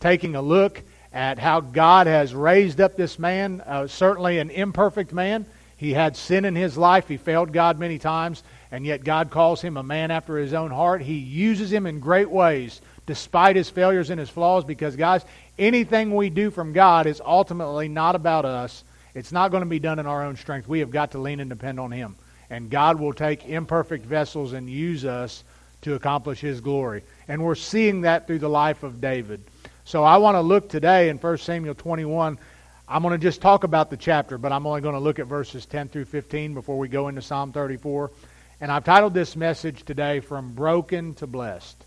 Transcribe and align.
taking 0.00 0.34
a 0.34 0.42
look 0.42 0.82
at 1.12 1.38
how 1.38 1.60
God 1.60 2.06
has 2.06 2.34
raised 2.34 2.80
up 2.80 2.96
this 2.96 3.18
man, 3.18 3.62
uh, 3.66 3.86
certainly 3.86 4.38
an 4.38 4.50
imperfect 4.50 5.12
man. 5.12 5.46
He 5.76 5.92
had 5.92 6.16
sin 6.16 6.44
in 6.44 6.56
his 6.56 6.76
life. 6.76 7.08
He 7.08 7.16
failed 7.16 7.52
God 7.52 7.78
many 7.78 7.98
times, 7.98 8.42
and 8.70 8.84
yet 8.84 9.04
God 9.04 9.30
calls 9.30 9.62
him 9.62 9.76
a 9.76 9.82
man 9.82 10.10
after 10.10 10.36
his 10.36 10.52
own 10.52 10.70
heart. 10.70 11.02
He 11.02 11.14
uses 11.14 11.72
him 11.72 11.86
in 11.86 12.00
great 12.00 12.30
ways 12.30 12.80
despite 13.06 13.56
his 13.56 13.70
failures 13.70 14.10
and 14.10 14.20
his 14.20 14.28
flaws 14.28 14.64
because, 14.64 14.94
guys, 14.94 15.24
anything 15.58 16.14
we 16.14 16.28
do 16.28 16.50
from 16.50 16.74
God 16.74 17.06
is 17.06 17.22
ultimately 17.24 17.88
not 17.88 18.14
about 18.14 18.44
us. 18.44 18.84
It's 19.14 19.32
not 19.32 19.50
going 19.50 19.62
to 19.62 19.68
be 19.68 19.78
done 19.78 19.98
in 19.98 20.06
our 20.06 20.24
own 20.24 20.36
strength. 20.36 20.68
We 20.68 20.80
have 20.80 20.90
got 20.90 21.12
to 21.12 21.18
lean 21.18 21.40
and 21.40 21.48
depend 21.48 21.80
on 21.80 21.90
him. 21.90 22.16
And 22.50 22.70
God 22.70 23.00
will 23.00 23.14
take 23.14 23.46
imperfect 23.46 24.04
vessels 24.04 24.52
and 24.52 24.68
use 24.68 25.06
us 25.06 25.42
to 25.82 25.94
accomplish 25.94 26.40
his 26.40 26.60
glory. 26.60 27.02
And 27.28 27.42
we're 27.42 27.54
seeing 27.54 28.02
that 28.02 28.26
through 28.26 28.40
the 28.40 28.48
life 28.48 28.82
of 28.82 29.00
David. 29.00 29.42
So 29.88 30.04
I 30.04 30.18
want 30.18 30.34
to 30.34 30.42
look 30.42 30.68
today 30.68 31.08
in 31.08 31.16
1 31.16 31.38
Samuel 31.38 31.74
21. 31.74 32.38
I'm 32.86 33.02
going 33.02 33.18
to 33.18 33.26
just 33.26 33.40
talk 33.40 33.64
about 33.64 33.88
the 33.88 33.96
chapter, 33.96 34.36
but 34.36 34.52
I'm 34.52 34.66
only 34.66 34.82
going 34.82 34.92
to 34.92 35.00
look 35.00 35.18
at 35.18 35.26
verses 35.26 35.64
10 35.64 35.88
through 35.88 36.04
15 36.04 36.52
before 36.52 36.76
we 36.76 36.88
go 36.88 37.08
into 37.08 37.22
Psalm 37.22 37.52
34. 37.52 38.10
And 38.60 38.70
I've 38.70 38.84
titled 38.84 39.14
this 39.14 39.34
message 39.34 39.84
today, 39.84 40.20
From 40.20 40.52
Broken 40.52 41.14
to 41.14 41.26
Blessed. 41.26 41.82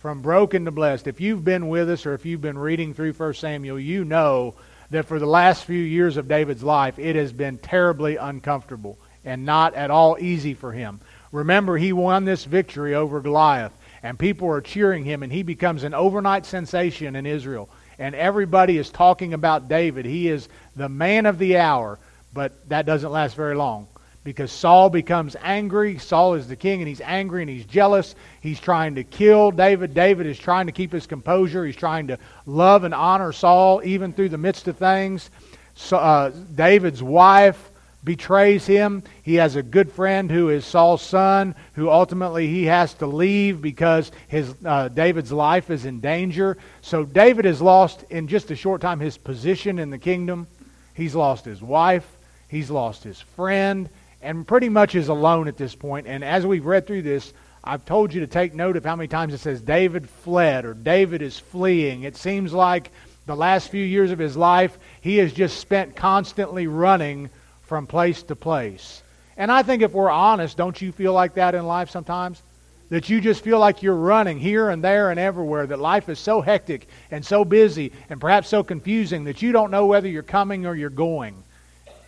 From 0.00 0.20
Broken 0.20 0.64
to 0.64 0.72
Blessed. 0.72 1.06
If 1.06 1.20
you've 1.20 1.44
been 1.44 1.68
with 1.68 1.88
us 1.88 2.06
or 2.06 2.14
if 2.14 2.26
you've 2.26 2.40
been 2.40 2.58
reading 2.58 2.92
through 2.92 3.12
1 3.12 3.34
Samuel, 3.34 3.78
you 3.78 4.04
know 4.04 4.56
that 4.90 5.06
for 5.06 5.20
the 5.20 5.26
last 5.26 5.62
few 5.62 5.80
years 5.80 6.16
of 6.16 6.26
David's 6.26 6.64
life, 6.64 6.98
it 6.98 7.14
has 7.14 7.32
been 7.32 7.58
terribly 7.58 8.16
uncomfortable 8.16 8.98
and 9.24 9.46
not 9.46 9.74
at 9.74 9.92
all 9.92 10.16
easy 10.18 10.54
for 10.54 10.72
him. 10.72 10.98
Remember, 11.30 11.76
he 11.76 11.92
won 11.92 12.24
this 12.24 12.44
victory 12.44 12.96
over 12.96 13.20
Goliath 13.20 13.77
and 14.02 14.18
people 14.18 14.48
are 14.48 14.60
cheering 14.60 15.04
him, 15.04 15.22
and 15.22 15.32
he 15.32 15.42
becomes 15.42 15.84
an 15.84 15.94
overnight 15.94 16.46
sensation 16.46 17.16
in 17.16 17.26
Israel. 17.26 17.68
And 17.98 18.14
everybody 18.14 18.78
is 18.78 18.90
talking 18.90 19.34
about 19.34 19.68
David. 19.68 20.04
He 20.04 20.28
is 20.28 20.48
the 20.76 20.88
man 20.88 21.26
of 21.26 21.38
the 21.38 21.58
hour, 21.58 21.98
but 22.32 22.68
that 22.68 22.86
doesn't 22.86 23.10
last 23.10 23.34
very 23.34 23.56
long 23.56 23.88
because 24.28 24.52
Saul 24.52 24.90
becomes 24.90 25.36
angry. 25.42 25.98
Saul 25.98 26.34
is 26.34 26.48
the 26.48 26.54
king, 26.54 26.80
and 26.80 26.88
he's 26.88 27.00
angry 27.00 27.42
and 27.42 27.50
he's 27.50 27.64
jealous. 27.64 28.14
He's 28.40 28.60
trying 28.60 28.96
to 28.96 29.04
kill 29.04 29.50
David. 29.50 29.94
David 29.94 30.26
is 30.26 30.38
trying 30.38 30.66
to 30.66 30.72
keep 30.72 30.92
his 30.92 31.06
composure. 31.06 31.64
He's 31.64 31.76
trying 31.76 32.08
to 32.08 32.18
love 32.44 32.84
and 32.84 32.94
honor 32.94 33.32
Saul 33.32 33.80
even 33.84 34.12
through 34.12 34.28
the 34.28 34.38
midst 34.38 34.68
of 34.68 34.76
things. 34.76 35.30
So, 35.74 35.96
uh, 35.96 36.30
David's 36.54 37.02
wife 37.02 37.67
betrays 38.04 38.66
him. 38.66 39.02
He 39.22 39.34
has 39.34 39.56
a 39.56 39.62
good 39.62 39.90
friend 39.92 40.30
who 40.30 40.48
is 40.48 40.64
Saul's 40.64 41.02
son, 41.02 41.54
who 41.74 41.90
ultimately 41.90 42.46
he 42.46 42.64
has 42.66 42.94
to 42.94 43.06
leave 43.06 43.60
because 43.60 44.12
his 44.28 44.54
uh, 44.64 44.88
David's 44.88 45.32
life 45.32 45.70
is 45.70 45.84
in 45.84 46.00
danger. 46.00 46.56
So 46.80 47.04
David 47.04 47.44
has 47.44 47.60
lost 47.60 48.04
in 48.10 48.28
just 48.28 48.50
a 48.50 48.56
short 48.56 48.80
time 48.80 49.00
his 49.00 49.18
position 49.18 49.78
in 49.78 49.90
the 49.90 49.98
kingdom. 49.98 50.46
He's 50.94 51.14
lost 51.14 51.44
his 51.44 51.60
wife. 51.60 52.06
He's 52.48 52.70
lost 52.70 53.04
his 53.04 53.20
friend, 53.20 53.90
and 54.22 54.46
pretty 54.46 54.70
much 54.70 54.94
is 54.94 55.08
alone 55.08 55.48
at 55.48 55.58
this 55.58 55.74
point. 55.74 56.06
And 56.06 56.24
as 56.24 56.46
we've 56.46 56.64
read 56.64 56.86
through 56.86 57.02
this, 57.02 57.32
I've 57.62 57.84
told 57.84 58.14
you 58.14 58.20
to 58.20 58.26
take 58.26 58.54
note 58.54 58.76
of 58.76 58.84
how 58.84 58.96
many 58.96 59.08
times 59.08 59.34
it 59.34 59.38
says 59.38 59.60
David 59.60 60.08
fled 60.08 60.64
or 60.64 60.72
David 60.72 61.20
is 61.20 61.38
fleeing. 61.38 62.04
It 62.04 62.16
seems 62.16 62.54
like 62.54 62.90
the 63.26 63.36
last 63.36 63.68
few 63.68 63.84
years 63.84 64.10
of 64.10 64.18
his 64.18 64.36
life, 64.36 64.78
he 65.02 65.18
has 65.18 65.34
just 65.34 65.58
spent 65.58 65.94
constantly 65.94 66.66
running 66.66 67.28
from 67.68 67.86
place 67.86 68.22
to 68.24 68.34
place. 68.34 69.02
And 69.36 69.52
I 69.52 69.62
think 69.62 69.82
if 69.82 69.92
we're 69.92 70.10
honest, 70.10 70.56
don't 70.56 70.80
you 70.82 70.90
feel 70.90 71.12
like 71.12 71.34
that 71.34 71.54
in 71.54 71.66
life 71.66 71.90
sometimes? 71.90 72.42
That 72.88 73.10
you 73.10 73.20
just 73.20 73.44
feel 73.44 73.58
like 73.58 73.82
you're 73.82 73.94
running 73.94 74.38
here 74.38 74.70
and 74.70 74.82
there 74.82 75.10
and 75.10 75.20
everywhere, 75.20 75.66
that 75.66 75.78
life 75.78 76.08
is 76.08 76.18
so 76.18 76.40
hectic 76.40 76.88
and 77.10 77.24
so 77.24 77.44
busy 77.44 77.92
and 78.08 78.20
perhaps 78.20 78.48
so 78.48 78.64
confusing 78.64 79.24
that 79.24 79.42
you 79.42 79.52
don't 79.52 79.70
know 79.70 79.86
whether 79.86 80.08
you're 80.08 80.22
coming 80.22 80.66
or 80.66 80.74
you're 80.74 80.90
going. 80.90 81.40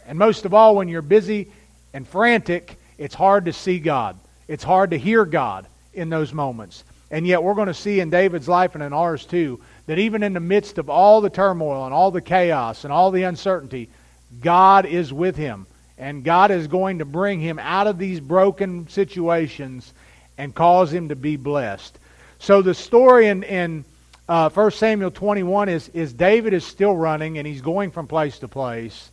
And 0.07 0.19
most 0.19 0.47
of 0.47 0.55
all, 0.55 0.75
when 0.75 0.89
you're 0.89 1.03
busy 1.03 1.53
and 1.93 2.09
frantic, 2.09 2.79
it's 2.97 3.15
hard 3.15 3.45
to 3.45 3.53
see 3.53 3.79
God. 3.79 4.19
It's 4.49 4.65
hard 4.65 4.91
to 4.91 4.99
hear 4.99 5.25
God 5.27 5.67
in 5.93 6.09
those 6.09 6.33
moments. 6.33 6.85
And 7.11 7.27
yet, 7.27 7.43
we're 7.43 7.55
going 7.55 7.69
to 7.69 7.75
see 7.75 8.01
in 8.01 8.09
David's 8.09 8.49
life 8.49 8.75
and 8.75 8.83
in 8.83 8.93
ours 8.93 9.27
too 9.27 9.61
that 9.87 9.99
even 9.99 10.23
in 10.23 10.33
the 10.33 10.41
midst 10.41 10.79
of 10.79 10.89
all 10.89 11.21
the 11.21 11.31
turmoil 11.31 11.85
and 11.85 11.93
all 11.93 12.11
the 12.11 12.21
chaos 12.21 12.85
and 12.85 12.93
all 12.93 13.11
the 13.11 13.25
uncertainty, 13.25 13.91
God 14.41 14.87
is 14.87 15.13
with 15.13 15.37
him. 15.37 15.67
And 15.99 16.25
God 16.25 16.51
is 16.51 16.67
going 16.67 17.01
to 17.01 17.05
bring 17.05 17.41
him 17.41 17.59
out 17.59 17.87
of 17.87 17.99
these 17.99 18.21
broken 18.21 18.89
situations 18.89 19.93
and 20.39 20.55
cause 20.55 20.93
him 20.93 21.11
to 21.11 21.17
be 21.17 21.37
blessed. 21.37 21.99
So 22.39 22.63
the 22.63 22.73
story 22.73 23.27
in, 23.27 23.43
in 23.43 23.85
uh, 24.27 24.49
1 24.49 24.71
Samuel 24.71 25.11
21 25.11 25.69
is, 25.69 25.89
is 25.91 26.15
David 26.15 26.55
is 26.55 26.65
still 26.65 26.97
running 26.97 27.37
and 27.37 27.47
he's 27.47 27.61
going 27.61 27.91
from 27.91 28.07
place 28.07 28.39
to 28.39 28.49
place. 28.49 29.11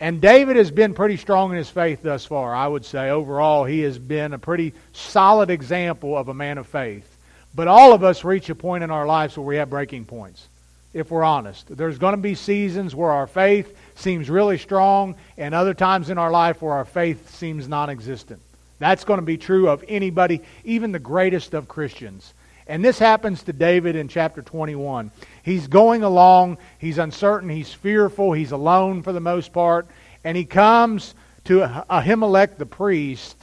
And 0.00 0.20
David 0.20 0.56
has 0.56 0.70
been 0.70 0.94
pretty 0.94 1.16
strong 1.16 1.50
in 1.50 1.58
his 1.58 1.68
faith 1.68 2.02
thus 2.02 2.24
far, 2.24 2.54
I 2.54 2.68
would 2.68 2.84
say. 2.84 3.10
Overall, 3.10 3.64
he 3.64 3.80
has 3.80 3.98
been 3.98 4.32
a 4.32 4.38
pretty 4.38 4.72
solid 4.92 5.50
example 5.50 6.16
of 6.16 6.28
a 6.28 6.34
man 6.34 6.56
of 6.56 6.66
faith. 6.66 7.16
But 7.54 7.66
all 7.68 7.92
of 7.92 8.04
us 8.04 8.24
reach 8.24 8.48
a 8.48 8.54
point 8.54 8.84
in 8.84 8.90
our 8.90 9.06
lives 9.06 9.36
where 9.36 9.44
we 9.44 9.56
have 9.56 9.70
breaking 9.70 10.04
points, 10.04 10.46
if 10.94 11.10
we're 11.10 11.24
honest. 11.24 11.76
There's 11.76 11.98
going 11.98 12.14
to 12.14 12.22
be 12.22 12.36
seasons 12.36 12.94
where 12.94 13.10
our 13.10 13.26
faith 13.26 13.76
seems 13.98 14.30
really 14.30 14.58
strong, 14.58 15.16
and 15.36 15.54
other 15.54 15.74
times 15.74 16.10
in 16.10 16.18
our 16.18 16.30
life 16.30 16.62
where 16.62 16.74
our 16.74 16.84
faith 16.84 17.34
seems 17.34 17.68
non 17.68 17.90
existent. 17.90 18.40
That's 18.78 19.04
going 19.04 19.18
to 19.18 19.26
be 19.26 19.36
true 19.36 19.68
of 19.68 19.84
anybody, 19.88 20.40
even 20.64 20.92
the 20.92 20.98
greatest 20.98 21.54
of 21.54 21.68
Christians. 21.68 22.32
And 22.68 22.84
this 22.84 22.98
happens 22.98 23.42
to 23.44 23.52
David 23.52 23.96
in 23.96 24.08
chapter 24.08 24.42
21. 24.42 25.10
He's 25.42 25.66
going 25.66 26.02
along, 26.02 26.58
he's 26.78 26.98
uncertain, 26.98 27.48
he's 27.48 27.72
fearful, 27.72 28.32
he's 28.32 28.52
alone 28.52 29.02
for 29.02 29.12
the 29.12 29.20
most 29.20 29.52
part, 29.52 29.86
and 30.22 30.36
he 30.36 30.44
comes 30.44 31.14
to 31.44 31.60
Ahimelech 31.90 32.58
the 32.58 32.66
priest, 32.66 33.36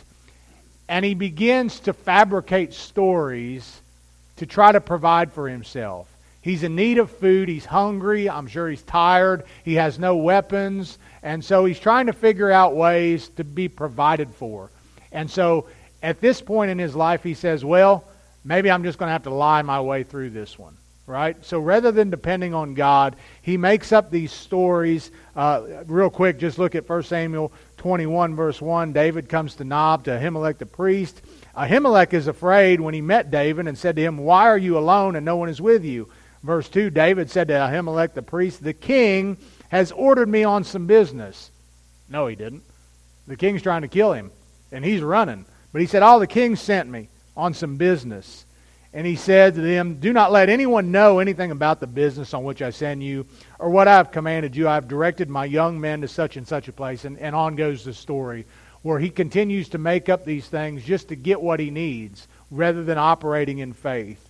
and 0.87 1.03
he 1.03 1.15
begins 1.15 1.79
to 1.81 1.93
fabricate 1.93 2.73
stories 2.73 3.81
to 4.37 4.45
try 4.45 4.71
to 4.71 4.79
provide 4.79 5.31
for 5.31 5.49
himself. 5.49 6.07
He's 6.45 6.61
in 6.61 6.75
need 6.75 6.99
of 6.99 7.09
food. 7.09 7.49
He's 7.49 7.65
hungry. 7.65 8.29
I'm 8.29 8.45
sure 8.45 8.69
he's 8.69 8.83
tired. 8.83 9.45
He 9.63 9.73
has 9.73 9.97
no 9.97 10.17
weapons. 10.17 10.99
And 11.23 11.43
so 11.43 11.65
he's 11.65 11.79
trying 11.79 12.05
to 12.05 12.13
figure 12.13 12.51
out 12.51 12.75
ways 12.75 13.29
to 13.37 13.43
be 13.43 13.67
provided 13.67 14.29
for. 14.29 14.69
And 15.11 15.27
so 15.27 15.65
at 16.03 16.21
this 16.21 16.41
point 16.41 16.69
in 16.69 16.77
his 16.77 16.95
life, 16.95 17.23
he 17.23 17.33
says, 17.33 17.65
Well, 17.65 18.03
maybe 18.43 18.69
I'm 18.69 18.83
just 18.83 18.99
going 18.99 19.07
to 19.07 19.13
have 19.13 19.23
to 19.23 19.31
lie 19.31 19.63
my 19.63 19.81
way 19.81 20.03
through 20.03 20.29
this 20.29 20.59
one. 20.59 20.77
Right? 21.07 21.35
So 21.43 21.59
rather 21.59 21.91
than 21.91 22.11
depending 22.11 22.53
on 22.53 22.75
God, 22.75 23.15
he 23.41 23.57
makes 23.57 23.91
up 23.91 24.11
these 24.11 24.31
stories. 24.31 25.09
Uh, 25.35 25.63
real 25.87 26.11
quick, 26.11 26.37
just 26.37 26.59
look 26.59 26.75
at 26.75 26.87
1 26.87 27.01
Samuel 27.01 27.51
21, 27.77 28.35
verse 28.35 28.61
1. 28.61 28.93
David 28.93 29.29
comes 29.29 29.55
to 29.55 29.63
Nob, 29.63 30.03
to 30.03 30.11
Ahimelech 30.11 30.59
the 30.59 30.67
priest. 30.67 31.23
Ahimelech 31.57 32.13
is 32.13 32.27
afraid 32.27 32.79
when 32.79 32.93
he 32.93 33.01
met 33.01 33.31
David 33.31 33.67
and 33.67 33.75
said 33.75 33.95
to 33.95 34.03
him, 34.03 34.19
Why 34.19 34.43
are 34.43 34.59
you 34.59 34.77
alone 34.77 35.15
and 35.15 35.25
no 35.25 35.37
one 35.37 35.49
is 35.49 35.59
with 35.59 35.83
you? 35.83 36.07
Verse 36.45 36.69
2 36.69 36.91
David 36.91 37.31
said 37.31 37.47
to 37.47 37.55
Ahimelech 37.55 38.13
the 38.13 38.21
priest, 38.21 38.63
The 38.63 38.73
king 38.73 39.37
has 39.69 39.91
ordered 39.91 40.29
me 40.29 40.43
on 40.43 40.63
some 40.63 40.85
business. 40.85 41.49
No, 42.07 42.27
he 42.27 42.35
didn't. 42.35 42.61
The 43.27 43.35
king's 43.35 43.63
trying 43.63 43.81
to 43.81 43.87
kill 43.87 44.13
him, 44.13 44.31
and 44.71 44.85
he's 44.85 45.01
running. 45.01 45.45
But 45.73 45.81
he 45.81 45.87
said, 45.87 46.03
All 46.03 46.19
the 46.19 46.27
king 46.27 46.55
sent 46.55 46.87
me 46.87 47.09
on 47.35 47.55
some 47.55 47.77
business. 47.77 48.45
And 48.93 49.05
he 49.05 49.15
said 49.15 49.55
to 49.55 49.61
them, 49.61 49.95
Do 49.95 50.13
not 50.13 50.31
let 50.31 50.47
anyone 50.47 50.91
know 50.91 51.17
anything 51.17 51.49
about 51.49 51.79
the 51.79 51.87
business 51.87 52.33
on 52.33 52.43
which 52.43 52.61
I 52.61 52.69
send 52.69 53.03
you, 53.03 53.25
or 53.57 53.71
what 53.71 53.87
I 53.87 53.97
have 53.97 54.11
commanded 54.11 54.55
you. 54.55 54.69
I 54.69 54.75
have 54.75 54.87
directed 54.87 55.29
my 55.29 55.45
young 55.45 55.81
men 55.81 56.01
to 56.01 56.07
such 56.07 56.37
and 56.37 56.47
such 56.47 56.67
a 56.67 56.73
place. 56.73 57.05
And, 57.05 57.17
and 57.17 57.35
on 57.35 57.55
goes 57.55 57.83
the 57.83 57.93
story, 57.93 58.45
where 58.83 58.99
he 58.99 59.09
continues 59.09 59.69
to 59.69 59.79
make 59.79 60.09
up 60.09 60.23
these 60.23 60.47
things 60.47 60.85
just 60.85 61.07
to 61.07 61.15
get 61.15 61.41
what 61.41 61.59
he 61.59 61.71
needs, 61.71 62.27
rather 62.51 62.83
than 62.83 62.99
operating 62.99 63.57
in 63.57 63.73
faith. 63.73 64.21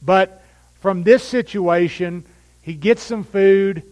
But 0.00 0.42
from 0.80 1.02
this 1.02 1.22
situation, 1.22 2.24
he 2.62 2.74
gets 2.74 3.02
some 3.02 3.24
food, 3.24 3.82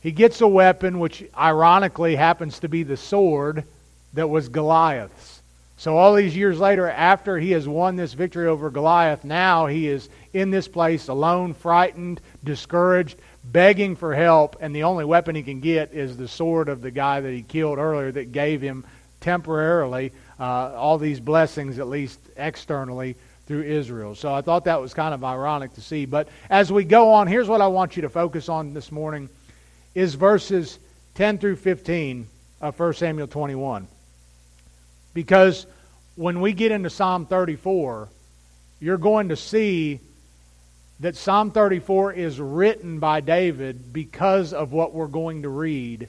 he 0.00 0.12
gets 0.12 0.40
a 0.40 0.48
weapon, 0.48 0.98
which 0.98 1.24
ironically 1.36 2.16
happens 2.16 2.60
to 2.60 2.68
be 2.68 2.82
the 2.82 2.96
sword 2.96 3.64
that 4.14 4.28
was 4.28 4.48
Goliath's. 4.48 5.42
So, 5.78 5.96
all 5.98 6.14
these 6.14 6.34
years 6.34 6.58
later, 6.58 6.88
after 6.88 7.38
he 7.38 7.50
has 7.50 7.68
won 7.68 7.96
this 7.96 8.14
victory 8.14 8.46
over 8.46 8.70
Goliath, 8.70 9.24
now 9.24 9.66
he 9.66 9.88
is 9.88 10.08
in 10.32 10.50
this 10.50 10.68
place 10.68 11.08
alone, 11.08 11.52
frightened, 11.52 12.20
discouraged, 12.42 13.18
begging 13.44 13.94
for 13.94 14.14
help, 14.14 14.56
and 14.60 14.74
the 14.74 14.84
only 14.84 15.04
weapon 15.04 15.34
he 15.34 15.42
can 15.42 15.60
get 15.60 15.92
is 15.92 16.16
the 16.16 16.28
sword 16.28 16.68
of 16.68 16.80
the 16.80 16.90
guy 16.90 17.20
that 17.20 17.32
he 17.32 17.42
killed 17.42 17.78
earlier 17.78 18.10
that 18.10 18.32
gave 18.32 18.62
him 18.62 18.84
temporarily 19.20 20.12
uh, 20.40 20.72
all 20.74 20.96
these 20.96 21.20
blessings, 21.20 21.78
at 21.78 21.88
least 21.88 22.20
externally, 22.36 23.16
through 23.46 23.62
Israel. 23.62 24.14
So 24.14 24.34
I 24.34 24.40
thought 24.40 24.64
that 24.64 24.80
was 24.80 24.92
kind 24.92 25.14
of 25.14 25.22
ironic 25.24 25.74
to 25.74 25.80
see. 25.80 26.04
But 26.04 26.28
as 26.50 26.72
we 26.72 26.84
go 26.84 27.12
on, 27.12 27.28
here's 27.28 27.48
what 27.48 27.60
I 27.60 27.68
want 27.68 27.96
you 27.96 28.02
to 28.02 28.08
focus 28.08 28.48
on 28.48 28.74
this 28.74 28.90
morning 28.90 29.28
is 29.94 30.14
verses 30.14 30.78
10 31.14 31.38
through 31.38 31.56
15 31.56 32.26
of 32.60 32.78
1 32.78 32.94
Samuel 32.94 33.28
21. 33.28 33.86
Because 35.14 35.66
when 36.16 36.40
we 36.40 36.52
get 36.52 36.72
into 36.72 36.90
Psalm 36.90 37.26
34, 37.26 38.08
you're 38.80 38.98
going 38.98 39.30
to 39.30 39.36
see 39.36 40.00
that 41.00 41.16
Psalm 41.16 41.50
34 41.50 42.12
is 42.14 42.40
written 42.40 42.98
by 42.98 43.20
David 43.20 43.92
because 43.92 44.52
of 44.52 44.72
what 44.72 44.92
we're 44.92 45.06
going 45.06 45.42
to 45.42 45.48
read 45.48 46.08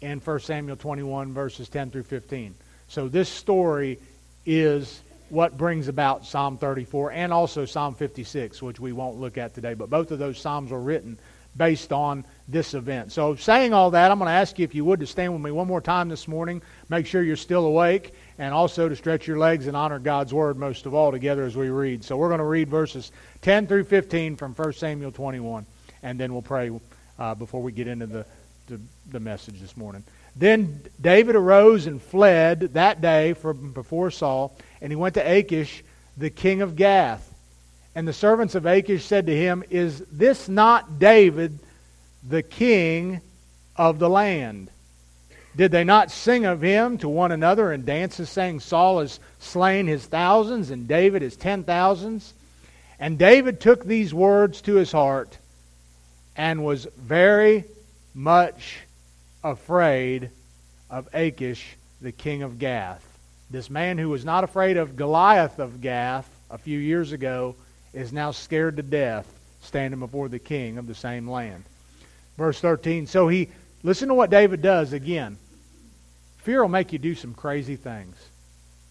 in 0.00 0.20
1 0.20 0.40
Samuel 0.40 0.76
21, 0.76 1.32
verses 1.32 1.68
10 1.68 1.90
through 1.90 2.02
15. 2.04 2.54
So 2.88 3.08
this 3.08 3.28
story 3.28 3.98
is 4.46 5.00
what 5.30 5.56
brings 5.56 5.88
about 5.88 6.26
Psalm 6.26 6.58
34 6.58 7.12
and 7.12 7.32
also 7.32 7.64
Psalm 7.64 7.94
56, 7.94 8.62
which 8.62 8.80
we 8.80 8.92
won't 8.92 9.18
look 9.18 9.38
at 9.38 9.54
today. 9.54 9.74
But 9.74 9.90
both 9.90 10.10
of 10.10 10.18
those 10.18 10.38
Psalms 10.38 10.70
were 10.70 10.80
written 10.80 11.18
based 11.56 11.92
on 11.92 12.24
this 12.46 12.72
event. 12.74 13.12
So, 13.12 13.34
saying 13.34 13.74
all 13.74 13.90
that, 13.90 14.10
I'm 14.10 14.18
going 14.18 14.28
to 14.28 14.32
ask 14.32 14.58
you, 14.58 14.64
if 14.64 14.74
you 14.74 14.84
would, 14.84 15.00
to 15.00 15.06
stand 15.06 15.32
with 15.32 15.42
me 15.42 15.50
one 15.50 15.66
more 15.66 15.80
time 15.80 16.08
this 16.08 16.28
morning. 16.28 16.62
Make 16.88 17.06
sure 17.06 17.22
you're 17.22 17.36
still 17.36 17.66
awake, 17.66 18.14
and 18.38 18.54
also 18.54 18.88
to 18.88 18.96
stretch 18.96 19.26
your 19.26 19.38
legs 19.38 19.66
and 19.66 19.76
honor 19.76 19.98
God's 19.98 20.32
Word 20.32 20.56
most 20.56 20.86
of 20.86 20.94
all 20.94 21.10
together 21.10 21.44
as 21.44 21.56
we 21.56 21.68
read. 21.68 22.04
So, 22.04 22.16
we're 22.16 22.28
going 22.28 22.38
to 22.38 22.44
read 22.44 22.68
verses 22.68 23.12
10 23.42 23.66
through 23.66 23.84
15 23.84 24.36
from 24.36 24.54
1 24.54 24.72
Samuel 24.74 25.12
21, 25.12 25.66
and 26.02 26.18
then 26.18 26.32
we'll 26.32 26.42
pray 26.42 26.70
uh, 27.18 27.34
before 27.34 27.60
we 27.60 27.72
get 27.72 27.88
into 27.88 28.06
the, 28.06 28.24
the, 28.68 28.80
the 29.10 29.20
message 29.20 29.60
this 29.60 29.76
morning. 29.76 30.04
Then 30.38 30.82
David 31.00 31.34
arose 31.34 31.86
and 31.86 32.00
fled 32.00 32.60
that 32.74 33.00
day 33.00 33.32
from 33.32 33.72
before 33.72 34.12
Saul, 34.12 34.56
and 34.80 34.92
he 34.92 34.96
went 34.96 35.14
to 35.14 35.20
Achish, 35.38 35.82
the 36.16 36.30
king 36.30 36.62
of 36.62 36.76
Gath. 36.76 37.24
And 37.96 38.06
the 38.06 38.12
servants 38.12 38.54
of 38.54 38.64
Achish 38.64 39.04
said 39.04 39.26
to 39.26 39.36
him, 39.36 39.64
Is 39.68 39.98
this 40.12 40.48
not 40.48 41.00
David, 41.00 41.58
the 42.26 42.44
king 42.44 43.20
of 43.74 43.98
the 43.98 44.08
land? 44.08 44.70
Did 45.56 45.72
they 45.72 45.82
not 45.82 46.12
sing 46.12 46.44
of 46.44 46.62
him 46.62 46.98
to 46.98 47.08
one 47.08 47.32
another 47.32 47.72
and 47.72 47.84
dances, 47.84 48.30
saying, 48.30 48.60
Saul 48.60 49.00
has 49.00 49.18
slain 49.40 49.88
his 49.88 50.06
thousands, 50.06 50.70
and 50.70 50.86
David 50.86 51.22
his 51.22 51.36
ten 51.36 51.64
thousands? 51.64 52.32
And 53.00 53.18
David 53.18 53.60
took 53.60 53.84
these 53.84 54.14
words 54.14 54.60
to 54.62 54.76
his 54.76 54.92
heart 54.92 55.36
and 56.36 56.64
was 56.64 56.86
very 56.96 57.64
much 58.14 58.78
afraid 59.42 60.30
of 60.90 61.08
Achish, 61.12 61.76
the 62.00 62.12
king 62.12 62.42
of 62.42 62.58
Gath. 62.58 63.04
This 63.50 63.70
man 63.70 63.98
who 63.98 64.08
was 64.08 64.24
not 64.24 64.44
afraid 64.44 64.76
of 64.76 64.96
Goliath 64.96 65.58
of 65.58 65.80
Gath 65.80 66.28
a 66.50 66.58
few 66.58 66.78
years 66.78 67.12
ago 67.12 67.54
is 67.92 68.12
now 68.12 68.30
scared 68.30 68.76
to 68.76 68.82
death 68.82 69.26
standing 69.62 70.00
before 70.00 70.28
the 70.28 70.38
king 70.38 70.78
of 70.78 70.86
the 70.86 70.94
same 70.94 71.28
land. 71.28 71.64
Verse 72.36 72.60
13. 72.60 73.06
So 73.06 73.28
he, 73.28 73.48
listen 73.82 74.08
to 74.08 74.14
what 74.14 74.30
David 74.30 74.62
does 74.62 74.92
again. 74.92 75.38
Fear 76.38 76.62
will 76.62 76.68
make 76.68 76.92
you 76.92 76.98
do 76.98 77.14
some 77.14 77.34
crazy 77.34 77.76
things. 77.76 78.16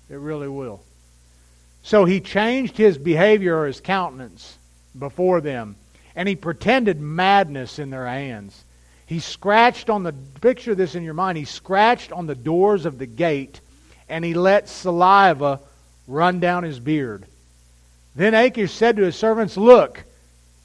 It 0.09 0.15
really 0.17 0.47
will. 0.47 0.81
So 1.83 2.05
he 2.05 2.19
changed 2.19 2.77
his 2.77 2.97
behavior 2.97 3.57
or 3.57 3.67
his 3.67 3.79
countenance 3.79 4.57
before 4.97 5.41
them, 5.41 5.75
and 6.15 6.27
he 6.27 6.35
pretended 6.35 6.99
madness 6.99 7.79
in 7.79 7.89
their 7.89 8.07
hands. 8.07 8.63
He 9.07 9.19
scratched 9.19 9.89
on 9.89 10.03
the, 10.03 10.13
picture 10.41 10.75
this 10.75 10.93
in 10.93 11.03
your 11.03 11.13
mind, 11.13 11.37
he 11.37 11.45
scratched 11.45 12.11
on 12.11 12.27
the 12.27 12.35
doors 12.35 12.85
of 12.85 12.99
the 12.99 13.05
gate, 13.05 13.61
and 14.09 14.23
he 14.23 14.33
let 14.33 14.69
saliva 14.69 15.61
run 16.07 16.39
down 16.41 16.63
his 16.63 16.79
beard. 16.79 17.25
Then 18.15 18.33
Achish 18.33 18.73
said 18.73 18.97
to 18.97 19.03
his 19.03 19.15
servants, 19.15 19.55
Look, 19.55 20.03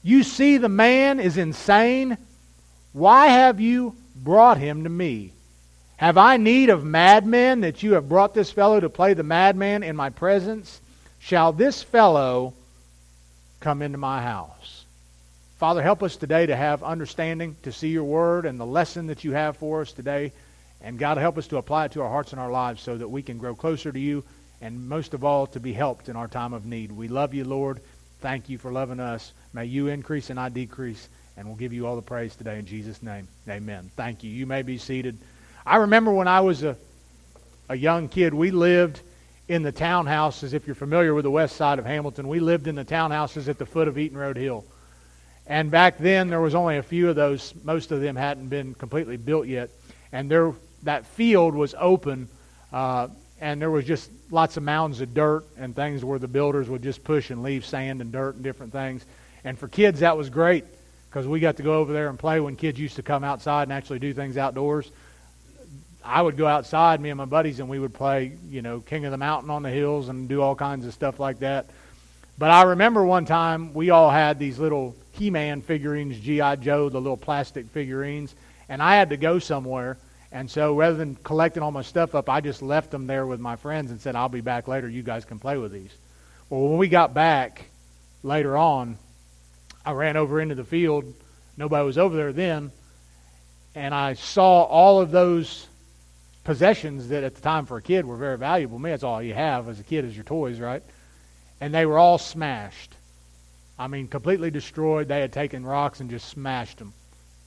you 0.03 0.23
see 0.23 0.57
the 0.57 0.69
man 0.69 1.21
is 1.21 1.37
insane. 1.37 2.17
Why 2.91 3.27
have 3.27 3.61
you 3.61 3.95
brought 4.13 4.57
him 4.57 4.83
to 4.83 4.89
me? 4.89 5.31
Have 5.95 6.17
I 6.17 6.35
need 6.35 6.69
of 6.69 6.83
madmen 6.83 7.61
that 7.61 7.81
you 7.81 7.93
have 7.93 8.09
brought 8.09 8.33
this 8.33 8.51
fellow 8.51 8.79
to 8.81 8.89
play 8.89 9.13
the 9.13 9.23
madman 9.23 9.83
in 9.83 9.95
my 9.95 10.09
presence? 10.09 10.81
Shall 11.19 11.53
this 11.53 11.81
fellow 11.81 12.53
come 13.61 13.81
into 13.81 13.97
my 13.97 14.21
house? 14.21 14.52
Father, 15.63 15.81
help 15.81 16.03
us 16.03 16.17
today 16.17 16.45
to 16.45 16.57
have 16.57 16.83
understanding, 16.83 17.55
to 17.63 17.71
see 17.71 17.87
your 17.87 18.03
word 18.03 18.45
and 18.45 18.59
the 18.59 18.65
lesson 18.65 19.07
that 19.07 19.23
you 19.23 19.31
have 19.31 19.55
for 19.55 19.79
us 19.79 19.93
today. 19.93 20.33
And 20.81 20.99
God, 20.99 21.17
help 21.17 21.37
us 21.37 21.47
to 21.47 21.55
apply 21.55 21.85
it 21.85 21.93
to 21.93 22.01
our 22.01 22.09
hearts 22.09 22.33
and 22.33 22.41
our 22.41 22.51
lives 22.51 22.81
so 22.81 22.97
that 22.97 23.07
we 23.07 23.23
can 23.23 23.37
grow 23.37 23.55
closer 23.55 23.89
to 23.89 23.97
you 23.97 24.25
and 24.59 24.89
most 24.89 25.13
of 25.13 25.23
all, 25.23 25.47
to 25.47 25.61
be 25.61 25.71
helped 25.71 26.09
in 26.09 26.17
our 26.17 26.27
time 26.27 26.51
of 26.51 26.65
need. 26.65 26.91
We 26.91 27.07
love 27.07 27.33
you, 27.33 27.45
Lord. 27.45 27.79
Thank 28.19 28.49
you 28.49 28.57
for 28.57 28.73
loving 28.73 28.99
us. 28.99 29.31
May 29.53 29.63
you 29.63 29.87
increase 29.87 30.29
and 30.29 30.37
I 30.37 30.49
decrease. 30.49 31.07
And 31.37 31.47
we'll 31.47 31.55
give 31.55 31.71
you 31.71 31.87
all 31.87 31.95
the 31.95 32.01
praise 32.01 32.35
today 32.35 32.59
in 32.59 32.65
Jesus' 32.65 33.01
name. 33.01 33.29
Amen. 33.47 33.89
Thank 33.95 34.21
you. 34.21 34.31
You 34.31 34.45
may 34.45 34.63
be 34.63 34.77
seated. 34.77 35.17
I 35.65 35.77
remember 35.77 36.11
when 36.11 36.27
I 36.27 36.41
was 36.41 36.63
a, 36.63 36.75
a 37.69 37.75
young 37.77 38.09
kid, 38.09 38.33
we 38.33 38.51
lived 38.51 38.99
in 39.47 39.63
the 39.63 39.71
townhouses. 39.71 40.51
If 40.51 40.67
you're 40.67 40.75
familiar 40.75 41.13
with 41.13 41.23
the 41.23 41.31
west 41.31 41.55
side 41.55 41.79
of 41.79 41.85
Hamilton, 41.85 42.27
we 42.27 42.41
lived 42.41 42.67
in 42.67 42.75
the 42.75 42.83
townhouses 42.83 43.47
at 43.47 43.57
the 43.57 43.65
foot 43.65 43.87
of 43.87 43.97
Eaton 43.97 44.17
Road 44.17 44.35
Hill. 44.35 44.65
And 45.47 45.69
back 45.69 45.97
then, 45.97 46.29
there 46.29 46.39
was 46.39 46.55
only 46.55 46.77
a 46.77 46.83
few 46.83 47.09
of 47.09 47.15
those. 47.15 47.53
Most 47.63 47.91
of 47.91 48.01
them 48.01 48.15
hadn't 48.15 48.47
been 48.47 48.73
completely 48.75 49.17
built 49.17 49.47
yet. 49.47 49.69
And 50.11 50.29
there, 50.29 50.53
that 50.83 51.05
field 51.05 51.53
was 51.53 51.75
open 51.77 52.29
uh, 52.71 53.07
and 53.39 53.61
there 53.61 53.69
was 53.69 53.85
just 53.85 54.09
lots 54.31 54.55
of 54.55 54.63
mounds 54.63 55.01
of 55.01 55.13
dirt 55.13 55.45
and 55.57 55.75
things 55.75 56.03
where 56.05 56.17
the 56.17 56.27
builders 56.27 56.69
would 56.69 56.81
just 56.81 57.03
push 57.03 57.29
and 57.29 57.43
leave 57.43 57.65
sand 57.65 57.99
and 57.99 58.11
dirt 58.11 58.35
and 58.35 58.43
different 58.43 58.71
things. 58.71 59.05
And 59.43 59.59
for 59.59 59.67
kids, 59.67 59.99
that 59.99 60.17
was 60.17 60.29
great 60.29 60.63
because 61.09 61.27
we 61.27 61.39
got 61.39 61.57
to 61.57 61.63
go 61.63 61.75
over 61.75 61.91
there 61.91 62.07
and 62.07 62.17
play 62.17 62.39
when 62.39 62.55
kids 62.55 62.79
used 62.79 62.95
to 62.95 63.03
come 63.03 63.23
outside 63.23 63.63
and 63.63 63.73
actually 63.73 63.99
do 63.99 64.13
things 64.13 64.37
outdoors. 64.37 64.89
I 66.05 66.21
would 66.21 66.37
go 66.37 66.47
outside, 66.47 67.01
me 67.01 67.09
and 67.09 67.17
my 67.17 67.25
buddies, 67.25 67.59
and 67.59 67.69
we 67.69 67.79
would 67.79 67.93
play, 67.93 68.33
you 68.49 68.61
know, 68.61 68.79
King 68.79 69.05
of 69.05 69.11
the 69.11 69.17
Mountain 69.17 69.49
on 69.49 69.61
the 69.61 69.69
hills 69.69 70.09
and 70.09 70.27
do 70.27 70.41
all 70.41 70.55
kinds 70.55 70.85
of 70.85 70.93
stuff 70.93 71.19
like 71.19 71.39
that. 71.39 71.65
But 72.37 72.49
I 72.49 72.63
remember 72.63 73.05
one 73.05 73.25
time 73.25 73.73
we 73.73 73.89
all 73.89 74.09
had 74.09 74.39
these 74.39 74.57
little 74.57 74.95
He-Man 75.13 75.61
figurines, 75.61 76.19
G.I. 76.19 76.57
Joe, 76.57 76.89
the 76.89 76.99
little 76.99 77.17
plastic 77.17 77.67
figurines, 77.69 78.35
and 78.69 78.81
I 78.81 78.95
had 78.95 79.09
to 79.09 79.17
go 79.17 79.39
somewhere 79.39 79.97
and 80.33 80.49
so 80.49 80.75
rather 80.75 80.95
than 80.95 81.15
collecting 81.23 81.61
all 81.61 81.71
my 81.71 81.83
stuff 81.83 82.15
up, 82.15 82.27
I 82.27 82.41
just 82.41 82.63
left 82.63 82.89
them 82.89 83.05
there 83.05 83.27
with 83.27 83.39
my 83.39 83.55
friends 83.55 83.91
and 83.91 84.01
said, 84.01 84.15
I'll 84.15 84.29
be 84.29 84.41
back 84.41 84.67
later. 84.67 84.89
You 84.89 85.03
guys 85.03 85.25
can 85.25 85.37
play 85.37 85.59
with 85.59 85.71
these. 85.71 85.95
Well, 86.49 86.61
when 86.61 86.79
we 86.79 86.87
got 86.87 87.13
back 87.13 87.65
later 88.23 88.57
on, 88.57 88.97
I 89.85 89.91
ran 89.91 90.17
over 90.17 90.41
into 90.41 90.55
the 90.55 90.63
field. 90.63 91.05
Nobody 91.55 91.85
was 91.85 91.99
over 91.99 92.15
there 92.15 92.33
then. 92.33 92.71
And 93.75 93.93
I 93.93 94.13
saw 94.13 94.63
all 94.63 95.01
of 95.01 95.11
those 95.11 95.67
possessions 96.43 97.09
that 97.09 97.23
at 97.23 97.35
the 97.35 97.41
time 97.41 97.67
for 97.67 97.77
a 97.77 97.81
kid 97.81 98.03
were 98.03 98.17
very 98.17 98.37
valuable. 98.39 98.79
Me, 98.79 98.89
that's 98.89 99.03
all 99.03 99.21
you 99.21 99.35
have 99.35 99.69
as 99.69 99.79
a 99.79 99.83
kid 99.83 100.03
is 100.03 100.15
your 100.15 100.25
toys, 100.25 100.59
right? 100.59 100.81
And 101.61 101.71
they 101.71 101.85
were 101.85 101.99
all 101.99 102.17
smashed. 102.17 102.95
I 103.83 103.87
mean, 103.87 104.07
completely 104.07 104.49
destroyed. 104.49 105.09
They 105.09 105.19
had 105.19 105.33
taken 105.33 105.65
rocks 105.65 105.99
and 105.99 106.09
just 106.09 106.29
smashed 106.29 106.77
them 106.77 106.93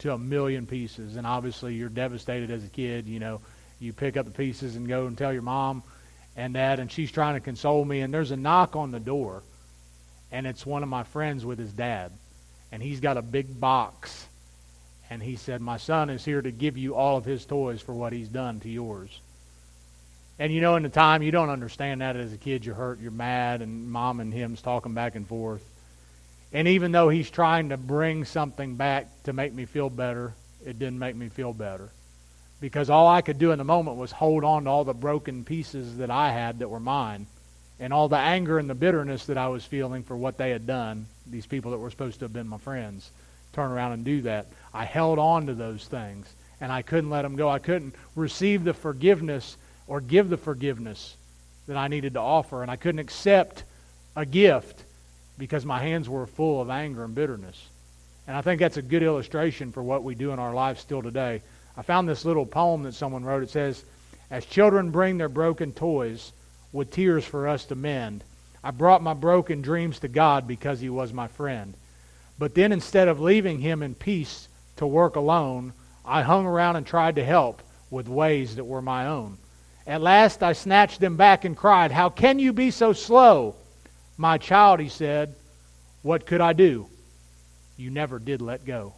to 0.00 0.12
a 0.12 0.19
million 0.19 0.67
pieces. 0.67 1.16
And 1.16 1.26
obviously, 1.26 1.73
you're 1.73 1.88
devastated 1.88 2.50
as 2.50 2.62
a 2.62 2.69
kid. 2.69 3.07
You 3.07 3.21
know, 3.21 3.40
you 3.81 3.95
pick 3.95 4.19
up 4.19 4.26
the 4.26 4.33
pieces 4.33 4.76
and 4.76 4.87
go 4.87 5.07
and 5.07 5.16
tell 5.16 5.33
your 5.33 5.40
mom 5.40 5.83
and 6.37 6.52
dad, 6.52 6.78
and 6.78 6.93
she's 6.93 7.11
trying 7.11 7.37
to 7.37 7.40
console 7.40 7.83
me. 7.83 8.02
And 8.02 8.12
there's 8.12 8.33
a 8.33 8.37
knock 8.37 8.76
on 8.76 8.90
the 8.90 9.00
door, 9.00 9.45
and 10.31 10.47
it's 10.47 10.66
one 10.66 10.83
of 10.83 10.90
my 10.90 11.05
friends 11.05 11.43
with 11.47 11.59
his 11.59 11.73
dad. 11.73 12.12
And 12.71 12.83
he's 12.83 13.00
got 13.00 13.16
a 13.16 13.23
big 13.23 13.59
box. 13.59 14.26
And 15.09 15.23
he 15.23 15.37
said, 15.37 15.62
My 15.62 15.78
son 15.78 16.11
is 16.11 16.23
here 16.23 16.43
to 16.43 16.50
give 16.50 16.76
you 16.76 16.97
all 16.97 17.16
of 17.16 17.25
his 17.25 17.47
toys 17.47 17.81
for 17.81 17.95
what 17.95 18.12
he's 18.12 18.28
done 18.28 18.61
to 18.61 18.69
yours. 18.69 19.23
And 20.38 20.52
you 20.52 20.61
know, 20.61 20.76
in 20.76 20.83
the 20.83 20.90
time, 20.90 21.23
you 21.23 21.31
don't 21.31 21.49
understand 21.49 22.02
that 22.02 22.14
as 22.14 22.35
a 22.35 22.37
kid. 22.37 22.66
You're 22.66 22.75
hurt, 22.75 23.00
you're 23.00 23.11
mad, 23.11 23.62
and 23.62 23.90
mom 23.90 24.21
and 24.21 24.35
him's 24.35 24.61
talking 24.61 24.93
back 24.93 25.14
and 25.14 25.26
forth. 25.26 25.66
And 26.56 26.68
even 26.68 26.90
though 26.90 27.10
he's 27.10 27.30
trying 27.30 27.68
to 27.68 27.76
bring 27.76 28.25
something 28.25 28.76
back 28.76 29.08
to 29.25 29.34
make 29.34 29.52
me 29.52 29.66
feel 29.66 29.90
better, 29.90 30.32
it 30.64 30.78
didn't 30.78 30.98
make 30.98 31.14
me 31.14 31.28
feel 31.28 31.52
better. 31.52 31.90
Because 32.62 32.88
all 32.88 33.06
I 33.06 33.20
could 33.20 33.38
do 33.38 33.52
in 33.52 33.58
the 33.58 33.64
moment 33.64 33.98
was 33.98 34.10
hold 34.10 34.42
on 34.42 34.64
to 34.64 34.70
all 34.70 34.82
the 34.82 34.94
broken 34.94 35.44
pieces 35.44 35.98
that 35.98 36.10
I 36.10 36.32
had 36.32 36.60
that 36.60 36.70
were 36.70 36.80
mine 36.80 37.26
and 37.78 37.92
all 37.92 38.08
the 38.08 38.16
anger 38.16 38.58
and 38.58 38.70
the 38.70 38.75
bitterness 38.75 39.26
that 39.26 39.36
I 39.36 39.48
was 39.48 39.66
feeling 39.66 40.02
for 40.02 40.16
what 40.16 40.38
they 40.38 40.48
had 40.48 40.66
done, 40.66 41.04
these 41.26 41.44
people 41.44 41.72
that 41.72 41.76
were 41.76 41.90
supposed 41.90 42.20
to 42.20 42.25
have 42.25 42.32
been 42.32 42.48
my 42.48 42.56
friends, 42.56 43.10
turn 43.52 43.70
around 43.70 43.92
and 43.92 44.04
do 44.06 44.22
that. 44.22 44.46
I 44.72 44.86
held 44.86 45.18
on 45.18 45.48
to 45.48 45.54
those 45.54 45.84
things 45.84 46.26
and 46.62 46.72
I 46.72 46.80
couldn't 46.80 47.10
let 47.10 47.20
them 47.20 47.36
go. 47.36 47.50
I 47.50 47.58
couldn't 47.58 47.94
receive 48.14 48.64
the 48.64 48.72
forgiveness 48.72 49.58
or 49.86 50.00
give 50.00 50.30
the 50.30 50.38
forgiveness 50.38 51.18
that 51.66 51.76
I 51.76 51.88
needed 51.88 52.14
to 52.14 52.20
offer, 52.20 52.62
and 52.62 52.70
I 52.70 52.76
couldn't 52.76 53.00
accept 53.00 53.62
a 54.16 54.25
gift 54.25 54.84
because 55.38 55.64
my 55.64 55.78
hands 55.78 56.09
were 56.09 56.26
full 56.26 56.61
of 56.61 56.71
anger 56.71 57.05
and 57.05 57.14
bitterness. 57.14 57.69
And 58.26 58.37
I 58.37 58.40
think 58.40 58.61
that's 58.61 58.76
a 58.76 58.83
good 58.83 59.02
illustration 59.02 59.71
for 59.73 59.83
what 59.83 60.02
we 60.02 60.14
do 60.14 60.33
in 60.33 60.38
our 60.38 60.55
lives 60.55 60.81
still 60.81 61.02
today. 61.02 61.43
I 61.76 61.83
found 61.83 62.09
this 62.09 62.25
little 62.25 62.47
poem 62.47 62.83
that 62.85 62.95
someone 62.95 63.25
wrote. 63.25 63.43
It 63.43 63.50
says, 63.50 63.85
As 64.31 64.45
children 64.47 64.90
bring 64.90 65.19
their 65.19 65.28
broken 65.28 65.73
toys 65.73 66.33
with 66.73 66.90
tears 66.90 67.25
for 67.25 67.47
us 67.47 67.66
to 67.66 67.75
mend, 67.75 68.25
I 68.64 68.71
brought 68.73 69.02
my 69.02 69.14
broken 69.14 69.62
dreams 69.62 70.00
to 70.00 70.09
God 70.09 70.49
because 70.49 70.81
He 70.81 70.88
was 70.88 71.12
my 71.12 71.28
friend. 71.28 71.75
But 72.38 72.55
then 72.55 72.73
instead 72.73 73.09
of 73.09 73.21
leaving 73.21 73.61
Him 73.61 73.83
in 73.83 73.95
peace 73.95 74.49
to 74.76 74.87
work 74.87 75.16
alone, 75.16 75.73
I 76.05 76.23
hung 76.23 76.47
around 76.47 76.76
and 76.76 76.87
tried 76.87 77.16
to 77.16 77.25
help 77.25 77.62
with 77.90 78.09
ways 78.09 78.57
that 78.57 78.64
were 78.64 78.83
my 78.83 79.07
own. 79.07 79.38
At 79.87 80.02
last 80.02 80.43
I 80.43 80.52
snatched 80.52 81.00
them 81.00 81.16
back 81.16 81.45
and 81.45 81.57
cried, 81.57 81.93
How 81.93 82.09
can 82.09 82.38
you 82.38 82.52
be 82.52 82.71
so 82.73 82.93
slow? 82.93 83.55
My 84.16 84.38
child, 84.38 84.80
he 84.80 84.88
said, 84.88 85.35
what 86.02 86.26
could 86.26 86.40
I 86.40 86.52
do? 86.52 86.88
you 87.76 87.90
never 87.90 88.18
did 88.18 88.40
let 88.40 88.64
go. 88.64 88.94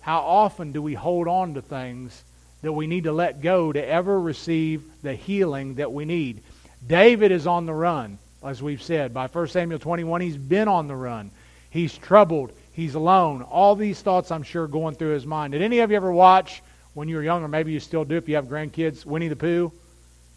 How 0.00 0.20
often 0.20 0.72
do 0.72 0.80
we 0.80 0.94
hold 0.94 1.28
on 1.28 1.54
to 1.54 1.62
things 1.62 2.24
that 2.62 2.72
we 2.72 2.86
need 2.86 3.04
to 3.04 3.12
let 3.12 3.42
go 3.42 3.72
to 3.72 3.86
ever 3.86 4.18
receive 4.18 4.82
the 5.02 5.14
healing 5.14 5.74
that 5.74 5.92
we 5.92 6.04
need? 6.04 6.42
David 6.86 7.32
is 7.32 7.46
on 7.46 7.66
the 7.66 7.74
run, 7.74 8.18
as 8.42 8.62
we've 8.62 8.82
said. 8.82 9.12
By 9.12 9.26
1 9.26 9.48
Samuel 9.48 9.78
21, 9.78 10.22
he's 10.22 10.36
been 10.36 10.68
on 10.68 10.88
the 10.88 10.96
run. 10.96 11.30
He's 11.68 11.96
troubled. 11.96 12.52
He's 12.72 12.94
alone. 12.94 13.42
All 13.42 13.76
these 13.76 14.00
thoughts, 14.00 14.30
I'm 14.30 14.42
sure, 14.42 14.66
going 14.66 14.94
through 14.94 15.12
his 15.12 15.26
mind. 15.26 15.52
Did 15.52 15.62
any 15.62 15.80
of 15.80 15.90
you 15.90 15.96
ever 15.96 16.12
watch 16.12 16.62
when 16.94 17.08
you 17.08 17.16
were 17.16 17.22
young, 17.22 17.42
or 17.42 17.48
maybe 17.48 17.72
you 17.72 17.80
still 17.80 18.04
do 18.04 18.16
if 18.16 18.28
you 18.28 18.36
have 18.36 18.46
grandkids, 18.46 19.04
Winnie 19.04 19.28
the 19.28 19.36
Pooh? 19.36 19.70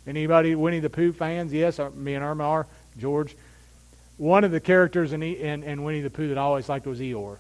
Anybody 0.05 0.55
Winnie 0.55 0.81
the 0.81 0.89
Pooh 0.89 1.13
fans? 1.13 1.53
Yes, 1.53 1.79
uh, 1.79 1.89
me 1.91 2.15
and 2.15 2.23
Irma 2.23 2.43
are. 2.43 2.67
George. 2.99 3.35
One 4.23 4.45
of 4.45 4.51
the 4.51 4.61
characters 4.61 5.11
in, 5.11 5.21
in, 5.21 5.63
in 5.63 5.83
Winnie 5.83 5.99
the 5.99 6.09
Pooh 6.09 6.29
that 6.29 6.37
I 6.37 6.41
always 6.43 6.69
liked 6.69 6.87
was 6.87 7.01
Eeyore. 7.01 7.39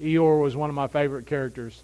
Eeyore 0.00 0.40
was 0.40 0.56
one 0.56 0.70
of 0.70 0.74
my 0.74 0.86
favorite 0.86 1.26
characters. 1.26 1.82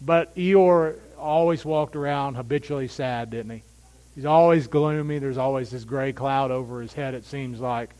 But 0.00 0.34
Eeyore 0.34 0.98
always 1.18 1.62
walked 1.62 1.94
around 1.94 2.36
habitually 2.36 2.88
sad, 2.88 3.28
didn't 3.28 3.52
he? 3.52 3.62
He's 4.14 4.24
always 4.24 4.68
gloomy. 4.68 5.18
There's 5.18 5.36
always 5.36 5.68
this 5.68 5.84
gray 5.84 6.14
cloud 6.14 6.50
over 6.50 6.80
his 6.80 6.94
head, 6.94 7.12
it 7.12 7.26
seems 7.26 7.60
like. 7.60 7.90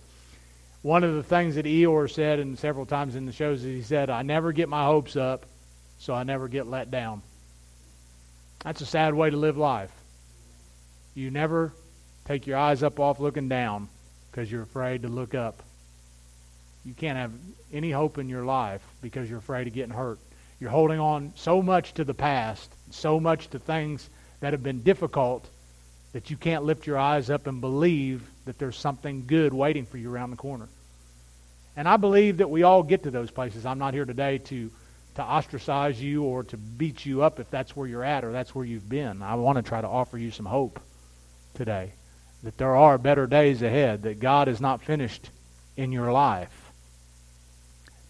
One 0.81 1.05
of 1.05 1.17
the 1.17 1.23
things 1.23 1.57
that 1.57 1.67
Eeyore 1.67 2.11
said, 2.11 2.39
and 2.39 2.59
several 2.59 2.87
times 2.87 3.15
in 3.15 3.27
the 3.27 3.33
shows, 3.33 3.63
is 3.63 3.67
he 3.67 3.83
said, 3.83 4.09
I 4.09 4.23
never 4.23 4.53
get 4.53 4.71
my 4.71 4.87
hopes 4.87 5.17
up, 5.17 5.45
so 5.99 6.15
I 6.15 6.23
never 6.23 6.49
get 6.49 6.67
let 6.67 6.91
down. 6.91 7.21
That's 8.65 8.81
a 8.81 8.87
sad 8.87 9.13
way 9.13 9.29
to 9.29 9.37
live 9.37 9.59
life. 9.59 9.93
You 11.15 11.31
never 11.31 11.75
take 12.25 12.47
your 12.47 12.57
eyes 12.57 12.83
up 12.83 12.99
off 12.99 13.21
looking 13.21 13.51
down 13.51 13.91
because 14.33 14.51
you're 14.51 14.63
afraid 14.63 15.03
to 15.03 15.09
look 15.09 15.35
up. 15.35 15.63
You 16.85 16.95
can't 16.95 17.19
have 17.19 17.33
any 17.73 17.91
hope 17.91 18.19
in 18.19 18.29
your 18.29 18.45
life 18.45 18.83
because 19.03 19.29
you're 19.29 19.39
afraid 19.39 19.67
of 19.67 19.75
getting 19.75 19.95
hurt. 19.95 20.19
You're 20.59 20.71
holding 20.71 20.99
on 20.99 21.33
so 21.37 21.63
much 21.63 21.95
to 21.95 22.05
the 22.05 22.15
past, 22.15 22.73
so 22.91 23.21
much 23.21 23.49
to 23.51 23.59
things 23.59 24.09
that 24.41 24.53
have 24.53 24.63
been 24.63 24.83
difficult 24.83 25.47
that 26.13 26.31
you 26.31 26.37
can't 26.37 26.65
lift 26.65 26.87
your 26.87 26.99
eyes 26.99 27.31
up 27.31 27.47
and 27.47 27.61
believe 27.61 28.23
that 28.47 28.59
there's 28.59 28.77
something 28.77 29.25
good 29.27 29.53
waiting 29.53 29.87
for 29.87 29.99
you 29.99 30.11
around 30.11 30.31
the 30.31 30.37
corner. 30.37 30.69
And 31.77 31.87
I 31.87 31.97
believe 31.97 32.39
that 32.39 32.51
we 32.51 32.63
all 32.63 32.83
get 32.83 33.05
to 33.05 33.11
those 33.11 33.31
places. 33.31 33.67
I'm 33.67 33.79
not 33.79 33.95
here 33.95 34.05
today 34.05 34.39
to 34.39 34.71
to 35.15 35.23
ostracize 35.23 36.01
you 36.01 36.23
or 36.23 36.43
to 36.43 36.57
beat 36.57 37.05
you 37.05 37.23
up 37.23 37.39
if 37.39 37.51
that's 37.51 37.77
where 37.77 37.87
you're 37.87 38.03
at 38.03 38.25
or 38.25 38.33
that's 38.33 38.55
where 38.55 38.65
you've 38.65 38.89
been. 38.89 39.21
I 39.21 39.35
want 39.35 39.57
to 39.57 39.63
try 39.63 39.79
to 39.79 39.87
offer 39.87 40.17
you 40.17 40.31
some 40.31 40.47
hope 40.47 40.81
today 41.53 41.93
that 42.43 42.59
there 42.59 42.77
are 42.77 42.99
better 42.99 43.27
days 43.27 43.63
ahead, 43.63 44.03
that 44.03 44.21
God 44.21 44.49
is 44.49 44.61
not 44.61 44.83
finished 44.83 45.31
in 45.77 45.93
your 45.93 46.13
life. 46.13 46.71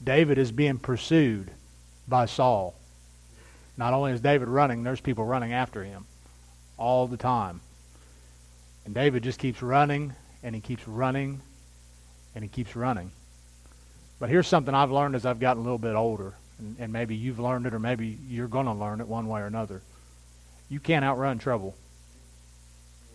David 0.02 0.38
is 0.38 0.50
being 0.50 0.78
pursued 0.78 1.50
by 2.08 2.26
Saul. 2.26 2.74
Not 3.76 3.94
only 3.94 4.12
is 4.12 4.20
David 4.20 4.48
running, 4.48 4.82
there's 4.82 5.00
people 5.00 5.24
running 5.24 5.52
after 5.52 5.84
him 5.84 6.06
all 6.76 7.06
the 7.06 7.16
time. 7.16 7.60
And 8.84 8.94
David 8.94 9.22
just 9.22 9.38
keeps 9.38 9.62
running, 9.62 10.12
and 10.42 10.54
he 10.54 10.60
keeps 10.60 10.86
running, 10.88 11.40
and 12.34 12.42
he 12.42 12.48
keeps 12.48 12.74
running. 12.74 13.12
But 14.18 14.28
here's 14.28 14.48
something 14.48 14.74
I've 14.74 14.90
learned 14.90 15.14
as 15.14 15.24
I've 15.26 15.40
gotten 15.40 15.60
a 15.60 15.64
little 15.64 15.78
bit 15.78 15.94
older, 15.94 16.34
and, 16.58 16.76
and 16.78 16.92
maybe 16.92 17.14
you've 17.14 17.38
learned 17.38 17.66
it, 17.66 17.74
or 17.74 17.78
maybe 17.78 18.18
you're 18.28 18.48
going 18.48 18.66
to 18.66 18.72
learn 18.72 19.00
it 19.00 19.08
one 19.08 19.28
way 19.28 19.40
or 19.40 19.46
another. 19.46 19.82
You 20.68 20.80
can't 20.80 21.04
outrun 21.04 21.38
trouble. 21.38 21.76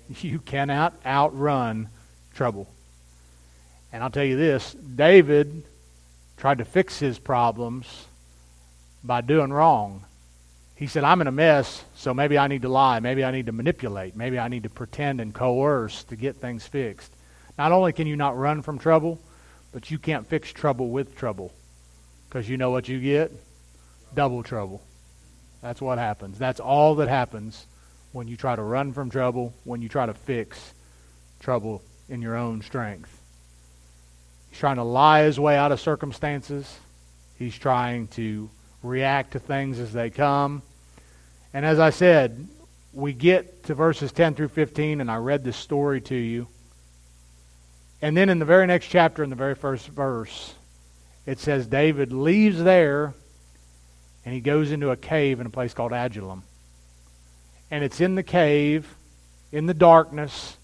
You 0.22 0.40
cannot 0.40 0.94
outrun 1.06 1.90
trouble. 2.34 2.68
And 3.92 4.04
I'll 4.04 4.10
tell 4.10 4.24
you 4.24 4.38
this 4.38 4.74
David 4.74 5.64
tried 6.38 6.60
to 6.60 6.66
fix 6.66 7.00
his 7.00 7.20
problems 7.20 8.06
by 9.04 9.22
doing 9.22 9.52
wrong. 9.52 10.04
He 10.76 10.86
said, 10.86 11.04
I'm 11.04 11.22
in 11.22 11.28
a 11.28 11.32
mess, 11.32 11.84
so 11.96 12.14
maybe 12.14 12.38
I 12.38 12.48
need 12.48 12.62
to 12.62 12.70
lie. 12.70 13.00
Maybe 13.00 13.24
I 13.24 13.32
need 13.32 13.48
to 13.48 13.52
manipulate. 13.52 14.16
Maybe 14.16 14.38
I 14.38 14.48
need 14.48 14.64
to 14.64 14.70
pretend 14.70 15.20
and 15.20 15.34
coerce 15.34 16.04
to 16.06 16.16
get 16.16 16.36
things 16.36 16.68
fixed. 16.68 17.12
Not 17.58 17.72
only 17.72 17.94
can 17.94 18.06
you 18.06 18.16
not 18.16 18.38
run 18.38 18.62
from 18.62 18.78
trouble, 18.78 19.20
but 19.72 19.90
you 19.90 19.98
can't 19.98 20.28
fix 20.28 20.52
trouble 20.52 20.90
with 20.90 21.16
trouble. 21.16 21.52
Because 22.30 22.48
you 22.48 22.58
know 22.58 22.70
what 22.70 22.88
you 22.88 23.00
get? 23.00 23.32
Double 24.14 24.44
trouble. 24.44 24.84
That's 25.64 25.82
what 25.82 25.98
happens. 25.98 26.38
That's 26.38 26.60
all 26.60 26.96
that 26.96 27.08
happens 27.08 27.66
when 28.12 28.28
you 28.28 28.38
try 28.38 28.56
to 28.56 28.62
run 28.62 28.94
from 28.94 29.10
trouble, 29.10 29.54
when 29.64 29.82
you 29.82 29.90
try 29.90 30.06
to 30.06 30.14
fix 30.14 30.74
trouble 31.40 31.82
in 32.10 32.22
your 32.22 32.36
own 32.36 32.62
strength. 32.62 33.10
He's 34.50 34.60
trying 34.60 34.78
to 34.78 34.84
lie 34.84 35.24
his 35.24 35.40
way 35.40 35.58
out 35.58 35.72
of 35.72 35.80
circumstances. 35.80 36.80
He's 37.38 37.58
trying 37.58 38.08
to 38.10 38.50
react 38.82 39.34
to 39.34 39.40
things 39.40 39.80
as 39.80 39.94
they 39.94 40.10
come. 40.10 40.62
And 41.54 41.66
as 41.66 41.80
I 41.80 41.90
said, 41.90 42.48
we 42.94 43.14
get 43.14 43.66
to 43.66 43.76
verses 43.76 44.12
10 44.12 44.36
through 44.36 44.48
15, 44.50 45.02
and 45.02 45.12
I 45.12 45.18
read 45.18 45.44
this 45.44 45.58
story 45.58 46.02
to 46.02 46.16
you. 46.16 46.48
And 48.02 48.16
then 48.16 48.30
in 48.30 48.40
the 48.40 48.46
very 48.46 48.68
next 48.68 48.88
chapter, 48.88 49.24
in 49.24 49.30
the 49.30 49.36
very 49.36 49.56
first 49.56 49.88
verse, 49.88 50.54
it 51.26 51.40
says 51.40 51.68
David 51.68 52.14
leaves 52.14 52.64
there 52.64 53.14
and 54.24 54.34
he 54.34 54.42
goes 54.42 54.72
into 54.72 54.92
a 54.92 54.98
cave 54.98 55.40
in 55.40 55.48
a 55.48 55.50
place 55.50 55.74
called 55.74 55.94
Adullam. 55.94 56.44
And 57.70 57.84
it's 57.84 58.02
in 58.02 58.16
the 58.16 58.24
cave, 58.24 58.96
in 59.52 59.66
the 59.66 59.74
darkness, 59.74 60.58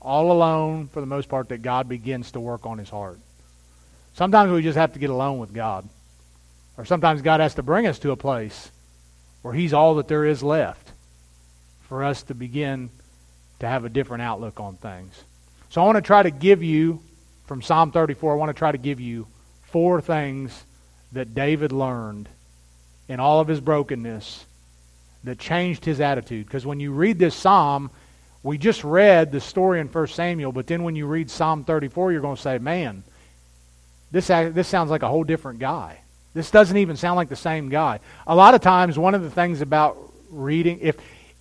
all 0.00 0.32
alone 0.32 0.88
for 0.88 1.00
the 1.00 1.06
most 1.06 1.28
part, 1.28 1.48
that 1.50 1.62
God 1.62 1.88
begins 1.88 2.32
to 2.32 2.40
work 2.40 2.66
on 2.66 2.78
his 2.78 2.88
heart. 2.88 3.18
Sometimes 4.14 4.50
we 4.50 4.62
just 4.62 4.78
have 4.78 4.94
to 4.94 4.98
get 4.98 5.10
alone 5.10 5.38
with 5.38 5.52
God. 5.52 5.88
Or 6.76 6.84
sometimes 6.84 7.22
God 7.22 7.40
has 7.40 7.54
to 7.54 7.62
bring 7.62 7.86
us 7.86 7.98
to 8.00 8.12
a 8.12 8.16
place 8.16 8.70
where 9.42 9.52
He's 9.52 9.72
all 9.72 9.96
that 9.96 10.08
there 10.08 10.24
is 10.24 10.42
left 10.42 10.92
for 11.82 12.04
us 12.04 12.22
to 12.24 12.34
begin 12.34 12.90
to 13.60 13.66
have 13.66 13.84
a 13.84 13.88
different 13.88 14.22
outlook 14.22 14.60
on 14.60 14.76
things. 14.76 15.24
So 15.70 15.82
I 15.82 15.86
want 15.86 15.96
to 15.96 16.02
try 16.02 16.22
to 16.22 16.30
give 16.30 16.62
you, 16.62 17.00
from 17.46 17.62
Psalm 17.62 17.90
34, 17.90 18.32
I 18.32 18.36
want 18.36 18.50
to 18.50 18.58
try 18.58 18.72
to 18.72 18.78
give 18.78 19.00
you 19.00 19.26
four 19.62 20.00
things 20.00 20.64
that 21.12 21.34
David 21.34 21.72
learned 21.72 22.28
in 23.08 23.20
all 23.20 23.40
of 23.40 23.48
his 23.48 23.60
brokenness 23.60 24.44
that 25.24 25.38
changed 25.38 25.84
his 25.84 26.00
attitude. 26.00 26.46
Because 26.46 26.64
when 26.66 26.80
you 26.80 26.92
read 26.92 27.18
this 27.18 27.34
psalm, 27.34 27.90
we 28.42 28.56
just 28.58 28.84
read 28.84 29.32
the 29.32 29.40
story 29.40 29.80
in 29.80 29.88
1 29.88 30.06
Samuel, 30.08 30.52
but 30.52 30.66
then 30.66 30.84
when 30.84 30.96
you 30.96 31.06
read 31.06 31.30
Psalm 31.30 31.64
34, 31.64 32.12
you're 32.12 32.20
going 32.20 32.36
to 32.36 32.42
say, 32.42 32.58
man, 32.58 33.02
this, 34.10 34.28
this 34.28 34.68
sounds 34.68 34.90
like 34.90 35.02
a 35.02 35.08
whole 35.08 35.24
different 35.24 35.58
guy. 35.58 36.00
This 36.34 36.50
doesn't 36.50 36.76
even 36.76 36.96
sound 36.96 37.16
like 37.16 37.28
the 37.28 37.36
same 37.36 37.68
guy. 37.68 38.00
A 38.26 38.34
lot 38.34 38.54
of 38.54 38.60
times, 38.60 38.98
one 38.98 39.14
of 39.14 39.22
the 39.22 39.30
things 39.30 39.60
about 39.60 39.98
reading, 40.30 40.78
if, 40.80 40.96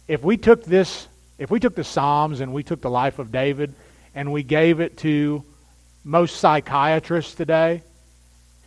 if 0.07 0.23
we 0.23 0.37
took 0.37 0.63
this, 0.63 1.07
if 1.37 1.51
we 1.51 1.59
took 1.59 1.75
the 1.75 1.83
Psalms 1.83 2.39
and 2.39 2.53
we 2.53 2.63
took 2.63 2.81
the 2.81 2.89
life 2.89 3.19
of 3.19 3.31
David 3.31 3.73
and 4.15 4.31
we 4.31 4.43
gave 4.43 4.79
it 4.79 4.97
to 4.99 5.43
most 6.03 6.37
psychiatrists 6.37 7.35
today, 7.35 7.83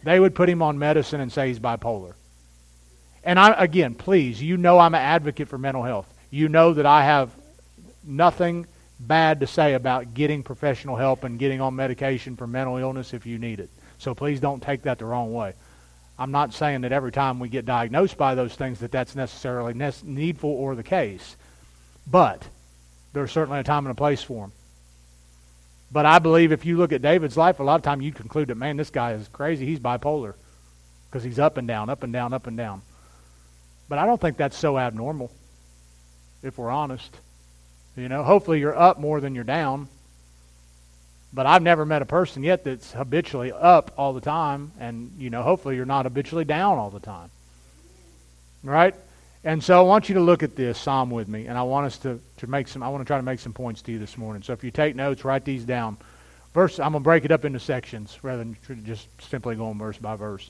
they 0.05 0.21
would 0.21 0.35
put 0.35 0.49
him 0.49 0.63
on 0.63 0.79
medicine 0.79 1.21
and 1.21 1.33
say 1.33 1.49
he's 1.49 1.59
bipolar. 1.59 2.15
And 3.23 3.39
I, 3.39 3.53
again, 3.53 3.95
please, 3.95 4.43
you 4.43 4.57
know 4.57 4.79
I'm 4.79 4.95
an 4.95 5.01
advocate 5.01 5.49
for 5.49 5.59
mental 5.59 5.83
health. 5.83 6.13
You 6.31 6.49
know 6.49 6.75
that 6.75 6.87
I 6.87 7.05
have 7.05 7.31
nothing 8.05 8.67
bad 8.99 9.41
to 9.41 9.47
say 9.47 9.75
about 9.75 10.15
getting 10.15 10.43
professional 10.43 10.97
help 10.97 11.25
and 11.25 11.39
getting 11.39 11.61
on 11.61 11.77
medication 11.77 12.37
for 12.37 12.47
mental 12.47 12.77
illness 12.77 13.15
if 13.15 13.27
you 13.27 13.39
need 13.39 13.61
it. 13.61 13.71
So 13.99 14.15
please 14.15 14.41
don't 14.41 14.63
take 14.63 14.83
that 14.83 14.99
the 14.99 15.05
wrong 15.05 15.33
way. 15.33 15.55
I'm 16.19 16.31
not 16.31 16.53
saying 16.53 16.83
that 16.83 16.93
every 16.93 17.13
time 17.13 17.39
we 17.39 17.49
get 17.49 17.65
diagnosed 17.65 18.19
by 18.19 18.35
those 18.35 18.55
things 18.55 18.81
that 18.81 18.93
that's 18.93 19.15
necessarily 19.15 19.73
ne- 19.73 19.93
needful 20.05 20.51
or 20.51 20.75
the 20.75 20.83
case. 20.83 21.37
But 22.07 22.47
there's 23.13 23.33
certainly 23.33 23.61
a 23.61 23.65
time 23.65 23.87
and 23.87 23.93
a 23.93 23.95
place 23.95 24.23
for 24.23 24.45
them. 24.45 24.53
But 25.93 26.07
I 26.07 26.19
believe 26.19 26.53
if 26.53 26.65
you 26.65 26.77
look 26.77 26.93
at 26.93 27.03
David's 27.03 27.37
life, 27.37 27.59
a 27.59 27.63
lot 27.63 27.77
of 27.77 27.83
time 27.83 28.01
you 28.01 28.13
conclude 28.13 28.49
that, 28.49 28.55
man, 28.57 28.77
this 28.77 28.91
guy 28.91 29.13
is 29.13 29.29
crazy. 29.29 29.67
He's 29.67 29.81
bipolar 29.81 30.35
because 31.09 31.25
he's 31.25 31.39
up 31.39 31.57
and 31.57 31.67
down, 31.67 31.89
up 31.89 32.03
and 32.03 32.13
down, 32.13 32.33
up 32.33 32.47
and 32.47 32.57
down. 32.57 32.83
But 33.91 33.99
I 33.99 34.07
don't 34.07 34.21
think 34.21 34.37
that's 34.37 34.57
so 34.57 34.79
abnormal, 34.79 35.33
if 36.45 36.57
we're 36.59 36.71
honest. 36.71 37.13
You 37.97 38.09
know, 38.09 38.23
hopefully 38.23 38.61
you're 38.61 38.79
up 38.79 39.01
more 39.01 39.21
than 39.21 39.35
you're 39.35 39.43
down. 39.43 39.89
But 41.33 41.47
I've 41.47 41.63
never 41.63 41.85
met 41.85 42.01
a 42.01 42.07
person 42.07 42.45
yet 42.45 42.63
that's 42.63 42.93
habitually 42.93 43.51
up 43.51 43.93
all 43.99 44.13
the 44.13 44.21
time, 44.21 44.71
and 44.79 45.11
you 45.19 45.29
know, 45.29 45.43
hopefully 45.43 45.75
you're 45.75 45.87
not 45.87 46.07
habitually 46.07 46.45
down 46.45 46.79
all 46.79 46.91
the 46.91 47.01
time. 47.01 47.31
Right? 48.63 48.95
And 49.43 49.63
so 49.63 49.77
I 49.77 49.83
want 49.83 50.09
you 50.09 50.15
to 50.15 50.21
look 50.21 50.45
at 50.45 50.55
this 50.55 50.79
psalm 50.79 51.11
with 51.11 51.27
me, 51.27 51.47
and 51.47 51.59
I 51.59 51.63
want 51.65 51.87
us 51.87 51.99
to, 51.99 52.21
to 52.37 52.47
make 52.47 52.69
some 52.69 52.85
I 52.85 52.89
want 52.91 53.01
to 53.01 53.07
try 53.07 53.17
to 53.17 53.25
make 53.25 53.41
some 53.41 53.53
points 53.53 53.83
to 53.83 53.93
you 53.93 53.99
this 53.99 54.17
morning. 54.17 54.45
So 54.45 54.53
if 54.53 54.63
you 54.63 54.71
take 54.71 54.95
notes, 54.95 55.25
write 55.25 55.45
these 55.45 55.65
down. 55.65 55.97
Verse 56.55 56.79
I'm 56.79 56.93
gonna 56.93 57.01
break 57.01 57.25
it 57.25 57.33
up 57.33 57.45
into 57.45 57.59
sections 57.59 58.17
rather 58.23 58.45
than 58.45 58.57
just 58.85 59.09
simply 59.29 59.57
going 59.57 59.79
verse 59.79 59.99
by 59.99 60.15
verse. 60.15 60.49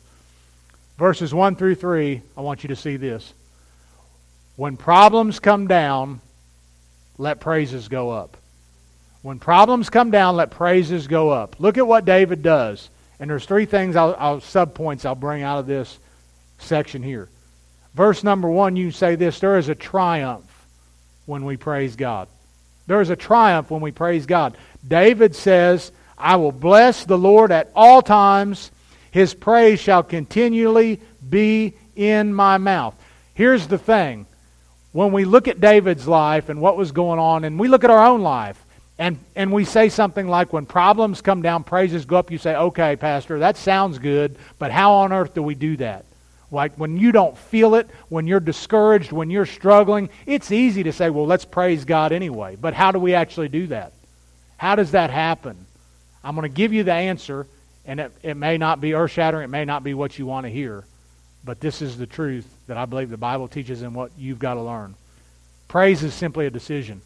Verses 1.00 1.32
one 1.32 1.56
through 1.56 1.76
three, 1.76 2.20
I 2.36 2.42
want 2.42 2.62
you 2.62 2.68
to 2.68 2.76
see 2.76 2.98
this. 2.98 3.32
When 4.56 4.76
problems 4.76 5.40
come 5.40 5.66
down, 5.66 6.20
let 7.16 7.40
praises 7.40 7.88
go 7.88 8.10
up. 8.10 8.36
When 9.22 9.38
problems 9.38 9.88
come 9.88 10.10
down, 10.10 10.36
let 10.36 10.50
praises 10.50 11.06
go 11.06 11.30
up. 11.30 11.58
Look 11.58 11.78
at 11.78 11.86
what 11.86 12.04
David 12.04 12.42
does. 12.42 12.90
And 13.18 13.30
there's 13.30 13.46
three 13.46 13.64
things 13.64 13.96
I'll, 13.96 14.14
I'll 14.18 14.40
sub 14.42 14.74
points 14.74 15.06
I'll 15.06 15.14
bring 15.14 15.42
out 15.42 15.60
of 15.60 15.66
this 15.66 15.98
section 16.58 17.02
here. 17.02 17.30
Verse 17.94 18.22
number 18.22 18.50
one, 18.50 18.76
you 18.76 18.90
say 18.90 19.14
this: 19.14 19.40
there 19.40 19.56
is 19.56 19.70
a 19.70 19.74
triumph 19.74 20.44
when 21.24 21.46
we 21.46 21.56
praise 21.56 21.96
God. 21.96 22.28
There 22.86 23.00
is 23.00 23.08
a 23.08 23.16
triumph 23.16 23.70
when 23.70 23.80
we 23.80 23.90
praise 23.90 24.26
God. 24.26 24.54
David 24.86 25.34
says, 25.34 25.92
"I 26.18 26.36
will 26.36 26.52
bless 26.52 27.06
the 27.06 27.16
Lord 27.16 27.52
at 27.52 27.70
all 27.74 28.02
times; 28.02 28.70
His 29.10 29.34
praise 29.34 29.80
shall 29.80 30.02
continually 30.02 31.00
be 31.28 31.74
in 31.96 32.32
my 32.34 32.58
mouth." 32.58 32.94
Here's 33.34 33.66
the 33.66 33.78
thing: 33.78 34.26
when 34.92 35.12
we 35.12 35.24
look 35.24 35.48
at 35.48 35.60
David's 35.60 36.08
life 36.08 36.48
and 36.48 36.60
what 36.60 36.76
was 36.76 36.92
going 36.92 37.18
on, 37.18 37.44
and 37.44 37.58
we 37.58 37.68
look 37.68 37.84
at 37.84 37.90
our 37.90 38.06
own 38.06 38.22
life, 38.22 38.62
and, 39.00 39.18
and 39.34 39.50
we 39.50 39.64
say 39.64 39.88
something 39.88 40.28
like, 40.28 40.52
when 40.52 40.66
problems 40.66 41.22
come 41.22 41.40
down, 41.40 41.64
praises 41.64 42.04
go 42.04 42.16
up, 42.16 42.30
you 42.30 42.36
say, 42.36 42.54
okay, 42.54 42.96
Pastor, 42.96 43.38
that 43.38 43.56
sounds 43.56 43.98
good, 43.98 44.36
but 44.58 44.70
how 44.70 44.92
on 44.92 45.12
earth 45.12 45.32
do 45.32 45.42
we 45.42 45.54
do 45.54 45.78
that? 45.78 46.04
Like 46.50 46.74
when 46.74 46.98
you 46.98 47.10
don't 47.10 47.38
feel 47.38 47.76
it, 47.76 47.88
when 48.10 48.26
you're 48.26 48.40
discouraged, 48.40 49.10
when 49.10 49.30
you're 49.30 49.46
struggling, 49.46 50.10
it's 50.26 50.52
easy 50.52 50.82
to 50.82 50.92
say, 50.92 51.08
well, 51.08 51.26
let's 51.26 51.46
praise 51.46 51.86
God 51.86 52.12
anyway. 52.12 52.56
But 52.60 52.74
how 52.74 52.90
do 52.90 52.98
we 52.98 53.14
actually 53.14 53.48
do 53.48 53.68
that? 53.68 53.94
How 54.58 54.74
does 54.74 54.90
that 54.90 55.10
happen? 55.10 55.56
I'm 56.22 56.34
going 56.34 56.50
to 56.50 56.54
give 56.54 56.74
you 56.74 56.84
the 56.84 56.92
answer, 56.92 57.46
and 57.84 58.00
it, 58.00 58.12
it 58.22 58.36
may 58.36 58.58
not 58.58 58.80
be 58.80 58.94
earth 58.94 59.12
shattering, 59.12 59.44
it 59.44 59.50
may 59.50 59.64
not 59.64 59.82
be 59.82 59.94
what 59.94 60.18
you 60.18 60.26
want 60.26 60.46
to 60.46 60.50
hear, 60.50 60.84
but 61.44 61.60
this 61.60 61.82
is 61.82 61.96
the 61.96 62.06
truth 62.06 62.46
that 62.66 62.76
I 62.76 62.84
believe 62.84 63.10
the 63.10 63.16
Bible 63.16 63.48
teaches 63.48 63.82
and 63.82 63.94
what 63.94 64.10
you've 64.18 64.38
got 64.38 64.54
to 64.54 64.62
learn. 64.62 64.94
Praise 65.68 66.02
is 66.02 66.14
simply 66.14 66.46
a 66.46 66.50
decision. 66.50 67.00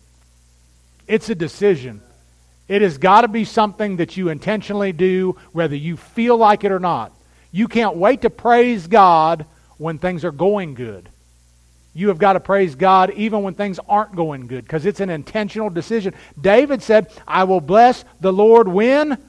It's 1.06 1.28
a 1.28 1.34
decision. 1.34 2.00
It 2.66 2.82
has 2.82 2.98
got 2.98 3.22
to 3.22 3.28
be 3.28 3.44
something 3.44 3.96
that 3.96 4.16
you 4.16 4.30
intentionally 4.30 4.92
do, 4.92 5.36
whether 5.52 5.76
you 5.76 5.96
feel 5.96 6.36
like 6.36 6.64
it 6.64 6.72
or 6.72 6.80
not. 6.80 7.12
You 7.52 7.68
can't 7.68 7.96
wait 7.96 8.22
to 8.22 8.30
praise 8.30 8.86
God 8.86 9.46
when 9.76 9.98
things 9.98 10.24
are 10.24 10.32
going 10.32 10.74
good. 10.74 11.08
You 11.92 12.08
have 12.08 12.18
got 12.18 12.32
to 12.32 12.40
praise 12.40 12.74
God 12.74 13.12
even 13.12 13.42
when 13.42 13.54
things 13.54 13.78
aren't 13.88 14.16
going 14.16 14.48
good 14.48 14.64
because 14.64 14.84
it's 14.84 15.00
an 15.00 15.10
intentional 15.10 15.70
decision. 15.70 16.14
David 16.40 16.82
said, 16.82 17.12
I 17.28 17.44
will 17.44 17.60
bless 17.60 18.04
the 18.20 18.32
Lord 18.32 18.66
when? 18.66 19.22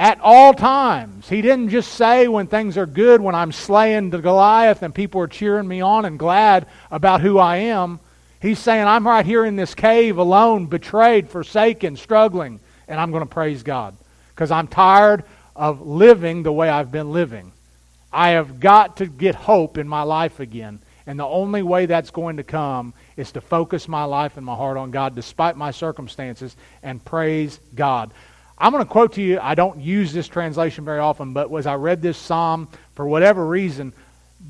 At 0.00 0.18
all 0.22 0.54
times. 0.54 1.28
He 1.28 1.42
didn't 1.42 1.68
just 1.68 1.92
say 1.92 2.26
when 2.26 2.46
things 2.46 2.78
are 2.78 2.86
good, 2.86 3.20
when 3.20 3.34
I'm 3.34 3.52
slaying 3.52 4.08
the 4.08 4.22
Goliath 4.22 4.82
and 4.82 4.94
people 4.94 5.20
are 5.20 5.26
cheering 5.26 5.68
me 5.68 5.82
on 5.82 6.06
and 6.06 6.18
glad 6.18 6.66
about 6.90 7.20
who 7.20 7.36
I 7.38 7.56
am. 7.56 8.00
He's 8.40 8.58
saying, 8.58 8.86
I'm 8.86 9.06
right 9.06 9.26
here 9.26 9.44
in 9.44 9.56
this 9.56 9.74
cave 9.74 10.16
alone, 10.16 10.64
betrayed, 10.64 11.28
forsaken, 11.28 11.98
struggling, 11.98 12.60
and 12.88 12.98
I'm 12.98 13.10
going 13.10 13.24
to 13.24 13.28
praise 13.28 13.62
God 13.62 13.94
because 14.30 14.50
I'm 14.50 14.68
tired 14.68 15.22
of 15.54 15.82
living 15.86 16.44
the 16.44 16.52
way 16.52 16.70
I've 16.70 16.90
been 16.90 17.12
living. 17.12 17.52
I 18.10 18.30
have 18.30 18.58
got 18.58 18.96
to 18.96 19.06
get 19.06 19.34
hope 19.34 19.76
in 19.76 19.86
my 19.86 20.04
life 20.04 20.40
again. 20.40 20.78
And 21.06 21.18
the 21.18 21.26
only 21.26 21.62
way 21.62 21.84
that's 21.84 22.10
going 22.10 22.38
to 22.38 22.42
come 22.42 22.94
is 23.18 23.32
to 23.32 23.42
focus 23.42 23.86
my 23.86 24.04
life 24.04 24.38
and 24.38 24.46
my 24.46 24.54
heart 24.54 24.78
on 24.78 24.92
God 24.92 25.14
despite 25.14 25.58
my 25.58 25.72
circumstances 25.72 26.56
and 26.82 27.04
praise 27.04 27.60
God. 27.74 28.12
I'm 28.60 28.72
going 28.72 28.84
to 28.84 28.90
quote 28.90 29.14
to 29.14 29.22
you, 29.22 29.40
I 29.40 29.54
don't 29.54 29.80
use 29.80 30.12
this 30.12 30.28
translation 30.28 30.84
very 30.84 30.98
often, 30.98 31.32
but 31.32 31.52
as 31.54 31.66
I 31.66 31.76
read 31.76 32.02
this 32.02 32.18
psalm, 32.18 32.68
for 32.94 33.06
whatever 33.06 33.46
reason, 33.46 33.94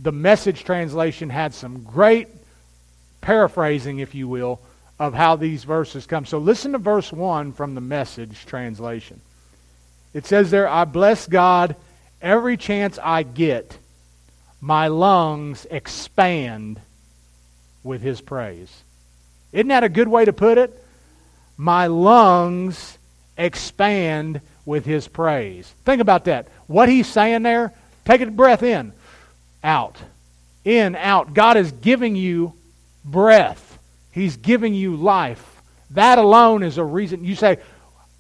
the 0.02 0.10
message 0.10 0.64
translation 0.64 1.30
had 1.30 1.54
some 1.54 1.84
great 1.84 2.26
paraphrasing, 3.20 4.00
if 4.00 4.14
you 4.14 4.26
will, 4.26 4.60
of 4.98 5.14
how 5.14 5.36
these 5.36 5.62
verses 5.62 6.06
come. 6.06 6.26
So 6.26 6.38
listen 6.38 6.72
to 6.72 6.78
verse 6.78 7.12
1 7.12 7.52
from 7.52 7.76
the 7.76 7.80
message 7.80 8.44
translation. 8.46 9.20
It 10.12 10.26
says 10.26 10.50
there, 10.50 10.68
I 10.68 10.84
bless 10.86 11.28
God 11.28 11.76
every 12.20 12.56
chance 12.56 12.98
I 13.00 13.22
get. 13.22 13.78
My 14.60 14.88
lungs 14.88 15.66
expand 15.70 16.80
with 17.84 18.02
his 18.02 18.20
praise. 18.20 18.82
Isn't 19.52 19.68
that 19.68 19.84
a 19.84 19.88
good 19.88 20.08
way 20.08 20.24
to 20.24 20.32
put 20.32 20.58
it? 20.58 20.84
My 21.56 21.86
lungs 21.86 22.98
expand 23.40 24.40
with 24.64 24.84
his 24.84 25.08
praise. 25.08 25.72
Think 25.84 26.00
about 26.00 26.26
that. 26.26 26.48
What 26.66 26.88
he's 26.88 27.06
saying 27.06 27.42
there, 27.42 27.72
take 28.04 28.20
a 28.20 28.26
breath 28.26 28.62
in, 28.62 28.92
out, 29.64 29.96
in, 30.64 30.94
out. 30.94 31.34
God 31.34 31.56
is 31.56 31.72
giving 31.72 32.16
you 32.16 32.52
breath. 33.04 33.78
He's 34.12 34.36
giving 34.36 34.74
you 34.74 34.96
life. 34.96 35.44
That 35.90 36.18
alone 36.18 36.62
is 36.62 36.78
a 36.78 36.84
reason. 36.84 37.24
You 37.24 37.34
say, 37.34 37.58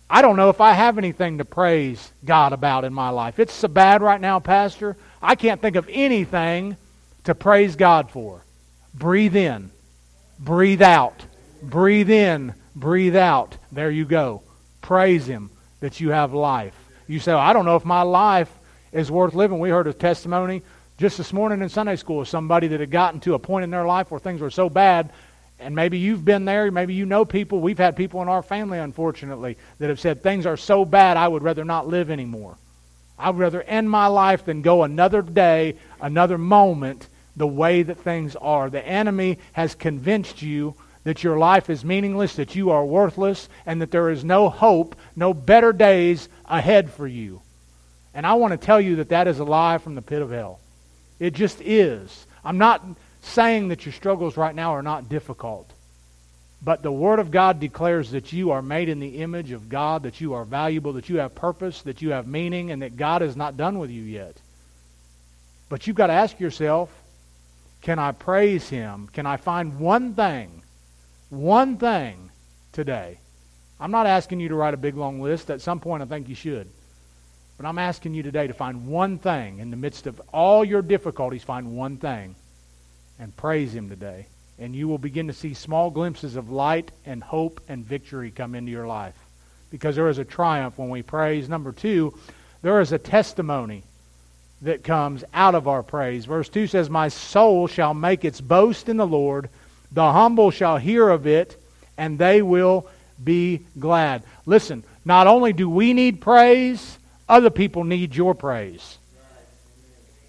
I 0.08 0.22
don't 0.22 0.36
know 0.36 0.48
if 0.48 0.60
I 0.60 0.72
have 0.72 0.98
anything 0.98 1.38
to 1.38 1.44
praise 1.44 2.10
God 2.24 2.52
about 2.52 2.84
in 2.84 2.92
my 2.92 3.10
life. 3.10 3.38
It's 3.38 3.52
so 3.52 3.68
bad 3.68 4.02
right 4.02 4.20
now, 4.20 4.40
Pastor. 4.40 4.96
I 5.22 5.36
can't 5.36 5.60
think 5.60 5.76
of 5.76 5.88
anything 5.90 6.76
to 7.24 7.34
praise 7.34 7.76
God 7.76 8.10
for. 8.10 8.44
Breathe 8.92 9.36
in, 9.36 9.70
breathe 10.38 10.82
out, 10.82 11.22
breathe 11.62 12.10
in, 12.10 12.54
breathe 12.74 13.14
out. 13.14 13.56
There 13.70 13.90
you 13.90 14.04
go. 14.04 14.42
Praise 14.80 15.26
Him 15.26 15.50
that 15.80 16.00
you 16.00 16.10
have 16.10 16.32
life. 16.32 16.74
You 17.06 17.20
say, 17.20 17.32
I 17.32 17.52
don't 17.52 17.64
know 17.64 17.76
if 17.76 17.84
my 17.84 18.02
life 18.02 18.52
is 18.92 19.10
worth 19.10 19.34
living. 19.34 19.58
We 19.58 19.70
heard 19.70 19.86
a 19.86 19.92
testimony 19.92 20.62
just 21.00 21.16
this 21.16 21.32
morning 21.32 21.62
in 21.62 21.68
Sunday 21.70 21.96
school, 21.96 22.20
of 22.20 22.28
somebody 22.28 22.68
that 22.68 22.80
had 22.80 22.90
gotten 22.90 23.20
to 23.20 23.32
a 23.32 23.38
point 23.38 23.64
in 23.64 23.70
their 23.70 23.86
life 23.86 24.10
where 24.10 24.20
things 24.20 24.42
were 24.42 24.50
so 24.50 24.68
bad, 24.68 25.10
and 25.58 25.74
maybe 25.74 25.98
you've 25.98 26.26
been 26.26 26.44
there, 26.44 26.70
maybe 26.70 26.92
you 26.92 27.06
know 27.06 27.24
people. 27.24 27.60
We've 27.60 27.78
had 27.78 27.96
people 27.96 28.20
in 28.20 28.28
our 28.28 28.42
family, 28.42 28.78
unfortunately, 28.78 29.56
that 29.78 29.88
have 29.88 29.98
said, 29.98 30.22
Things 30.22 30.44
are 30.44 30.58
so 30.58 30.84
bad, 30.84 31.16
I 31.16 31.26
would 31.26 31.42
rather 31.42 31.64
not 31.64 31.88
live 31.88 32.10
anymore. 32.10 32.58
I'd 33.18 33.38
rather 33.38 33.62
end 33.62 33.90
my 33.90 34.08
life 34.08 34.44
than 34.44 34.60
go 34.60 34.82
another 34.82 35.22
day, 35.22 35.76
another 36.02 36.36
moment, 36.36 37.08
the 37.34 37.46
way 37.46 37.82
that 37.82 37.98
things 37.98 38.36
are. 38.36 38.68
The 38.68 38.86
enemy 38.86 39.38
has 39.52 39.74
convinced 39.74 40.42
you 40.42 40.74
that 41.10 41.24
your 41.24 41.38
life 41.38 41.68
is 41.68 41.84
meaningless, 41.84 42.36
that 42.36 42.54
you 42.54 42.70
are 42.70 42.84
worthless, 42.84 43.48
and 43.66 43.82
that 43.82 43.90
there 43.90 44.10
is 44.10 44.22
no 44.22 44.48
hope, 44.48 44.94
no 45.16 45.34
better 45.34 45.72
days 45.72 46.28
ahead 46.46 46.88
for 46.88 47.04
you. 47.04 47.42
And 48.14 48.24
I 48.24 48.34
want 48.34 48.52
to 48.52 48.64
tell 48.64 48.80
you 48.80 48.94
that 48.94 49.08
that 49.08 49.26
is 49.26 49.40
a 49.40 49.44
lie 49.44 49.78
from 49.78 49.96
the 49.96 50.02
pit 50.02 50.22
of 50.22 50.30
hell. 50.30 50.60
It 51.18 51.34
just 51.34 51.60
is. 51.62 52.26
I'm 52.44 52.58
not 52.58 52.86
saying 53.22 53.70
that 53.70 53.84
your 53.84 53.92
struggles 53.92 54.36
right 54.36 54.54
now 54.54 54.70
are 54.70 54.84
not 54.84 55.08
difficult. 55.08 55.68
But 56.62 56.84
the 56.84 56.92
Word 56.92 57.18
of 57.18 57.32
God 57.32 57.58
declares 57.58 58.12
that 58.12 58.32
you 58.32 58.52
are 58.52 58.62
made 58.62 58.88
in 58.88 59.00
the 59.00 59.18
image 59.20 59.50
of 59.50 59.68
God, 59.68 60.04
that 60.04 60.20
you 60.20 60.34
are 60.34 60.44
valuable, 60.44 60.92
that 60.92 61.08
you 61.08 61.16
have 61.16 61.34
purpose, 61.34 61.82
that 61.82 62.02
you 62.02 62.10
have 62.10 62.28
meaning, 62.28 62.70
and 62.70 62.82
that 62.82 62.96
God 62.96 63.22
is 63.22 63.34
not 63.34 63.56
done 63.56 63.80
with 63.80 63.90
you 63.90 64.04
yet. 64.04 64.36
But 65.68 65.88
you've 65.88 65.96
got 65.96 66.06
to 66.06 66.12
ask 66.12 66.38
yourself 66.38 66.88
can 67.82 67.98
I 67.98 68.12
praise 68.12 68.68
Him? 68.68 69.08
Can 69.12 69.26
I 69.26 69.38
find 69.38 69.80
one 69.80 70.14
thing, 70.14 70.59
one 71.30 71.78
thing 71.78 72.30
today? 72.72 73.18
I'm 73.80 73.90
not 73.90 74.06
asking 74.06 74.40
you 74.40 74.48
to 74.50 74.54
write 74.54 74.74
a 74.74 74.78
big 74.78 74.96
long 74.96 75.20
list. 75.20 75.50
At 75.50 75.62
some 75.62 75.80
point, 75.80 76.02
I 76.02 76.06
think 76.06 76.28
you 76.28 76.34
should. 76.34 76.68
But 77.56 77.66
I'm 77.66 77.78
asking 77.78 78.14
you 78.14 78.22
today 78.22 78.46
to 78.46 78.52
find 78.52 78.86
one 78.86 79.18
thing 79.18 79.58
in 79.58 79.70
the 79.70 79.76
midst 79.76 80.06
of 80.06 80.20
all 80.32 80.64
your 80.64 80.82
difficulties, 80.82 81.42
find 81.42 81.76
one 81.76 81.96
thing 81.96 82.34
and 83.18 83.36
praise 83.36 83.74
Him 83.74 83.88
today. 83.88 84.26
And 84.58 84.74
you 84.74 84.88
will 84.88 84.98
begin 84.98 85.26
to 85.28 85.32
see 85.32 85.54
small 85.54 85.90
glimpses 85.90 86.36
of 86.36 86.50
light 86.50 86.90
and 87.06 87.22
hope 87.22 87.60
and 87.68 87.84
victory 87.84 88.30
come 88.30 88.54
into 88.54 88.70
your 88.70 88.86
life. 88.86 89.14
Because 89.70 89.96
there 89.96 90.08
is 90.08 90.18
a 90.18 90.24
triumph 90.24 90.78
when 90.78 90.90
we 90.90 91.02
praise. 91.02 91.48
Number 91.48 91.72
two, 91.72 92.18
there 92.62 92.80
is 92.80 92.92
a 92.92 92.98
testimony 92.98 93.84
that 94.62 94.84
comes 94.84 95.24
out 95.32 95.54
of 95.54 95.68
our 95.68 95.82
praise. 95.82 96.26
Verse 96.26 96.48
2 96.48 96.66
says, 96.66 96.90
My 96.90 97.08
soul 97.08 97.66
shall 97.66 97.94
make 97.94 98.24
its 98.24 98.40
boast 98.40 98.88
in 98.88 98.96
the 98.98 99.06
Lord. 99.06 99.48
The 99.92 100.12
humble 100.12 100.50
shall 100.50 100.78
hear 100.78 101.08
of 101.08 101.26
it, 101.26 101.60
and 101.98 102.18
they 102.18 102.42
will 102.42 102.86
be 103.22 103.60
glad. 103.78 104.22
Listen, 104.46 104.84
not 105.04 105.26
only 105.26 105.52
do 105.52 105.68
we 105.68 105.92
need 105.92 106.20
praise, 106.20 106.98
other 107.28 107.50
people 107.50 107.84
need 107.84 108.14
your 108.14 108.34
praise. 108.34 108.98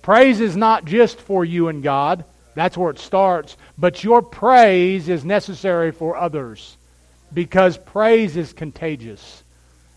Praise 0.02 0.40
is 0.40 0.56
not 0.56 0.86
just 0.86 1.20
for 1.20 1.46
you 1.46 1.68
and 1.68 1.84
God. 1.84 2.26
That's 2.56 2.78
where 2.78 2.92
it 2.92 3.00
starts. 3.00 3.56
But 3.78 4.04
your 4.04 4.22
praise 4.22 5.08
is 5.10 5.24
necessary 5.24 5.92
for 5.92 6.18
others 6.18 6.78
because 7.34 7.78
praise 7.78 8.36
is 8.36 8.54
contagious. 8.54 9.44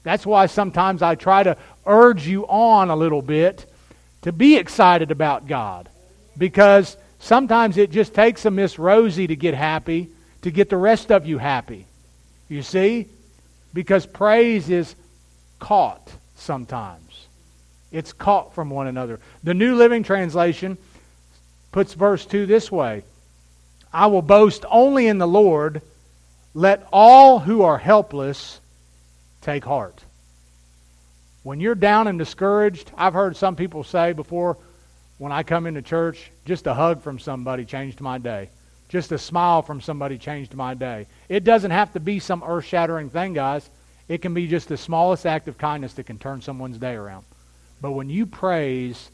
That's 0.02 0.26
why 0.26 0.46
sometimes 0.46 1.02
I 1.02 1.14
try 1.14 1.42
to 1.42 1.56
urge 1.86 2.26
you 2.26 2.46
on 2.46 2.90
a 2.90 2.96
little 2.96 3.22
bit 3.22 3.66
to 4.22 4.32
be 4.32 4.56
excited 4.56 5.10
about 5.10 5.48
God 5.48 5.88
because 6.36 6.96
sometimes 7.24 7.76
it 7.76 7.90
just 7.90 8.14
takes 8.14 8.44
a 8.44 8.50
Miss 8.50 8.78
Rosie 8.78 9.26
to 9.26 9.36
get 9.36 9.54
happy 9.54 10.10
to 10.44 10.50
get 10.50 10.68
the 10.68 10.76
rest 10.76 11.10
of 11.10 11.26
you 11.26 11.38
happy. 11.38 11.86
You 12.48 12.60
see? 12.60 13.08
Because 13.72 14.04
praise 14.04 14.68
is 14.68 14.94
caught 15.58 16.12
sometimes. 16.36 17.26
It's 17.90 18.12
caught 18.12 18.54
from 18.54 18.68
one 18.68 18.86
another. 18.86 19.20
The 19.42 19.54
New 19.54 19.74
Living 19.74 20.02
Translation 20.02 20.76
puts 21.72 21.94
verse 21.94 22.26
2 22.26 22.44
this 22.44 22.70
way 22.70 23.04
I 23.90 24.08
will 24.08 24.22
boast 24.22 24.66
only 24.68 25.06
in 25.06 25.18
the 25.18 25.26
Lord. 25.26 25.80
Let 26.52 26.86
all 26.92 27.38
who 27.38 27.62
are 27.62 27.78
helpless 27.78 28.60
take 29.40 29.64
heart. 29.64 30.04
When 31.42 31.58
you're 31.58 31.74
down 31.74 32.06
and 32.06 32.18
discouraged, 32.18 32.92
I've 32.96 33.14
heard 33.14 33.36
some 33.36 33.56
people 33.56 33.82
say 33.82 34.12
before 34.12 34.58
when 35.24 35.32
I 35.32 35.42
come 35.42 35.66
into 35.66 35.80
church, 35.80 36.30
just 36.44 36.66
a 36.66 36.74
hug 36.74 37.00
from 37.00 37.18
somebody 37.18 37.64
changed 37.64 37.98
my 38.02 38.18
day. 38.18 38.50
Just 38.90 39.10
a 39.10 39.16
smile 39.16 39.62
from 39.62 39.80
somebody 39.80 40.18
changed 40.18 40.52
my 40.52 40.74
day. 40.74 41.06
It 41.30 41.44
doesn't 41.44 41.70
have 41.70 41.94
to 41.94 42.00
be 42.00 42.18
some 42.18 42.44
earth 42.46 42.66
shattering 42.66 43.08
thing, 43.08 43.32
guys. 43.32 43.70
It 44.06 44.20
can 44.20 44.34
be 44.34 44.46
just 44.46 44.68
the 44.68 44.76
smallest 44.76 45.24
act 45.24 45.48
of 45.48 45.56
kindness 45.56 45.94
that 45.94 46.04
can 46.04 46.18
turn 46.18 46.42
someone's 46.42 46.76
day 46.76 46.92
around. 46.92 47.24
But 47.80 47.92
when 47.92 48.10
you 48.10 48.26
praise, 48.26 49.10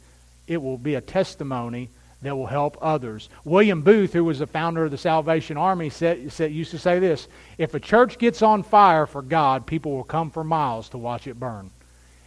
it 0.47 0.61
will 0.61 0.77
be 0.77 0.95
a 0.95 1.01
testimony 1.01 1.87
that 2.23 2.35
will 2.35 2.45
help 2.45 2.77
others. 2.81 3.29
William 3.45 3.81
Booth, 3.81 4.11
who 4.11 4.25
was 4.25 4.39
the 4.39 4.47
founder 4.47 4.83
of 4.83 4.91
the 4.91 4.97
Salvation 4.97 5.55
Army, 5.55 5.89
said, 5.89 6.29
said, 6.33 6.51
used 6.51 6.71
to 6.71 6.77
say 6.77 6.99
this 6.99 7.29
If 7.57 7.73
a 7.73 7.79
church 7.79 8.17
gets 8.17 8.41
on 8.41 8.63
fire 8.63 9.05
for 9.05 9.21
God, 9.21 9.65
people 9.65 9.93
will 9.93 10.03
come 10.03 10.29
for 10.29 10.43
miles 10.43 10.89
to 10.89 10.97
watch 10.97 11.25
it 11.25 11.39
burn. 11.39 11.71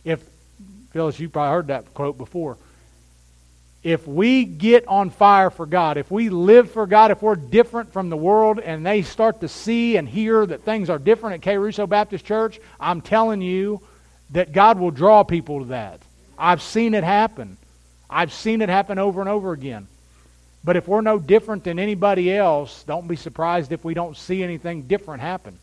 If, 0.05 0.25
Phyllis, 0.92 1.20
you 1.20 1.29
probably 1.29 1.53
heard 1.53 1.66
that 1.66 1.92
quote 1.92 2.16
before. 2.16 2.57
If 3.85 4.09
we 4.09 4.47
get 4.47 4.88
on 4.88 5.11
fire 5.11 5.51
for 5.51 5.66
God, 5.66 5.99
if 5.99 6.11
we 6.11 6.31
live 6.31 6.70
for 6.70 6.87
God, 6.87 7.11
if 7.11 7.20
we're 7.20 7.37
different 7.37 7.92
from 7.92 8.09
the 8.09 8.16
world 8.16 8.59
and 8.59 8.85
they 8.85 9.03
start 9.03 9.42
to 9.42 9.49
see 9.49 9.99
and 9.99 10.09
hear 10.09 10.44
that 10.47 10.62
things 10.62 10.88
are 10.88 10.99
different 10.99 11.35
at 11.35 11.42
K. 11.42 11.59
Russo 11.59 11.87
Baptist 11.87 12.25
Church, 12.25 12.59
I'm 12.81 13.03
telling 13.03 13.42
you 13.42 13.83
that 14.31 14.53
God 14.53 14.79
will 14.79 14.90
draw 14.90 15.23
people 15.23 15.61
to 15.61 15.64
that. 15.66 16.01
I've 16.38 16.62
seen 16.62 16.94
it 16.94 17.05
happen. 17.05 17.59
I've 18.09 18.33
seen 18.33 18.62
it 18.62 18.70
happen 18.70 18.99
over 18.99 19.20
and 19.20 19.29
over 19.29 19.53
again. 19.53 19.87
But 20.64 20.77
if 20.77 20.88
we're 20.88 21.03
no 21.03 21.18
different 21.18 21.64
than 21.64 21.79
anybody 21.79 22.35
else, 22.35 22.85
don't 22.85 23.07
be 23.07 23.16
surprised 23.16 23.70
if 23.70 23.85
we 23.85 23.92
don't 23.92 24.16
see 24.16 24.42
anything 24.42 24.85
different 24.85 25.20
happen. 25.20 25.59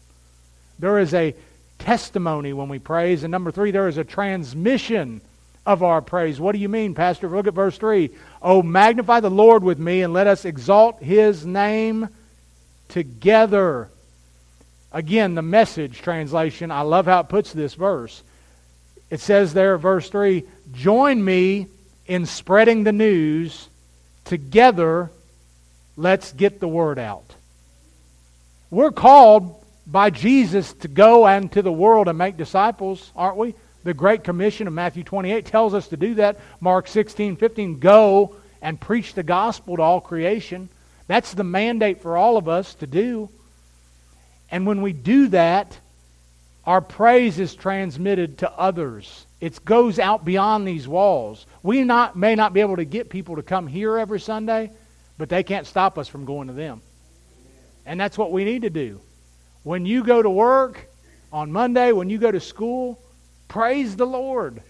There 0.77 0.99
is 0.99 1.15
a 1.15 1.33
testimony 1.79 2.53
when 2.53 2.69
we 2.69 2.77
praise. 2.77 3.23
And 3.23 3.31
number 3.31 3.51
three, 3.51 3.71
there 3.71 3.87
is 3.87 3.97
a 3.97 4.03
transmission 4.03 5.21
of 5.65 5.83
our 5.83 6.01
praise. 6.01 6.39
What 6.39 6.53
do 6.53 6.59
you 6.59 6.69
mean, 6.69 6.95
Pastor? 6.95 7.29
Look 7.29 7.47
at 7.47 7.53
verse 7.53 7.77
3. 7.77 8.09
Oh, 8.41 8.63
magnify 8.63 9.19
the 9.19 9.29
Lord 9.29 9.63
with 9.63 9.79
me 9.79 10.01
and 10.01 10.13
let 10.13 10.27
us 10.27 10.45
exalt 10.45 11.01
his 11.01 11.45
name 11.45 12.09
together. 12.89 13.89
Again, 14.91 15.35
the 15.35 15.41
message 15.41 16.01
translation, 16.01 16.71
I 16.71 16.81
love 16.81 17.05
how 17.05 17.21
it 17.21 17.29
puts 17.29 17.53
this 17.53 17.75
verse. 17.75 18.23
It 19.09 19.19
says 19.19 19.53
there, 19.53 19.77
verse 19.77 20.09
3 20.09 20.43
Join 20.73 21.23
me 21.23 21.67
in 22.07 22.25
spreading 22.25 22.83
the 22.83 22.91
news. 22.91 23.67
Together, 24.25 25.11
let's 25.97 26.31
get 26.31 26.59
the 26.59 26.67
word 26.67 26.97
out. 26.97 27.35
We're 28.69 28.91
called 28.91 29.63
by 29.85 30.09
Jesus 30.09 30.73
to 30.73 30.87
go 30.87 31.27
and 31.27 31.51
to 31.51 31.61
the 31.61 31.71
world 31.71 32.07
and 32.07 32.17
make 32.17 32.37
disciples, 32.37 33.11
aren't 33.15 33.37
we? 33.37 33.55
The 33.83 33.93
Great 33.93 34.23
Commission 34.23 34.67
of 34.67 34.73
Matthew 34.73 35.03
28 35.03 35.45
tells 35.45 35.73
us 35.73 35.87
to 35.87 35.97
do 35.97 36.15
that. 36.15 36.39
Mark 36.59 36.87
16, 36.87 37.35
15, 37.35 37.79
go 37.79 38.35
and 38.61 38.79
preach 38.79 39.13
the 39.13 39.23
gospel 39.23 39.77
to 39.77 39.81
all 39.81 40.01
creation. 40.01 40.69
That's 41.07 41.33
the 41.33 41.43
mandate 41.43 42.01
for 42.01 42.15
all 42.15 42.37
of 42.37 42.47
us 42.47 42.75
to 42.75 42.87
do. 42.87 43.29
And 44.51 44.67
when 44.67 44.81
we 44.81 44.93
do 44.93 45.29
that, 45.29 45.77
our 46.65 46.81
praise 46.81 47.39
is 47.39 47.55
transmitted 47.55 48.39
to 48.39 48.51
others. 48.51 49.25
It 49.39 49.63
goes 49.65 49.97
out 49.97 50.23
beyond 50.23 50.67
these 50.67 50.87
walls. 50.87 51.47
We 51.63 51.83
not, 51.83 52.15
may 52.15 52.35
not 52.35 52.53
be 52.53 52.61
able 52.61 52.75
to 52.75 52.85
get 52.85 53.09
people 53.09 53.37
to 53.37 53.43
come 53.43 53.65
here 53.65 53.97
every 53.97 54.19
Sunday, 54.19 54.71
but 55.17 55.29
they 55.29 55.41
can't 55.41 55.65
stop 55.65 55.97
us 55.97 56.07
from 56.07 56.25
going 56.25 56.47
to 56.47 56.53
them. 56.53 56.81
And 57.85 57.99
that's 57.99 58.17
what 58.17 58.31
we 58.31 58.43
need 58.43 58.61
to 58.61 58.69
do. 58.69 59.01
When 59.63 59.87
you 59.87 60.03
go 60.03 60.21
to 60.21 60.29
work 60.29 60.87
on 61.33 61.51
Monday, 61.51 61.91
when 61.91 62.09
you 62.11 62.19
go 62.19 62.31
to 62.31 62.39
school, 62.39 62.99
praise 63.51 63.97
the 63.97 64.07
Lord. 64.07 64.53
Amen. 64.53 64.63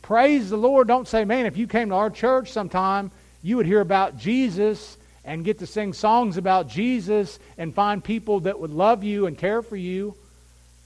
Praise 0.00 0.48
the 0.48 0.56
Lord. 0.56 0.88
Don't 0.88 1.06
say, 1.06 1.26
man, 1.26 1.44
if 1.44 1.58
you 1.58 1.66
came 1.66 1.90
to 1.90 1.94
our 1.94 2.08
church 2.08 2.50
sometime, 2.50 3.10
you 3.42 3.58
would 3.58 3.66
hear 3.66 3.82
about 3.82 4.16
Jesus 4.16 4.96
and 5.22 5.44
get 5.44 5.58
to 5.58 5.66
sing 5.66 5.92
songs 5.92 6.38
about 6.38 6.66
Jesus 6.66 7.38
and 7.58 7.74
find 7.74 8.02
people 8.02 8.40
that 8.40 8.58
would 8.58 8.70
love 8.70 9.04
you 9.04 9.26
and 9.26 9.36
care 9.36 9.60
for 9.60 9.76
you. 9.76 10.14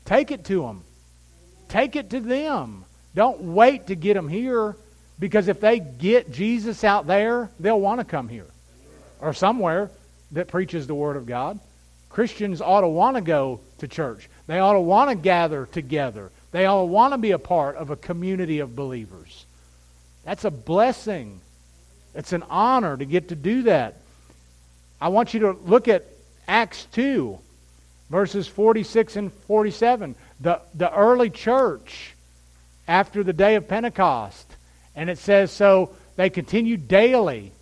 Take 0.06 0.32
it 0.32 0.44
to 0.46 0.62
them. 0.62 0.82
Take 1.68 1.94
it 1.94 2.10
to 2.10 2.18
them. 2.18 2.84
Don't 3.14 3.40
wait 3.54 3.86
to 3.86 3.94
get 3.94 4.14
them 4.14 4.28
here 4.28 4.74
because 5.20 5.46
if 5.46 5.60
they 5.60 5.78
get 5.78 6.32
Jesus 6.32 6.82
out 6.82 7.06
there, 7.06 7.48
they'll 7.60 7.80
want 7.80 8.00
to 8.00 8.04
come 8.04 8.28
here 8.28 8.46
or 9.20 9.32
somewhere 9.32 9.90
that 10.32 10.48
preaches 10.48 10.88
the 10.88 10.96
Word 10.96 11.16
of 11.16 11.26
God. 11.26 11.60
Christians 12.08 12.60
ought 12.60 12.80
to 12.80 12.88
want 12.88 13.16
to 13.16 13.20
go 13.20 13.60
to 13.78 13.86
church. 13.86 14.28
They 14.48 14.58
ought 14.58 14.72
to 14.72 14.80
want 14.80 15.10
to 15.10 15.14
gather 15.14 15.66
together. 15.66 16.32
They 16.58 16.66
all 16.66 16.88
want 16.88 17.14
to 17.14 17.18
be 17.18 17.30
a 17.30 17.38
part 17.38 17.76
of 17.76 17.90
a 17.90 17.96
community 17.96 18.58
of 18.58 18.74
believers. 18.74 19.46
That's 20.24 20.44
a 20.44 20.50
blessing. 20.50 21.40
It's 22.16 22.32
an 22.32 22.42
honor 22.50 22.96
to 22.96 23.04
get 23.04 23.28
to 23.28 23.36
do 23.36 23.62
that. 23.62 23.94
I 25.00 25.06
want 25.06 25.34
you 25.34 25.40
to 25.42 25.52
look 25.52 25.86
at 25.86 26.04
Acts 26.48 26.88
2, 26.90 27.38
verses 28.10 28.48
46 28.48 29.14
and 29.14 29.32
47. 29.32 30.16
The, 30.40 30.60
the 30.74 30.92
early 30.92 31.30
church, 31.30 32.16
after 32.88 33.22
the 33.22 33.32
day 33.32 33.54
of 33.54 33.68
Pentecost, 33.68 34.56
and 34.96 35.08
it 35.08 35.18
says, 35.18 35.52
so 35.52 35.94
they 36.16 36.28
continued 36.28 36.88
daily 36.88 37.52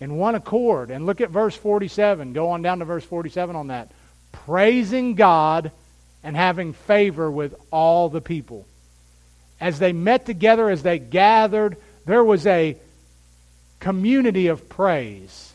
in 0.00 0.16
one 0.16 0.34
accord. 0.34 0.90
And 0.90 1.06
look 1.06 1.20
at 1.20 1.30
verse 1.30 1.54
47. 1.54 2.32
Go 2.32 2.48
on 2.48 2.62
down 2.62 2.80
to 2.80 2.84
verse 2.84 3.04
47 3.04 3.54
on 3.54 3.68
that. 3.68 3.92
Praising 4.32 5.14
God 5.14 5.70
and 6.22 6.36
having 6.36 6.72
favor 6.72 7.30
with 7.30 7.54
all 7.70 8.08
the 8.08 8.20
people. 8.20 8.66
As 9.60 9.78
they 9.78 9.92
met 9.92 10.26
together, 10.26 10.68
as 10.70 10.82
they 10.82 10.98
gathered, 10.98 11.76
there 12.04 12.24
was 12.24 12.46
a 12.46 12.76
community 13.80 14.48
of 14.48 14.68
praise. 14.68 15.52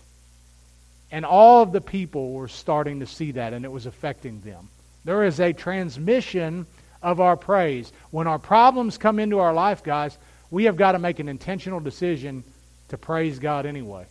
And 1.12 1.26
all 1.26 1.64
of 1.64 1.72
the 1.72 1.82
people 1.82 2.34
were 2.34 2.50
starting 2.50 3.00
to 3.00 3.06
see 3.06 3.32
that, 3.32 3.54
and 3.54 3.64
it 3.64 3.72
was 3.72 3.86
affecting 3.86 4.42
them. 4.42 4.70
There 5.06 5.24
is 5.24 5.40
a 5.40 5.54
transmission 5.54 6.66
of 7.02 7.22
our 7.22 7.38
praise. 7.38 7.92
When 8.12 8.28
our 8.28 8.40
problems 8.40 8.98
come 8.98 9.20
into 9.20 9.40
our 9.40 9.54
life, 9.54 9.84
guys, 9.84 10.18
we 10.52 10.66
have 10.66 10.76
got 10.76 10.94
to 10.94 11.00
make 11.00 11.20
an 11.20 11.30
intentional 11.30 11.80
decision 11.80 12.44
to 12.90 12.98
praise 12.98 13.40
God 13.40 13.66
anyway. 13.66 14.06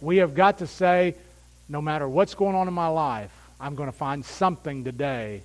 We 0.00 0.18
have 0.18 0.34
got 0.34 0.58
to 0.58 0.66
say, 0.66 1.14
no 1.68 1.82
matter 1.82 2.08
what's 2.08 2.34
going 2.34 2.54
on 2.54 2.68
in 2.68 2.74
my 2.74 2.88
life, 2.88 3.32
I'm 3.60 3.74
going 3.74 3.90
to 3.90 3.96
find 3.96 4.24
something 4.24 4.84
today 4.84 5.42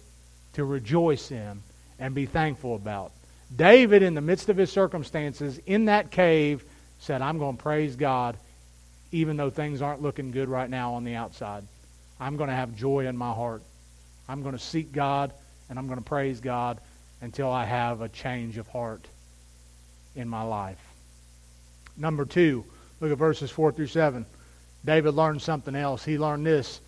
to 0.54 0.64
rejoice 0.64 1.32
in 1.32 1.62
and 2.00 2.16
be 2.16 2.26
thankful 2.26 2.76
about. 2.76 3.12
David, 3.56 4.02
in 4.02 4.14
the 4.14 4.22
midst 4.22 4.50
of 4.50 4.58
his 4.58 4.72
circumstances 4.72 5.60
in 5.66 5.86
that 5.86 6.12
cave, 6.12 6.64
said, 7.00 7.22
I'm 7.22 7.38
going 7.38 7.58
to 7.58 7.64
praise 7.64 7.96
God 7.96 8.38
even 9.12 9.38
though 9.38 9.50
things 9.50 9.82
aren't 9.82 10.02
looking 10.02 10.32
good 10.32 10.50
right 10.50 10.70
now 10.70 10.96
on 10.96 11.04
the 11.04 11.16
outside. 11.16 11.64
I'm 12.20 12.36
going 12.36 12.50
to 12.50 12.56
have 12.56 12.76
joy 12.76 13.06
in 13.06 13.16
my 13.16 13.32
heart. 13.32 13.62
I'm 14.28 14.42
going 14.42 14.54
to 14.54 14.64
seek 14.64 14.92
God 14.92 15.32
and 15.70 15.78
I'm 15.78 15.88
going 15.88 16.00
to 16.00 16.06
praise 16.06 16.40
God 16.40 16.80
until 17.22 17.50
I 17.50 17.66
have 17.66 18.02
a 18.02 18.10
change 18.10 18.58
of 18.58 18.68
heart 18.68 19.06
in 20.16 20.28
my 20.28 20.42
life. 20.42 20.80
Number 21.96 22.26
two, 22.26 22.66
look 23.00 23.12
at 23.12 23.18
verses 23.18 23.52
4 23.52 23.72
through 23.72 23.88
7. 23.88 24.26
David 24.84 25.14
learned 25.14 25.42
something 25.42 25.76
else. 25.76 26.04
He 26.04 26.18
learned 26.18 26.46
this 26.46 26.82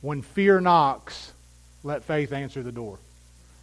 when 0.00 0.20
fear 0.20 0.60
knocks, 0.60 1.32
let 1.84 2.04
faith 2.04 2.32
answer 2.32 2.62
the 2.62 2.72
door. 2.72 2.98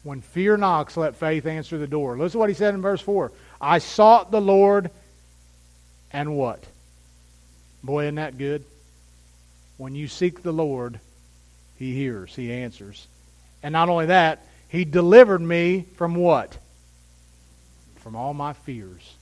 When 0.04 0.22
fear 0.22 0.58
knocks, 0.58 0.96
let 0.98 1.16
faith 1.16 1.46
answer 1.46 1.78
the 1.78 1.88
door. 1.88 2.18
Listen 2.18 2.34
to 2.34 2.40
what 2.40 2.50
he 2.50 2.56
said 2.56 2.74
in 2.74 2.82
verse 2.82 3.02
4. 3.02 3.32
I 3.60 3.80
sought 3.80 4.32
the 4.32 4.42
Lord, 4.42 4.92
and 6.12 6.36
what? 6.36 6.64
Boy, 7.84 8.06
isn't 8.06 8.16
that 8.16 8.38
good? 8.38 8.64
When 9.78 9.96
you 9.96 10.08
seek 10.08 10.42
the 10.42 10.52
Lord, 10.52 11.00
he 11.78 11.94
hears, 11.94 12.36
he 12.36 12.52
answers. 12.52 13.08
And 13.64 13.74
not 13.74 13.90
only 13.90 14.08
that, 14.08 14.46
he 14.70 14.86
delivered 14.86 15.42
me 15.42 15.86
from 15.96 16.16
what? 16.16 16.58
From 17.98 18.16
all 18.16 18.34
my 18.34 18.54
fears. 18.54 19.16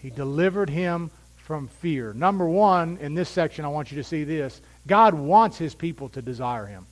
He 0.00 0.10
delivered 0.10 0.70
him 0.70 1.10
from 1.36 1.68
fear. 1.68 2.12
Number 2.12 2.46
one, 2.48 2.98
in 3.00 3.14
this 3.14 3.28
section, 3.28 3.64
I 3.64 3.68
want 3.68 3.90
you 3.90 3.96
to 3.96 4.04
see 4.04 4.24
this 4.24 4.60
God 4.86 5.14
wants 5.14 5.58
his 5.58 5.74
people 5.74 6.08
to 6.10 6.22
desire 6.22 6.66
him. 6.66 6.86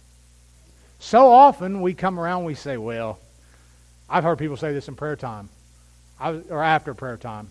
So 0.99 1.31
often 1.31 1.81
we 1.81 1.95
come 1.95 2.19
around 2.19 2.45
we 2.45 2.55
say, 2.55 2.77
well, 2.77 3.19
I've 4.09 4.25
heard 4.25 4.39
people 4.39 4.57
say 4.57 4.73
this 4.73 4.89
in 4.89 4.95
prayer 4.95 5.17
time 5.17 5.49
was, 6.21 6.47
or 6.49 6.63
after 6.63 6.95
prayer 6.95 7.17
time. 7.17 7.51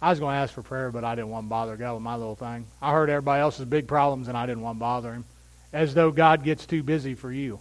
I 0.00 0.10
was 0.10 0.20
going 0.20 0.34
to 0.34 0.38
ask 0.38 0.54
for 0.54 0.62
prayer, 0.62 0.92
but 0.92 1.04
I 1.04 1.14
didn't 1.14 1.30
want 1.30 1.46
to 1.46 1.50
bother 1.50 1.76
God 1.76 1.94
with 1.94 2.02
my 2.02 2.16
little 2.16 2.36
thing. 2.36 2.66
I 2.80 2.92
heard 2.92 3.10
everybody 3.10 3.40
else's 3.40 3.64
big 3.64 3.88
problems, 3.88 4.28
and 4.28 4.36
I 4.36 4.46
didn't 4.46 4.62
want 4.62 4.76
to 4.76 4.80
bother 4.80 5.12
him. 5.12 5.24
As 5.72 5.92
though 5.92 6.12
God 6.12 6.44
gets 6.44 6.66
too 6.66 6.82
busy 6.82 7.14
for 7.14 7.32
you. 7.32 7.58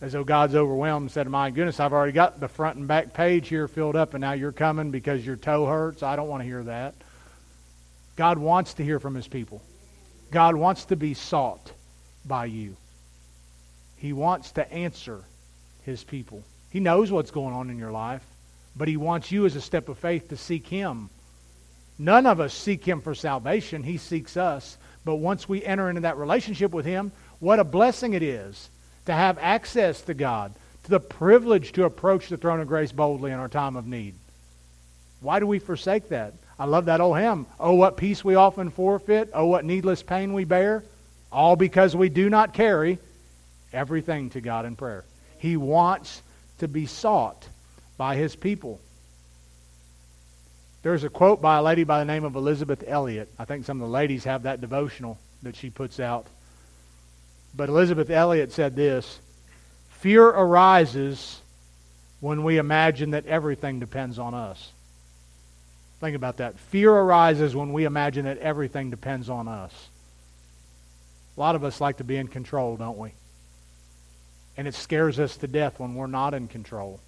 As 0.00 0.12
though 0.12 0.24
God's 0.24 0.56
overwhelmed 0.56 1.04
and 1.04 1.10
said, 1.12 1.28
My 1.28 1.50
goodness, 1.50 1.78
I've 1.78 1.92
already 1.92 2.12
got 2.12 2.40
the 2.40 2.48
front 2.48 2.78
and 2.78 2.88
back 2.88 3.14
page 3.14 3.48
here 3.48 3.68
filled 3.68 3.94
up, 3.94 4.14
and 4.14 4.20
now 4.20 4.32
you're 4.32 4.50
coming 4.50 4.90
because 4.90 5.24
your 5.24 5.36
toe 5.36 5.64
hurts. 5.64 6.02
I 6.02 6.16
don't 6.16 6.28
want 6.28 6.40
to 6.42 6.48
hear 6.48 6.64
that. 6.64 6.94
God 8.16 8.38
wants 8.38 8.74
to 8.74 8.84
hear 8.84 8.98
from 8.98 9.14
his 9.14 9.28
people. 9.28 9.62
God 10.32 10.56
wants 10.56 10.86
to 10.86 10.96
be 10.96 11.14
sought 11.14 11.72
by 12.24 12.46
you. 12.46 12.76
He 14.02 14.12
wants 14.12 14.50
to 14.52 14.68
answer 14.72 15.22
his 15.84 16.02
people. 16.02 16.42
He 16.70 16.80
knows 16.80 17.12
what's 17.12 17.30
going 17.30 17.54
on 17.54 17.70
in 17.70 17.78
your 17.78 17.92
life, 17.92 18.24
but 18.74 18.88
He 18.88 18.96
wants 18.96 19.30
you 19.30 19.46
as 19.46 19.54
a 19.54 19.60
step 19.60 19.88
of 19.88 19.96
faith 19.96 20.28
to 20.30 20.36
seek 20.36 20.66
Him. 20.66 21.08
None 22.00 22.26
of 22.26 22.40
us 22.40 22.52
seek 22.52 22.84
Him 22.84 23.00
for 23.00 23.14
salvation, 23.14 23.84
He 23.84 23.98
seeks 23.98 24.36
us. 24.36 24.76
But 25.04 25.16
once 25.16 25.48
we 25.48 25.64
enter 25.64 25.88
into 25.88 26.02
that 26.02 26.16
relationship 26.16 26.72
with 26.72 26.84
Him, 26.84 27.12
what 27.38 27.60
a 27.60 27.64
blessing 27.64 28.14
it 28.14 28.24
is 28.24 28.70
to 29.06 29.12
have 29.12 29.38
access 29.40 30.00
to 30.02 30.14
God, 30.14 30.52
to 30.82 30.90
the 30.90 30.98
privilege 30.98 31.70
to 31.74 31.84
approach 31.84 32.28
the 32.28 32.36
throne 32.36 32.58
of 32.58 32.66
grace 32.66 32.90
boldly 32.90 33.30
in 33.30 33.38
our 33.38 33.48
time 33.48 33.76
of 33.76 33.86
need. 33.86 34.16
Why 35.20 35.38
do 35.38 35.46
we 35.46 35.60
forsake 35.60 36.08
that? 36.08 36.34
I 36.58 36.64
love 36.64 36.86
that 36.86 37.00
old 37.00 37.18
hymn. 37.18 37.46
Oh, 37.60 37.74
what 37.74 37.96
peace 37.96 38.24
we 38.24 38.34
often 38.34 38.70
forfeit. 38.70 39.30
Oh, 39.32 39.46
what 39.46 39.64
needless 39.64 40.02
pain 40.02 40.32
we 40.32 40.42
bear. 40.42 40.82
All 41.30 41.54
because 41.54 41.94
we 41.94 42.08
do 42.08 42.28
not 42.28 42.52
carry 42.52 42.98
everything 43.72 44.30
to 44.30 44.40
God 44.40 44.64
in 44.66 44.76
prayer. 44.76 45.04
He 45.38 45.56
wants 45.56 46.22
to 46.58 46.68
be 46.68 46.86
sought 46.86 47.48
by 47.96 48.16
his 48.16 48.36
people. 48.36 48.80
There's 50.82 51.04
a 51.04 51.08
quote 51.08 51.40
by 51.40 51.58
a 51.58 51.62
lady 51.62 51.84
by 51.84 51.98
the 51.98 52.04
name 52.04 52.24
of 52.24 52.34
Elisabeth 52.34 52.84
Elliot. 52.86 53.28
I 53.38 53.44
think 53.44 53.64
some 53.64 53.80
of 53.80 53.86
the 53.86 53.92
ladies 53.92 54.24
have 54.24 54.44
that 54.44 54.60
devotional 54.60 55.18
that 55.42 55.56
she 55.56 55.70
puts 55.70 56.00
out. 56.00 56.26
But 57.54 57.68
Elisabeth 57.68 58.10
Elliot 58.10 58.52
said 58.52 58.74
this 58.74 59.20
Fear 59.90 60.26
arises 60.26 61.40
when 62.20 62.42
we 62.42 62.58
imagine 62.58 63.12
that 63.12 63.26
everything 63.26 63.78
depends 63.78 64.18
on 64.18 64.34
us. 64.34 64.72
Think 66.00 66.16
about 66.16 66.38
that. 66.38 66.58
Fear 66.58 66.90
arises 66.92 67.54
when 67.54 67.72
we 67.72 67.84
imagine 67.84 68.24
that 68.24 68.38
everything 68.38 68.90
depends 68.90 69.28
on 69.28 69.46
us. 69.46 69.72
A 71.36 71.40
lot 71.40 71.54
of 71.54 71.62
us 71.62 71.80
like 71.80 71.98
to 71.98 72.04
be 72.04 72.16
in 72.16 72.26
control, 72.26 72.76
don't 72.76 72.98
we? 72.98 73.12
And 74.56 74.68
it 74.68 74.74
scares 74.74 75.18
us 75.18 75.36
to 75.38 75.46
death 75.46 75.78
when 75.78 75.94
we're 75.94 76.06
not 76.06 76.34
in 76.34 76.48
control. 76.48 77.00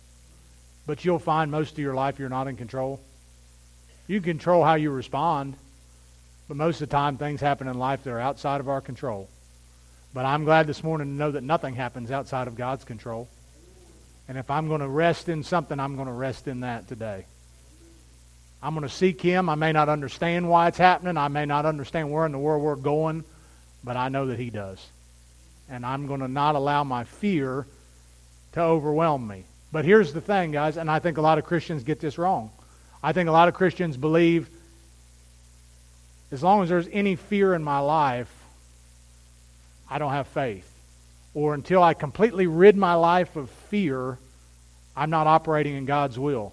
But 0.87 1.05
you'll 1.05 1.19
find 1.19 1.51
most 1.51 1.73
of 1.73 1.79
your 1.79 1.95
life 1.95 2.19
you're 2.19 2.29
not 2.29 2.49
in 2.49 2.57
control. 2.57 3.01
You 4.07 4.21
control 4.21 4.65
how 4.65 4.75
you 4.75 4.91
respond, 4.91 5.55
but 6.47 6.57
most 6.57 6.81
of 6.83 6.89
the 6.89 6.95
time 6.95 7.17
things 7.17 7.41
happen 7.41 7.69
in 7.69 7.79
life 7.79 8.05
that 8.05 8.11
are 8.11 8.21
outside 8.21 8.61
of 8.61 8.69
our 8.69 8.81
control. 8.81 9.29
But 10.13 10.27
I'm 10.27 10.45
glad 10.45 10.67
this 10.67 10.85
morning 10.85 11.09
to 11.09 11.13
know 11.13 11.31
that 11.33 11.43
nothing 11.43 11.75
happens 11.75 12.11
outside 12.11 12.47
of 12.47 12.55
God's 12.55 12.85
control. 12.85 13.29
And 14.29 14.39
if 14.39 14.51
I'm 14.51 14.69
going 14.69 14.81
to 14.81 14.89
rest 14.89 15.29
in 15.29 15.43
something, 15.43 15.81
I'm 15.81 15.97
going 15.97 16.07
to 16.07 16.13
rest 16.13 16.47
in 16.47 16.61
that 16.61 16.87
today. 16.87 17.27
I'm 18.63 18.75
going 18.75 18.89
to 18.89 18.95
seek 18.95 19.21
Him. 19.21 19.49
I 19.49 19.55
may 19.57 19.73
not 19.73 19.89
understand 19.89 20.49
why 20.49 20.69
it's 20.69 20.79
happening. 20.79 21.17
I 21.17 21.29
may 21.29 21.45
not 21.45 21.67
understand 21.67 22.11
where 22.11 22.25
in 22.25 22.33
the 22.33 22.39
world 22.39 22.63
we're 22.63 22.77
going, 22.77 23.25
but 23.83 23.97
I 23.97 24.09
know 24.09 24.27
that 24.27 24.39
He 24.39 24.51
does. 24.51 24.85
And 25.69 25.85
I'm 25.85 26.07
going 26.07 26.21
to 26.21 26.29
not 26.29 26.55
allow 26.55 26.85
my 26.85 27.05
fear 27.05 27.67
to 28.53 28.61
overwhelm 28.61 29.27
me. 29.27 29.45
But 29.73 29.85
here's 29.85 30.13
the 30.13 30.21
thing, 30.21 30.53
guys, 30.53 30.77
and 30.77 30.91
I 30.91 30.99
think 30.99 31.19
a 31.19 31.21
lot 31.21 31.39
of 31.39 31.45
Christians 31.45 31.83
get 31.83 32.01
this 32.01 32.19
wrong. 32.19 32.51
I 33.03 33.13
think 33.13 33.29
a 33.29 33.33
lot 33.33 33.49
of 33.49 33.55
Christians 33.55 33.97
believe 33.97 34.49
as 36.31 36.43
long 36.43 36.63
as 36.63 36.69
there's 36.69 36.89
any 36.91 37.17
fear 37.17 37.55
in 37.55 37.63
my 37.63 37.79
life, 37.79 38.33
I 39.89 39.99
don't 39.99 40.13
have 40.13 40.27
faith. 40.29 40.69
Or 41.35 41.55
until 41.55 41.83
I 41.83 41.95
completely 41.95 42.47
rid 42.47 42.77
my 42.77 42.95
life 42.95 43.37
of 43.37 43.51
fear, 43.51 44.19
I'm 44.97 45.11
not 45.11 45.27
operating 45.27 45.77
in 45.77 45.85
God's 45.85 46.19
will. 46.19 46.53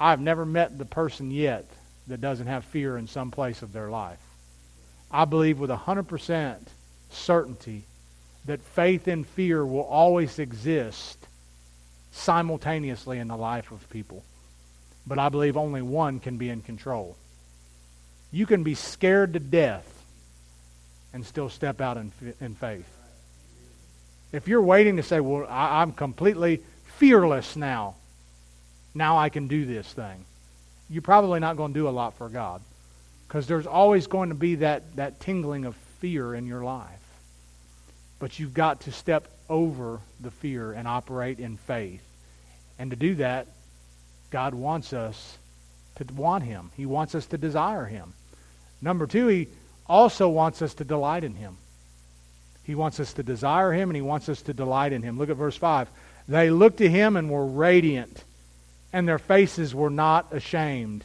I've 0.00 0.20
never 0.20 0.44
met 0.44 0.76
the 0.76 0.84
person 0.84 1.30
yet 1.30 1.64
that 2.08 2.20
doesn't 2.20 2.46
have 2.46 2.64
fear 2.64 2.98
in 2.98 3.06
some 3.06 3.30
place 3.30 3.62
of 3.62 3.72
their 3.72 3.88
life. 3.88 4.18
I 5.10 5.24
believe 5.24 5.58
with 5.58 5.70
100% 5.70 6.58
certainty 7.14 7.84
that 8.44 8.60
faith 8.60 9.08
and 9.08 9.26
fear 9.26 9.64
will 9.64 9.84
always 9.84 10.38
exist 10.38 11.18
simultaneously 12.12 13.18
in 13.18 13.28
the 13.28 13.36
life 13.36 13.70
of 13.70 13.88
people. 13.90 14.22
But 15.06 15.18
I 15.18 15.28
believe 15.28 15.56
only 15.56 15.82
one 15.82 16.20
can 16.20 16.38
be 16.38 16.48
in 16.48 16.62
control. 16.62 17.16
You 18.32 18.46
can 18.46 18.62
be 18.62 18.74
scared 18.74 19.34
to 19.34 19.40
death 19.40 19.90
and 21.12 21.24
still 21.24 21.48
step 21.48 21.80
out 21.80 21.96
in, 21.96 22.12
in 22.40 22.54
faith. 22.54 22.88
If 24.32 24.48
you're 24.48 24.62
waiting 24.62 24.96
to 24.96 25.02
say, 25.02 25.20
well, 25.20 25.46
I, 25.48 25.82
I'm 25.82 25.92
completely 25.92 26.62
fearless 26.96 27.54
now, 27.54 27.94
now 28.94 29.18
I 29.18 29.28
can 29.28 29.46
do 29.46 29.64
this 29.64 29.92
thing, 29.92 30.24
you're 30.90 31.02
probably 31.02 31.40
not 31.40 31.56
going 31.56 31.72
to 31.72 31.78
do 31.78 31.88
a 31.88 31.90
lot 31.90 32.14
for 32.14 32.28
God 32.28 32.60
because 33.26 33.46
there's 33.46 33.66
always 33.66 34.06
going 34.06 34.28
to 34.30 34.34
be 34.34 34.56
that, 34.56 34.96
that 34.96 35.20
tingling 35.20 35.64
of 35.64 35.76
fear 36.00 36.34
in 36.34 36.46
your 36.46 36.62
life. 36.62 37.03
But 38.18 38.38
you've 38.38 38.54
got 38.54 38.82
to 38.82 38.92
step 38.92 39.28
over 39.48 40.00
the 40.20 40.30
fear 40.30 40.72
and 40.72 40.88
operate 40.88 41.38
in 41.38 41.56
faith. 41.56 42.02
And 42.78 42.90
to 42.90 42.96
do 42.96 43.16
that, 43.16 43.46
God 44.30 44.54
wants 44.54 44.92
us 44.92 45.38
to 45.96 46.04
want 46.14 46.44
Him. 46.44 46.70
He 46.76 46.86
wants 46.86 47.14
us 47.14 47.26
to 47.26 47.38
desire 47.38 47.84
Him. 47.84 48.14
Number 48.80 49.06
two, 49.06 49.26
He 49.28 49.48
also 49.86 50.28
wants 50.28 50.62
us 50.62 50.74
to 50.74 50.84
delight 50.84 51.24
in 51.24 51.34
him. 51.34 51.56
He 52.62 52.74
wants 52.74 52.98
us 53.00 53.12
to 53.14 53.22
desire 53.22 53.72
him 53.72 53.90
and 53.90 53.96
he 53.96 54.02
wants 54.02 54.28
us 54.28 54.42
to 54.42 54.54
delight 54.54 54.92
in 54.92 55.02
him. 55.02 55.18
Look 55.18 55.30
at 55.30 55.36
verse 55.36 55.56
5. 55.56 55.88
They 56.28 56.50
looked 56.50 56.78
to 56.78 56.88
him 56.88 57.16
and 57.16 57.30
were 57.30 57.46
radiant, 57.46 58.24
and 58.92 59.06
their 59.06 59.18
faces 59.18 59.74
were 59.74 59.90
not 59.90 60.32
ashamed. 60.32 61.04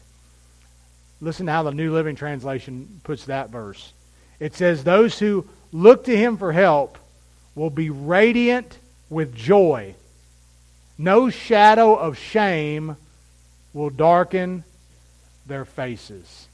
Listen 1.19 1.47
to 1.47 1.51
how 1.51 1.63
the 1.63 1.71
New 1.71 1.93
Living 1.93 2.15
Translation 2.15 3.01
puts 3.03 3.25
that 3.25 3.49
verse. 3.49 3.91
It 4.39 4.55
says, 4.55 4.85
Those 4.85 5.19
who 5.19 5.45
look 5.71 6.05
to 6.05 6.15
him 6.15 6.38
for 6.38 6.51
help 6.51 6.97
will 7.55 7.69
be 7.69 7.89
radiant 7.89 8.77
with 9.10 9.36
joy. 9.36 9.95
No 10.97 11.29
shadow 11.29 11.95
of 11.95 12.17
shame 12.17 12.95
will 13.73 13.89
darken 13.89 14.63
their 15.45 15.65
faces. 15.65 16.47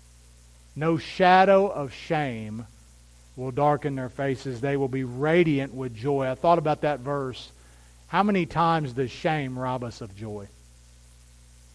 No 0.76 0.98
shadow 0.98 1.68
of 1.68 1.94
shame 1.94 2.66
will 3.36 3.52
darken 3.52 3.96
their 3.96 4.10
faces. 4.10 4.62
They 4.62 4.78
will 4.78 4.88
be 4.88 5.04
radiant 5.04 5.74
with 5.74 5.96
joy. 5.96 6.30
I 6.30 6.36
thought 6.36 6.60
about 6.60 6.82
that 6.82 7.00
verse. 7.00 7.52
How 8.08 8.24
many 8.24 8.46
times 8.46 8.94
does 8.94 9.12
shame 9.12 9.58
rob 9.58 9.84
us 9.84 10.02
of 10.02 10.16
joy? 10.16 10.48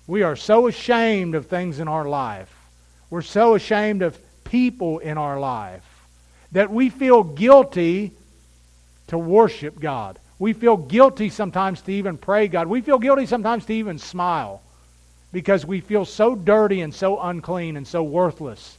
We 0.07 0.22
are 0.22 0.37
so 0.37 0.66
ashamed 0.66 1.35
of 1.35 1.46
things 1.46 1.79
in 1.79 1.88
our 1.88 2.09
life. 2.09 2.55
We're 3.11 3.22
so 3.22 3.55
ashamed 3.55 4.03
of 4.03 4.18
people 4.44 4.98
in 4.98 5.18
our 5.18 5.38
life 5.38 5.85
that 6.52 6.70
we 6.70 6.88
feel 6.88 7.22
guilty 7.22 8.12
to 9.08 9.18
worship 9.18 9.78
God. 9.78 10.18
We 10.38 10.52
feel 10.52 10.76
guilty 10.76 11.28
sometimes 11.28 11.82
to 11.82 11.92
even 11.92 12.16
pray 12.16 12.48
God. 12.48 12.66
We 12.66 12.80
feel 12.80 12.98
guilty 12.98 13.26
sometimes 13.26 13.66
to 13.66 13.74
even 13.74 13.98
smile 13.98 14.62
because 15.32 15.64
we 15.64 15.80
feel 15.80 16.04
so 16.04 16.34
dirty 16.34 16.80
and 16.80 16.94
so 16.94 17.20
unclean 17.20 17.76
and 17.76 17.86
so 17.86 18.02
worthless 18.02 18.78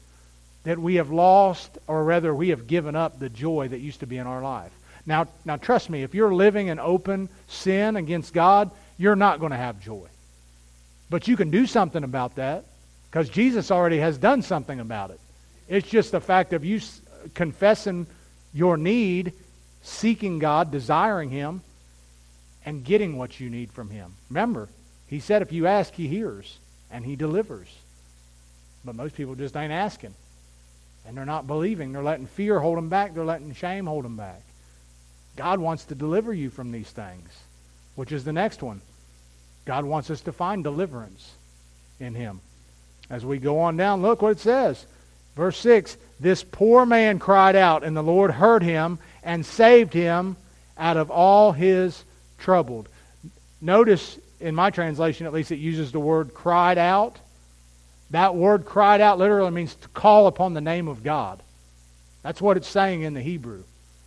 that 0.63 0.77
we 0.77 0.95
have 0.95 1.11
lost, 1.11 1.77
or 1.87 2.03
rather, 2.03 2.33
we 2.33 2.49
have 2.49 2.67
given 2.67 2.95
up 2.95 3.19
the 3.19 3.29
joy 3.29 3.67
that 3.67 3.79
used 3.79 4.01
to 4.01 4.07
be 4.07 4.17
in 4.17 4.27
our 4.27 4.41
life. 4.41 4.71
Now, 5.05 5.27
now 5.43 5.55
trust 5.55 5.89
me, 5.89 6.03
if 6.03 6.13
you're 6.13 6.33
living 6.33 6.67
in 6.67 6.79
open 6.79 7.29
sin 7.47 7.95
against 7.95 8.33
God, 8.33 8.69
you're 8.97 9.15
not 9.15 9.39
going 9.39 9.51
to 9.51 9.57
have 9.57 9.79
joy. 9.79 10.07
But 11.09 11.27
you 11.27 11.35
can 11.35 11.49
do 11.49 11.65
something 11.65 12.03
about 12.03 12.35
that 12.35 12.65
because 13.09 13.27
Jesus 13.29 13.71
already 13.71 13.97
has 13.99 14.17
done 14.17 14.41
something 14.43 14.79
about 14.79 15.11
it. 15.11 15.19
It's 15.67 15.89
just 15.89 16.11
the 16.11 16.21
fact 16.21 16.53
of 16.53 16.63
you 16.63 16.79
confessing 17.33 18.07
your 18.53 18.77
need, 18.77 19.33
seeking 19.81 20.39
God, 20.39 20.71
desiring 20.71 21.29
Him, 21.29 21.61
and 22.65 22.83
getting 22.83 23.17
what 23.17 23.39
you 23.39 23.49
need 23.49 23.71
from 23.71 23.89
Him. 23.89 24.13
Remember, 24.29 24.69
He 25.07 25.19
said 25.19 25.41
if 25.41 25.51
you 25.51 25.67
ask, 25.67 25.93
He 25.93 26.07
hears 26.07 26.57
and 26.91 27.05
He 27.05 27.15
delivers. 27.15 27.69
But 28.83 28.95
most 28.95 29.15
people 29.15 29.35
just 29.35 29.55
ain't 29.55 29.71
asking. 29.71 30.13
And 31.05 31.17
they're 31.17 31.25
not 31.25 31.47
believing. 31.47 31.91
They're 31.91 32.03
letting 32.03 32.27
fear 32.27 32.59
hold 32.59 32.77
them 32.77 32.89
back. 32.89 33.13
They're 33.13 33.25
letting 33.25 33.53
shame 33.53 33.87
hold 33.87 34.05
them 34.05 34.17
back. 34.17 34.41
God 35.35 35.59
wants 35.59 35.85
to 35.85 35.95
deliver 35.95 36.33
you 36.33 36.49
from 36.49 36.71
these 36.71 36.89
things, 36.89 37.29
which 37.95 38.11
is 38.11 38.23
the 38.23 38.33
next 38.33 38.61
one. 38.61 38.81
God 39.65 39.85
wants 39.85 40.09
us 40.09 40.21
to 40.21 40.31
find 40.31 40.63
deliverance 40.63 41.33
in 41.99 42.13
Him. 42.13 42.41
As 43.09 43.25
we 43.25 43.37
go 43.37 43.59
on 43.59 43.77
down, 43.77 44.01
look 44.01 44.21
what 44.21 44.33
it 44.33 44.39
says. 44.39 44.85
Verse 45.35 45.57
6 45.57 45.97
This 46.21 46.43
poor 46.43 46.85
man 46.85 47.17
cried 47.17 47.55
out, 47.55 47.83
and 47.83 47.97
the 47.97 48.03
Lord 48.03 48.29
heard 48.29 48.61
him 48.61 48.99
and 49.23 49.43
saved 49.43 49.91
him 49.91 50.37
out 50.77 50.95
of 50.95 51.09
all 51.09 51.51
his 51.51 52.03
troubled. 52.37 52.87
Notice, 53.59 54.19
in 54.39 54.53
my 54.53 54.69
translation 54.69 55.25
at 55.25 55.33
least, 55.33 55.51
it 55.51 55.57
uses 55.57 55.91
the 55.91 55.99
word 55.99 56.35
cried 56.35 56.77
out. 56.77 57.17
That 58.11 58.35
word 58.35 58.65
cried 58.65 59.01
out 59.01 59.17
literally 59.17 59.49
means 59.49 59.73
to 59.73 59.87
call 59.87 60.27
upon 60.27 60.53
the 60.53 60.61
name 60.61 60.87
of 60.87 61.03
God. 61.03 61.41
That's 62.21 62.39
what 62.41 62.55
it's 62.55 62.67
saying 62.67 63.01
in 63.01 63.15
the 63.15 63.21
Hebrew. 63.21 63.63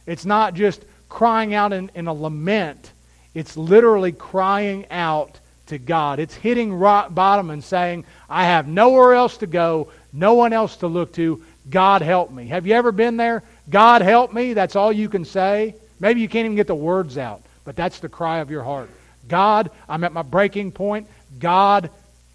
It's 0.06 0.24
not 0.24 0.54
just 0.54 0.84
crying 1.08 1.52
out 1.52 1.72
in, 1.72 1.90
in 1.96 2.06
a 2.06 2.14
lament, 2.14 2.92
it's 3.34 3.56
literally 3.56 4.12
crying 4.12 4.86
out 4.88 5.40
to 5.66 5.78
God. 5.78 6.20
It's 6.20 6.34
hitting 6.34 6.72
rock 6.72 7.12
bottom 7.12 7.50
and 7.50 7.64
saying, 7.64 8.04
I 8.28 8.44
have 8.44 8.68
nowhere 8.68 9.14
else 9.14 9.38
to 9.38 9.48
go, 9.48 9.88
no 10.12 10.34
one 10.34 10.52
else 10.52 10.76
to 10.76 10.86
look 10.86 11.12
to. 11.14 11.42
God 11.68 12.02
help 12.02 12.30
me. 12.30 12.46
Have 12.48 12.66
you 12.66 12.74
ever 12.74 12.92
been 12.92 13.16
there? 13.16 13.42
God 13.68 14.02
help 14.02 14.32
me. 14.32 14.52
That's 14.52 14.76
all 14.76 14.92
you 14.92 15.08
can 15.08 15.24
say. 15.24 15.74
Maybe 16.00 16.20
you 16.20 16.28
can't 16.28 16.44
even 16.44 16.56
get 16.56 16.66
the 16.66 16.74
words 16.74 17.16
out. 17.18 17.42
but 17.64 17.76
that's 17.76 17.98
the 18.00 18.10
cry 18.10 18.40
of 18.40 18.50
your 18.50 18.62
heart. 18.62 18.90
God, 19.26 19.70
I'm 19.88 20.04
at 20.04 20.12
my 20.12 20.20
breaking 20.20 20.72
point. 20.72 21.08
God, 21.38 21.90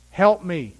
help 0.09 0.43
me. 0.43 0.73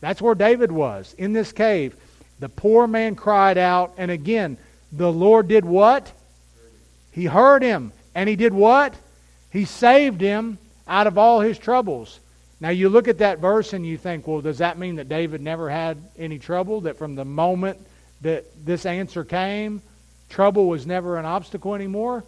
That's 0.00 0.22
where 0.22 0.36
David 0.36 0.70
was 0.70 1.14
in 1.18 1.32
this 1.32 1.50
cave. 1.50 1.96
The 2.38 2.48
poor 2.48 2.86
man 2.86 3.16
cried 3.16 3.58
out, 3.58 3.94
and 3.98 4.10
again, 4.10 4.56
the 4.92 5.10
Lord 5.10 5.48
did 5.48 5.64
what? 5.64 6.12
He 7.10 7.24
heard 7.24 7.62
him. 7.62 7.92
And 8.14 8.28
he 8.28 8.36
did 8.36 8.52
what? 8.52 8.94
He 9.50 9.64
saved 9.64 10.20
him 10.20 10.58
out 10.86 11.06
of 11.06 11.18
all 11.18 11.40
his 11.40 11.58
troubles. 11.58 12.20
Now 12.62 12.68
you 12.68 12.90
look 12.90 13.08
at 13.08 13.18
that 13.18 13.40
verse 13.40 13.72
and 13.72 13.84
you 13.84 13.98
think, 13.98 14.28
well, 14.28 14.40
does 14.40 14.58
that 14.58 14.78
mean 14.78 14.94
that 14.94 15.08
David 15.08 15.40
never 15.40 15.68
had 15.68 16.00
any 16.16 16.38
trouble? 16.38 16.82
That 16.82 16.96
from 16.96 17.16
the 17.16 17.24
moment 17.24 17.76
that 18.20 18.44
this 18.64 18.86
answer 18.86 19.24
came, 19.24 19.82
trouble 20.28 20.68
was 20.68 20.86
never 20.86 21.16
an 21.16 21.24
obstacle 21.24 21.74
anymore? 21.74 22.22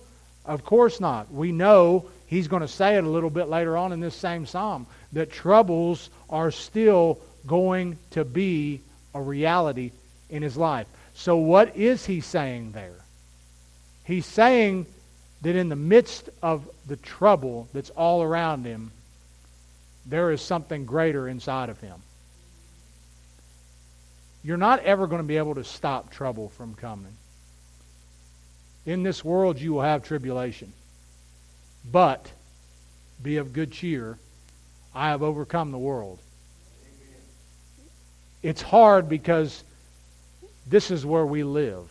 Of 0.45 0.65
course 0.65 0.99
not. 0.99 1.33
We 1.33 1.53
know 1.53 2.07
he's 2.27 2.49
going 2.49 2.63
to 2.63 2.69
say 2.69 2.97
it 2.97 3.05
a 3.05 3.09
little 3.09 3.31
bit 3.31 3.49
later 3.49 3.77
on 3.77 3.93
in 3.93 4.01
this 4.01 4.17
same 4.17 4.45
psalm 4.45 4.89
that 5.13 5.31
troubles 5.31 6.11
are 6.29 6.51
still 6.51 7.21
going 7.47 7.97
to 8.11 8.25
be 8.25 8.81
a 9.15 9.23
reality 9.23 9.93
in 10.31 10.43
his 10.43 10.57
life. 10.57 10.89
So, 11.15 11.37
what 11.37 11.77
is 11.77 12.07
he 12.07 12.21
saying 12.21 12.73
there? 12.73 13.05
He's 14.03 14.27
saying 14.27 14.87
that 15.43 15.55
in 15.55 15.69
the 15.69 15.77
midst 15.77 16.29
of 16.43 16.69
the 16.89 16.97
trouble 16.97 17.69
that's 17.73 17.91
all 17.91 18.21
around 18.21 18.65
him, 18.65 18.91
there 20.07 20.31
is 20.31 20.43
something 20.43 20.85
greater 20.85 21.29
inside 21.29 21.69
of 21.69 21.81
him. 21.81 22.03
You're 24.43 24.57
not 24.59 24.81
ever 24.81 25.07
going 25.07 25.23
to 25.23 25.27
be 25.27 25.39
able 25.39 25.55
to 25.55 25.65
stop 25.65 26.11
trouble 26.11 26.51
from 26.51 26.75
coming. 26.75 27.17
In 28.85 29.03
this 29.03 29.25
world, 29.25 29.59
you 29.59 29.73
will 29.73 29.83
have 29.83 30.05
tribulation. 30.05 30.73
But 31.91 32.31
be 33.23 33.39
of 33.39 33.53
good 33.53 33.73
cheer. 33.73 34.19
I 34.95 35.09
have 35.09 35.23
overcome 35.23 35.73
the 35.73 35.79
world. 35.79 36.19
It's 38.43 38.61
hard 38.61 39.09
because 39.09 39.65
this 40.67 40.91
is 40.91 41.07
where 41.07 41.25
we 41.25 41.43
live, 41.45 41.89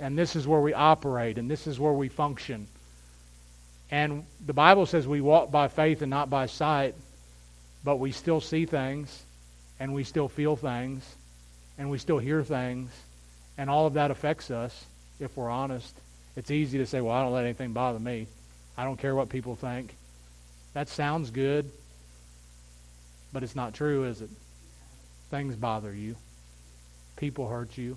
and 0.00 0.18
this 0.18 0.34
is 0.34 0.46
where 0.46 0.60
we 0.60 0.74
operate, 0.74 1.38
and 1.38 1.48
this 1.48 1.68
is 1.68 1.78
where 1.78 1.92
we 1.92 2.08
function. 2.08 2.66
And 3.90 4.24
the 4.44 4.52
Bible 4.52 4.86
says 4.86 5.06
we 5.06 5.20
walk 5.20 5.52
by 5.52 5.68
faith 5.68 6.02
and 6.02 6.10
not 6.10 6.28
by 6.28 6.46
sight, 6.46 6.96
but 7.86 8.00
we 8.00 8.10
still 8.10 8.40
see 8.40 8.66
things, 8.66 9.22
and 9.78 9.94
we 9.94 10.02
still 10.02 10.28
feel 10.28 10.56
things, 10.56 11.04
and 11.78 11.88
we 11.88 11.98
still 11.98 12.18
hear 12.18 12.42
things, 12.42 12.90
and 13.56 13.70
all 13.70 13.86
of 13.86 13.94
that 13.94 14.10
affects 14.10 14.50
us 14.50 14.86
if 15.20 15.36
we're 15.36 15.48
honest. 15.48 15.94
It's 16.34 16.50
easy 16.50 16.78
to 16.78 16.86
say, 16.86 17.00
well, 17.00 17.14
I 17.14 17.22
don't 17.22 17.32
let 17.32 17.44
anything 17.44 17.72
bother 17.72 18.00
me. 18.00 18.26
I 18.76 18.82
don't 18.82 18.98
care 18.98 19.14
what 19.14 19.28
people 19.28 19.54
think. 19.54 19.94
That 20.74 20.88
sounds 20.88 21.30
good, 21.30 21.70
but 23.32 23.44
it's 23.44 23.54
not 23.54 23.72
true, 23.72 24.02
is 24.02 24.20
it? 24.20 24.30
Things 25.30 25.54
bother 25.54 25.94
you. 25.94 26.16
People 27.14 27.48
hurt 27.48 27.78
you. 27.78 27.96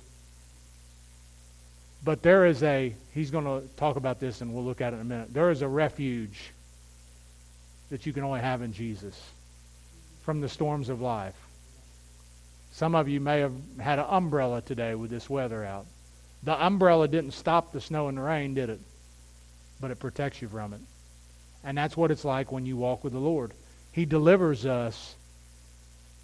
But 2.03 2.21
there 2.21 2.45
is 2.45 2.61
a, 2.61 2.93
he's 3.15 3.31
going 3.31 3.45
to 3.45 3.67
talk 3.75 3.95
about 3.95 4.19
this 4.19 4.41
and 4.41 4.53
we'll 4.53 4.63
look 4.63 4.81
at 4.81 4.93
it 4.93 4.97
in 4.97 5.01
a 5.01 5.05
minute. 5.05 5.33
There 5.33 5.49
is 5.49 5.63
a 5.63 5.67
refuge 5.67 6.51
that 7.89 8.05
you 8.05 8.13
can 8.13 8.23
only 8.23 8.41
have 8.41 8.61
in 8.61 8.71
Jesus 8.71 9.19
from 10.29 10.41
the 10.41 10.47
storms 10.47 10.89
of 10.89 11.01
life. 11.01 11.33
Some 12.71 12.93
of 12.93 13.09
you 13.09 13.19
may 13.19 13.39
have 13.39 13.55
had 13.79 13.97
an 13.97 14.05
umbrella 14.07 14.61
today 14.61 14.93
with 14.93 15.09
this 15.09 15.27
weather 15.27 15.65
out. 15.65 15.87
The 16.43 16.53
umbrella 16.53 17.07
didn't 17.07 17.31
stop 17.31 17.71
the 17.71 17.81
snow 17.81 18.09
and 18.09 18.17
the 18.19 18.21
rain, 18.21 18.53
did 18.53 18.69
it? 18.69 18.79
But 19.81 19.89
it 19.89 19.97
protects 19.97 20.39
you 20.39 20.47
from 20.47 20.73
it. 20.73 20.81
And 21.63 21.75
that's 21.75 21.97
what 21.97 22.11
it's 22.11 22.23
like 22.23 22.51
when 22.51 22.67
you 22.67 22.77
walk 22.77 23.03
with 23.03 23.13
the 23.13 23.19
Lord. 23.19 23.53
He 23.91 24.05
delivers 24.05 24.67
us, 24.67 25.15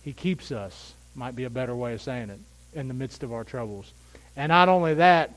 He 0.04 0.14
keeps 0.14 0.52
us, 0.52 0.94
might 1.16 1.36
be 1.36 1.46
a 1.46 1.50
better 1.50 1.76
way 1.76 1.96
of 1.96 2.02
saying 2.04 2.30
it, 2.30 2.40
in 2.76 2.88
the 2.88 2.94
midst 2.94 3.24
of 3.24 3.34
our 3.34 3.44
troubles. 3.44 3.92
And 4.36 4.52
not 4.52 4.70
only 4.70 4.94
that, 4.94 5.32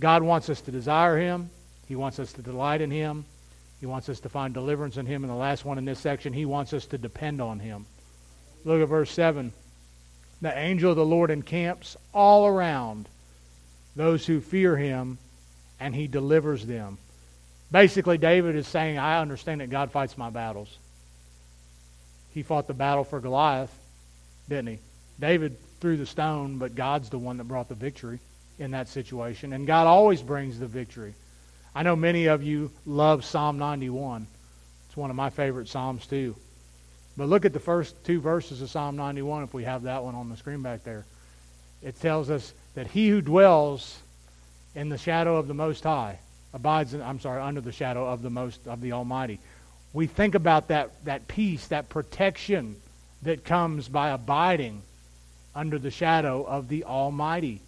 God 0.00 0.22
wants 0.22 0.48
us 0.48 0.62
to 0.62 0.70
desire 0.70 1.18
Him, 1.18 1.50
He 1.86 1.94
wants 1.94 2.18
us 2.18 2.32
to 2.32 2.40
delight 2.40 2.80
in 2.80 2.90
Him, 2.90 3.26
He 3.80 3.84
wants 3.84 4.08
us 4.08 4.20
to 4.20 4.30
find 4.30 4.54
deliverance 4.54 4.96
in 4.96 5.04
Him. 5.04 5.24
And 5.24 5.30
the 5.30 5.36
last 5.36 5.66
one 5.66 5.76
in 5.76 5.84
this 5.84 6.00
section, 6.00 6.32
He 6.32 6.46
wants 6.46 6.72
us 6.72 6.86
to 6.86 6.96
depend 6.96 7.42
on 7.42 7.58
Him. 7.58 7.84
Look 8.64 8.82
at 8.82 8.88
verse 8.88 9.10
7. 9.10 9.52
The 10.40 10.56
angel 10.56 10.90
of 10.90 10.96
the 10.96 11.04
Lord 11.04 11.30
encamps 11.30 11.96
all 12.14 12.46
around 12.46 13.08
those 13.96 14.24
who 14.26 14.40
fear 14.40 14.76
him, 14.76 15.18
and 15.80 15.94
he 15.94 16.06
delivers 16.06 16.64
them. 16.64 16.98
Basically, 17.70 18.18
David 18.18 18.54
is 18.54 18.66
saying, 18.66 18.98
I 18.98 19.20
understand 19.20 19.60
that 19.60 19.70
God 19.70 19.90
fights 19.90 20.16
my 20.16 20.30
battles. 20.30 20.78
He 22.32 22.42
fought 22.42 22.66
the 22.66 22.74
battle 22.74 23.04
for 23.04 23.20
Goliath, 23.20 23.76
didn't 24.48 24.68
he? 24.68 24.78
David 25.18 25.56
threw 25.80 25.96
the 25.96 26.06
stone, 26.06 26.58
but 26.58 26.74
God's 26.74 27.10
the 27.10 27.18
one 27.18 27.36
that 27.38 27.44
brought 27.44 27.68
the 27.68 27.74
victory 27.74 28.20
in 28.58 28.70
that 28.72 28.88
situation. 28.88 29.52
And 29.52 29.66
God 29.66 29.86
always 29.86 30.22
brings 30.22 30.58
the 30.58 30.66
victory. 30.66 31.14
I 31.74 31.82
know 31.82 31.96
many 31.96 32.26
of 32.26 32.42
you 32.42 32.70
love 32.86 33.24
Psalm 33.24 33.58
91. 33.58 34.26
It's 34.86 34.96
one 34.96 35.10
of 35.10 35.16
my 35.16 35.30
favorite 35.30 35.68
Psalms, 35.68 36.06
too. 36.06 36.36
But 37.18 37.28
look 37.28 37.44
at 37.44 37.52
the 37.52 37.58
first 37.58 38.04
two 38.04 38.20
verses 38.20 38.62
of 38.62 38.70
Psalm 38.70 38.94
91 38.94 39.42
if 39.42 39.52
we 39.52 39.64
have 39.64 39.82
that 39.82 40.04
one 40.04 40.14
on 40.14 40.28
the 40.28 40.36
screen 40.36 40.62
back 40.62 40.84
there. 40.84 41.04
It 41.82 42.00
tells 42.00 42.30
us 42.30 42.54
that 42.76 42.86
he 42.86 43.08
who 43.08 43.20
dwells 43.20 43.98
in 44.76 44.88
the 44.88 44.98
shadow 44.98 45.36
of 45.36 45.48
the 45.48 45.54
Most 45.54 45.82
High 45.82 46.20
abides, 46.54 46.94
in, 46.94 47.02
I'm 47.02 47.18
sorry, 47.18 47.42
under 47.42 47.60
the 47.60 47.72
shadow 47.72 48.06
of 48.06 48.22
the 48.22 48.30
Most, 48.30 48.68
of 48.68 48.80
the 48.80 48.92
Almighty. 48.92 49.40
We 49.92 50.06
think 50.06 50.36
about 50.36 50.68
that, 50.68 51.04
that 51.06 51.26
peace, 51.26 51.66
that 51.66 51.88
protection 51.88 52.76
that 53.22 53.44
comes 53.44 53.88
by 53.88 54.10
abiding 54.10 54.82
under 55.56 55.80
the 55.80 55.90
shadow 55.90 56.44
of 56.44 56.68
the 56.68 56.84
Almighty. 56.84 57.60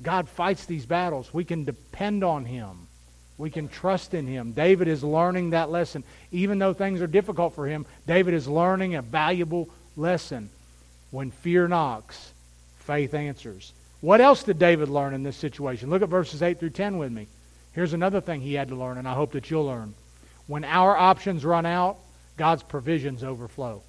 God 0.00 0.30
fights 0.30 0.64
these 0.64 0.86
battles. 0.86 1.34
We 1.34 1.44
can 1.44 1.66
depend 1.66 2.24
on 2.24 2.46
Him. 2.46 2.88
We 3.38 3.50
can 3.50 3.68
trust 3.68 4.14
in 4.14 4.26
Him. 4.26 4.52
David 4.52 4.88
is 4.88 5.02
learning 5.02 5.50
that 5.50 5.70
lesson. 5.70 6.04
Even 6.30 6.58
though 6.58 6.74
things 6.74 7.00
are 7.00 7.06
difficult 7.06 7.54
for 7.54 7.66
him, 7.66 7.86
David 8.06 8.34
is 8.34 8.46
learning 8.46 8.94
a 8.94 9.02
valuable 9.02 9.68
lesson. 9.96 10.50
When 11.10 11.30
fear 11.30 11.68
knocks, 11.68 12.32
faith 12.78 13.14
answers. 13.14 13.72
What 14.00 14.20
else 14.20 14.42
did 14.42 14.58
David 14.58 14.88
learn 14.88 15.14
in 15.14 15.22
this 15.22 15.36
situation? 15.36 15.90
Look 15.90 16.02
at 16.02 16.08
verses 16.08 16.42
8 16.42 16.58
through 16.58 16.70
10 16.70 16.98
with 16.98 17.12
me. 17.12 17.28
Here's 17.72 17.92
another 17.92 18.20
thing 18.20 18.40
he 18.40 18.54
had 18.54 18.68
to 18.68 18.74
learn, 18.74 18.98
and 18.98 19.08
I 19.08 19.14
hope 19.14 19.32
that 19.32 19.50
you'll 19.50 19.66
learn. 19.66 19.94
When 20.46 20.64
our 20.64 20.96
options 20.96 21.44
run 21.44 21.66
out, 21.66 21.98
God's 22.36 22.62
provisions 22.62 23.22
overflow. 23.22 23.82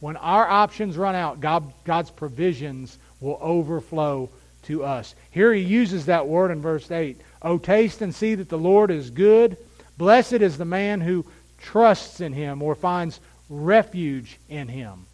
When 0.00 0.16
our 0.16 0.46
options 0.46 0.96
run 0.96 1.14
out, 1.14 1.40
God, 1.40 1.72
God's 1.84 2.10
provisions 2.10 2.98
will 3.20 3.38
overflow 3.40 4.30
to 4.64 4.84
us. 4.84 5.14
Here 5.30 5.52
he 5.52 5.62
uses 5.62 6.06
that 6.06 6.26
word 6.26 6.50
in 6.50 6.62
verse 6.62 6.90
8. 6.90 7.20
Oh, 7.42 7.58
taste 7.58 8.00
and 8.00 8.14
see 8.14 8.36
that 8.36 8.48
the 8.48 8.58
Lord 8.58 8.90
is 8.90 9.10
good. 9.10 9.56
Blessed 9.98 10.34
is 10.34 10.56
the 10.56 10.64
man 10.64 11.00
who 11.00 11.26
trusts 11.58 12.20
in 12.20 12.32
him 12.32 12.62
or 12.62 12.74
finds 12.74 13.20
refuge 13.48 14.38
in 14.48 14.68
him. 14.68 15.06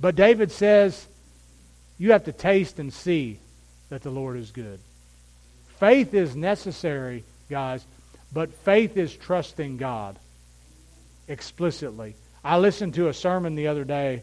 But 0.00 0.16
David 0.16 0.50
says, 0.50 1.06
you 1.98 2.12
have 2.12 2.24
to 2.24 2.32
taste 2.32 2.78
and 2.78 2.92
see 2.92 3.38
that 3.90 4.02
the 4.02 4.10
Lord 4.10 4.36
is 4.36 4.50
good. 4.50 4.80
Faith 5.78 6.14
is 6.14 6.34
necessary, 6.34 7.24
guys, 7.50 7.84
but 8.32 8.52
faith 8.52 8.96
is 8.96 9.14
trusting 9.14 9.76
God 9.76 10.18
explicitly. 11.26 12.14
I 12.44 12.58
listened 12.58 12.94
to 12.94 13.08
a 13.08 13.14
sermon 13.14 13.54
the 13.54 13.68
other 13.68 13.84
day 13.84 14.22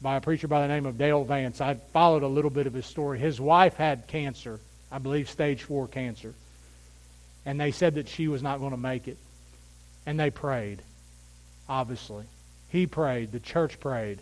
by 0.00 0.16
a 0.16 0.20
preacher 0.20 0.48
by 0.48 0.62
the 0.62 0.68
name 0.68 0.86
of 0.86 0.98
Dale 0.98 1.24
Vance. 1.24 1.60
I 1.60 1.74
followed 1.74 2.22
a 2.22 2.28
little 2.28 2.50
bit 2.50 2.66
of 2.66 2.74
his 2.74 2.86
story. 2.86 3.18
His 3.18 3.40
wife 3.40 3.76
had 3.76 4.06
cancer, 4.06 4.60
I 4.92 4.98
believe 4.98 5.30
stage 5.30 5.62
four 5.62 5.88
cancer. 5.88 6.34
And 7.46 7.60
they 7.60 7.70
said 7.70 7.94
that 7.94 8.08
she 8.08 8.28
was 8.28 8.42
not 8.42 8.58
going 8.58 8.70
to 8.70 8.76
make 8.76 9.08
it. 9.08 9.18
And 10.06 10.18
they 10.18 10.30
prayed, 10.30 10.82
obviously. 11.68 12.24
He 12.68 12.86
prayed, 12.86 13.32
the 13.32 13.40
church 13.40 13.80
prayed. 13.80 14.18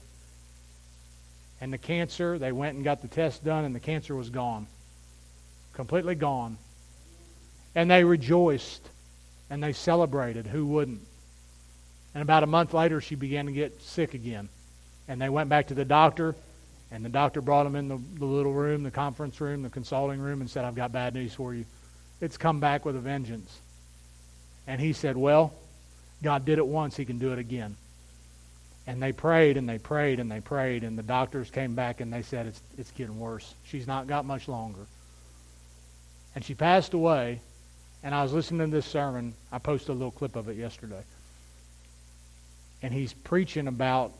And 1.60 1.72
the 1.72 1.78
cancer, 1.78 2.38
they 2.38 2.52
went 2.52 2.76
and 2.76 2.84
got 2.84 3.02
the 3.02 3.08
test 3.08 3.44
done, 3.44 3.64
and 3.64 3.74
the 3.74 3.80
cancer 3.80 4.14
was 4.14 4.30
gone 4.30 4.66
completely 5.72 6.14
gone. 6.14 6.56
And 7.74 7.90
they 7.90 8.04
rejoiced 8.04 8.86
and 9.50 9.62
they 9.62 9.72
celebrated. 9.72 10.46
Who 10.46 10.66
wouldn't? 10.66 11.00
And 12.14 12.22
about 12.22 12.42
a 12.42 12.46
month 12.46 12.74
later, 12.74 13.00
she 13.00 13.14
began 13.14 13.46
to 13.46 13.52
get 13.52 13.82
sick 13.82 14.14
again. 14.14 14.48
And 15.08 15.20
they 15.20 15.28
went 15.28 15.48
back 15.48 15.68
to 15.68 15.74
the 15.74 15.84
doctor, 15.84 16.34
and 16.90 17.04
the 17.04 17.08
doctor 17.08 17.40
brought 17.40 17.64
them 17.64 17.74
in 17.74 17.88
the, 17.88 17.98
the 18.18 18.26
little 18.26 18.52
room, 18.52 18.82
the 18.82 18.90
conference 18.90 19.40
room, 19.40 19.62
the 19.62 19.70
consulting 19.70 20.20
room, 20.20 20.40
and 20.40 20.48
said, 20.48 20.64
I've 20.64 20.74
got 20.74 20.92
bad 20.92 21.14
news 21.14 21.34
for 21.34 21.54
you. 21.54 21.64
It's 22.22 22.36
come 22.36 22.60
back 22.60 22.84
with 22.84 22.94
a 22.94 23.00
vengeance. 23.00 23.58
And 24.68 24.80
he 24.80 24.92
said, 24.92 25.16
Well, 25.16 25.52
God 26.22 26.44
did 26.44 26.58
it 26.58 26.66
once, 26.66 26.96
he 26.96 27.04
can 27.04 27.18
do 27.18 27.32
it 27.32 27.38
again. 27.40 27.76
And 28.86 29.02
they 29.02 29.12
prayed 29.12 29.56
and 29.56 29.68
they 29.68 29.78
prayed 29.78 30.20
and 30.20 30.30
they 30.30 30.40
prayed, 30.40 30.84
and 30.84 30.96
the 30.96 31.02
doctors 31.02 31.50
came 31.50 31.74
back 31.74 32.00
and 32.00 32.12
they 32.12 32.22
said, 32.22 32.46
It's, 32.46 32.60
it's 32.78 32.90
getting 32.92 33.18
worse. 33.18 33.52
She's 33.64 33.88
not 33.88 34.06
got 34.06 34.24
much 34.24 34.46
longer. 34.46 34.86
And 36.36 36.44
she 36.44 36.54
passed 36.54 36.94
away, 36.94 37.40
And 38.04 38.14
I 38.14 38.22
was 38.22 38.32
listening 38.32 38.70
to 38.70 38.74
this 38.74 38.86
sermon. 38.86 39.34
I 39.50 39.58
posted 39.58 39.90
a 39.90 39.94
little 39.94 40.12
clip 40.12 40.36
of 40.36 40.48
it 40.48 40.56
yesterday. 40.56 41.02
And 42.82 42.94
he's 42.94 43.12
preaching 43.12 43.66
about 43.66 44.12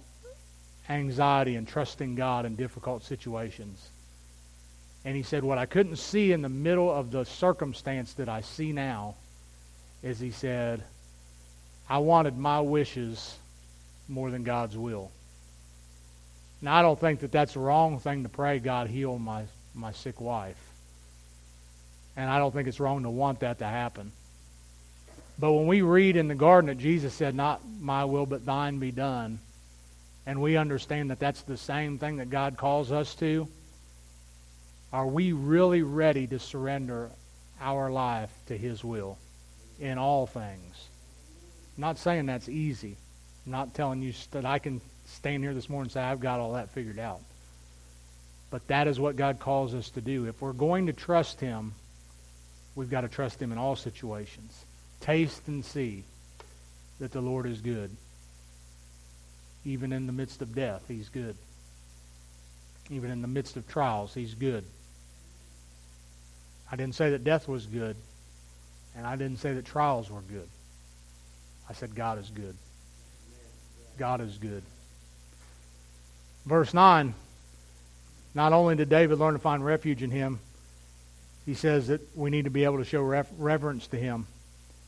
anxiety 0.88 1.54
and 1.54 1.68
trusting 1.68 2.16
God 2.16 2.46
in 2.46 2.56
difficult 2.56 3.04
situations. 3.04 3.90
And 5.04 5.16
he 5.16 5.22
said, 5.22 5.44
What 5.44 5.58
I 5.58 5.66
couldn't 5.66 5.96
see 5.96 6.32
in 6.32 6.42
the 6.42 6.48
middle 6.48 6.90
of 6.90 7.10
the 7.10 7.24
circumstance 7.24 8.12
that 8.14 8.28
I 8.28 8.42
see 8.42 8.72
now 8.72 9.16
is 10.02 10.20
he 10.20 10.30
said, 10.30 10.82
I 11.88 11.98
wanted 11.98 12.36
my 12.36 12.60
wishes 12.60 13.36
more 14.08 14.30
than 14.30 14.42
God's 14.42 14.76
will. 14.76 15.10
Now, 16.60 16.76
I 16.76 16.82
don't 16.82 16.98
think 16.98 17.20
that 17.20 17.32
that's 17.32 17.54
the 17.54 17.60
wrong 17.60 17.98
thing 17.98 18.22
to 18.22 18.28
pray, 18.28 18.60
God, 18.60 18.88
heal 18.88 19.18
my, 19.18 19.44
my 19.74 19.90
sick 19.92 20.20
wife. 20.20 20.56
And 22.16 22.30
I 22.30 22.38
don't 22.38 22.52
think 22.52 22.68
it's 22.68 22.78
wrong 22.78 23.02
to 23.02 23.10
want 23.10 23.40
that 23.40 23.58
to 23.58 23.66
happen. 23.66 24.12
But 25.38 25.52
when 25.52 25.66
we 25.66 25.82
read 25.82 26.16
in 26.16 26.28
the 26.28 26.34
garden 26.36 26.68
that 26.68 26.78
Jesus 26.78 27.12
said, 27.14 27.34
Not 27.34 27.60
my 27.80 28.04
will, 28.04 28.26
but 28.26 28.46
thine 28.46 28.78
be 28.78 28.92
done, 28.92 29.40
and 30.24 30.40
we 30.40 30.56
understand 30.56 31.10
that 31.10 31.18
that's 31.18 31.42
the 31.42 31.56
same 31.56 31.98
thing 31.98 32.18
that 32.18 32.30
God 32.30 32.56
calls 32.56 32.92
us 32.92 33.14
to, 33.16 33.48
are 34.92 35.06
we 35.06 35.32
really 35.32 35.82
ready 35.82 36.26
to 36.26 36.38
surrender 36.38 37.10
our 37.60 37.90
life 37.90 38.30
to 38.46 38.56
His 38.56 38.84
will 38.84 39.18
in 39.80 39.96
all 39.98 40.26
things? 40.26 40.88
I'm 41.76 41.80
not 41.80 41.98
saying 41.98 42.26
that's 42.26 42.48
easy. 42.48 42.96
I'm 43.46 43.52
not 43.52 43.74
telling 43.74 44.02
you 44.02 44.12
that 44.32 44.44
I 44.44 44.58
can 44.58 44.80
stand 45.06 45.42
here 45.42 45.54
this 45.54 45.70
morning 45.70 45.86
and 45.86 45.92
say, 45.92 46.02
I've 46.02 46.20
got 46.20 46.40
all 46.40 46.52
that 46.52 46.70
figured 46.70 46.98
out. 46.98 47.20
But 48.50 48.66
that 48.68 48.86
is 48.86 49.00
what 49.00 49.16
God 49.16 49.38
calls 49.38 49.74
us 49.74 49.88
to 49.90 50.02
do. 50.02 50.26
If 50.26 50.42
we're 50.42 50.52
going 50.52 50.86
to 50.86 50.92
trust 50.92 51.40
Him, 51.40 51.72
we've 52.74 52.90
got 52.90 53.00
to 53.00 53.08
trust 53.08 53.40
Him 53.40 53.50
in 53.50 53.56
all 53.56 53.76
situations. 53.76 54.64
Taste 55.00 55.48
and 55.48 55.64
see 55.64 56.04
that 57.00 57.12
the 57.12 57.22
Lord 57.22 57.46
is 57.46 57.62
good. 57.62 57.90
Even 59.64 59.92
in 59.92 60.06
the 60.06 60.12
midst 60.12 60.42
of 60.42 60.54
death, 60.54 60.82
He's 60.86 61.08
good. 61.08 61.34
Even 62.90 63.10
in 63.10 63.22
the 63.22 63.28
midst 63.28 63.56
of 63.56 63.66
trials, 63.66 64.12
He's 64.12 64.34
good. 64.34 64.64
I 66.72 66.76
didn't 66.76 66.94
say 66.94 67.10
that 67.10 67.22
death 67.22 67.46
was 67.46 67.66
good, 67.66 67.96
and 68.96 69.06
I 69.06 69.14
didn't 69.16 69.36
say 69.36 69.52
that 69.52 69.66
trials 69.66 70.10
were 70.10 70.22
good. 70.22 70.48
I 71.68 71.74
said 71.74 71.94
God 71.94 72.18
is 72.18 72.30
good. 72.30 72.56
God 73.98 74.22
is 74.22 74.38
good. 74.38 74.62
Verse 76.46 76.72
9 76.72 77.12
Not 78.34 78.54
only 78.54 78.74
did 78.74 78.88
David 78.88 79.18
learn 79.18 79.34
to 79.34 79.38
find 79.38 79.62
refuge 79.62 80.02
in 80.02 80.10
him, 80.10 80.40
he 81.44 81.52
says 81.52 81.88
that 81.88 82.00
we 82.16 82.30
need 82.30 82.44
to 82.44 82.50
be 82.50 82.64
able 82.64 82.78
to 82.78 82.84
show 82.84 83.02
reverence 83.02 83.86
to 83.88 83.98
him. 83.98 84.26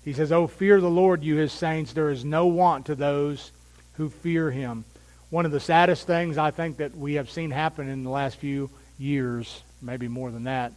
He 0.04 0.14
says, 0.14 0.32
Oh, 0.32 0.46
fear 0.46 0.80
the 0.80 0.88
Lord, 0.88 1.22
you 1.22 1.36
his 1.36 1.52
saints. 1.52 1.92
There 1.92 2.10
is 2.10 2.24
no 2.24 2.46
want 2.46 2.86
to 2.86 2.94
those 2.94 3.52
who 3.94 4.08
fear 4.08 4.50
him. 4.50 4.86
One 5.28 5.44
of 5.44 5.52
the 5.52 5.60
saddest 5.60 6.06
things 6.06 6.38
I 6.38 6.50
think 6.50 6.78
that 6.78 6.96
we 6.96 7.14
have 7.14 7.30
seen 7.30 7.50
happen 7.50 7.88
in 7.90 8.04
the 8.04 8.10
last 8.10 8.36
few 8.36 8.70
years, 8.98 9.62
maybe 9.82 10.08
more 10.08 10.30
than 10.30 10.44
that, 10.44 10.72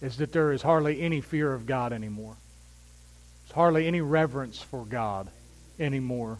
is 0.00 0.18
that 0.18 0.32
there 0.32 0.52
is 0.52 0.62
hardly 0.62 1.00
any 1.00 1.20
fear 1.20 1.52
of 1.52 1.66
God 1.66 1.92
anymore. 1.92 2.36
There's 3.44 3.54
hardly 3.54 3.86
any 3.86 4.00
reverence 4.00 4.60
for 4.60 4.84
God 4.84 5.28
anymore. 5.78 6.38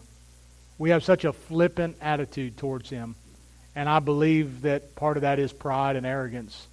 We 0.77 0.91
have 0.91 1.03
such 1.03 1.25
a 1.25 1.33
flippant 1.33 1.97
attitude 2.01 2.57
towards 2.57 2.89
him. 2.89 3.15
And 3.75 3.87
I 3.87 3.99
believe 3.99 4.61
that 4.61 4.95
part 4.95 5.17
of 5.17 5.21
that 5.21 5.39
is 5.39 5.53
pride 5.53 5.95
and 5.95 6.05
arrogance. 6.05 6.67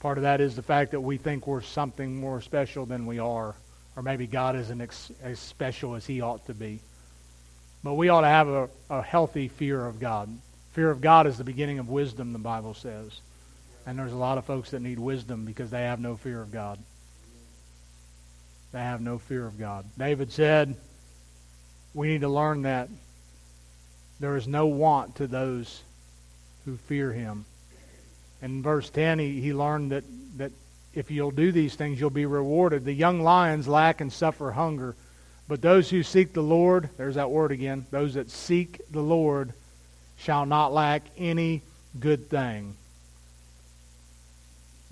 Part 0.00 0.18
of 0.18 0.22
that 0.22 0.40
is 0.40 0.54
the 0.54 0.62
fact 0.62 0.92
that 0.92 1.00
we 1.00 1.16
think 1.16 1.46
we're 1.46 1.62
something 1.62 2.20
more 2.20 2.40
special 2.40 2.86
than 2.86 3.06
we 3.06 3.18
are. 3.18 3.54
Or 3.96 4.02
maybe 4.02 4.26
God 4.26 4.56
isn't 4.56 4.80
ex- 4.80 5.10
as 5.22 5.38
special 5.38 5.94
as 5.94 6.06
he 6.06 6.20
ought 6.20 6.46
to 6.46 6.54
be. 6.54 6.80
But 7.82 7.94
we 7.94 8.08
ought 8.08 8.20
to 8.20 8.26
have 8.26 8.48
a, 8.48 8.68
a 8.90 9.02
healthy 9.02 9.48
fear 9.48 9.84
of 9.84 9.98
God. 9.98 10.28
Fear 10.72 10.90
of 10.90 11.00
God 11.00 11.26
is 11.26 11.38
the 11.38 11.44
beginning 11.44 11.78
of 11.78 11.88
wisdom, 11.88 12.32
the 12.32 12.38
Bible 12.38 12.74
says. 12.74 13.20
And 13.86 13.96
there's 13.98 14.12
a 14.12 14.16
lot 14.16 14.36
of 14.36 14.44
folks 14.44 14.72
that 14.72 14.82
need 14.82 14.98
wisdom 14.98 15.44
because 15.44 15.70
they 15.70 15.82
have 15.82 16.00
no 16.00 16.16
fear 16.16 16.42
of 16.42 16.50
God. 16.50 16.78
They 18.72 18.80
have 18.80 19.00
no 19.00 19.18
fear 19.18 19.46
of 19.46 19.58
God. 19.58 19.86
David 19.96 20.32
said, 20.32 20.74
we 21.94 22.08
need 22.08 22.22
to 22.22 22.28
learn 22.28 22.62
that 22.62 22.88
there 24.18 24.36
is 24.36 24.48
no 24.48 24.66
want 24.66 25.16
to 25.16 25.26
those 25.26 25.82
who 26.64 26.76
fear 26.76 27.12
him. 27.12 27.44
In 28.42 28.62
verse 28.62 28.90
10, 28.90 29.18
he, 29.18 29.40
he 29.40 29.54
learned 29.54 29.92
that, 29.92 30.04
that 30.36 30.52
if 30.94 31.10
you'll 31.10 31.30
do 31.30 31.52
these 31.52 31.74
things, 31.74 32.00
you'll 32.00 32.10
be 32.10 32.26
rewarded. 32.26 32.84
The 32.84 32.92
young 32.92 33.22
lions 33.22 33.68
lack 33.68 34.00
and 34.00 34.12
suffer 34.12 34.50
hunger, 34.50 34.96
but 35.46 35.62
those 35.62 35.88
who 35.88 36.02
seek 36.02 36.32
the 36.32 36.42
Lord, 36.42 36.90
there's 36.96 37.14
that 37.14 37.30
word 37.30 37.52
again, 37.52 37.86
those 37.90 38.14
that 38.14 38.30
seek 38.30 38.80
the 38.90 39.00
Lord 39.00 39.52
shall 40.18 40.44
not 40.44 40.72
lack 40.72 41.02
any 41.16 41.62
good 42.00 42.28
thing. 42.28 42.74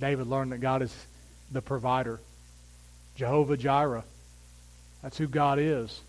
David 0.01 0.27
learned 0.27 0.53
that 0.53 0.59
God 0.59 0.83
is 0.83 0.95
the 1.51 1.63
provider. 1.63 2.21
Jehovah 3.15 3.57
Jireh. 3.57 4.05
That's 5.03 5.19
who 5.19 5.29
God 5.29 5.59
is. 5.59 6.01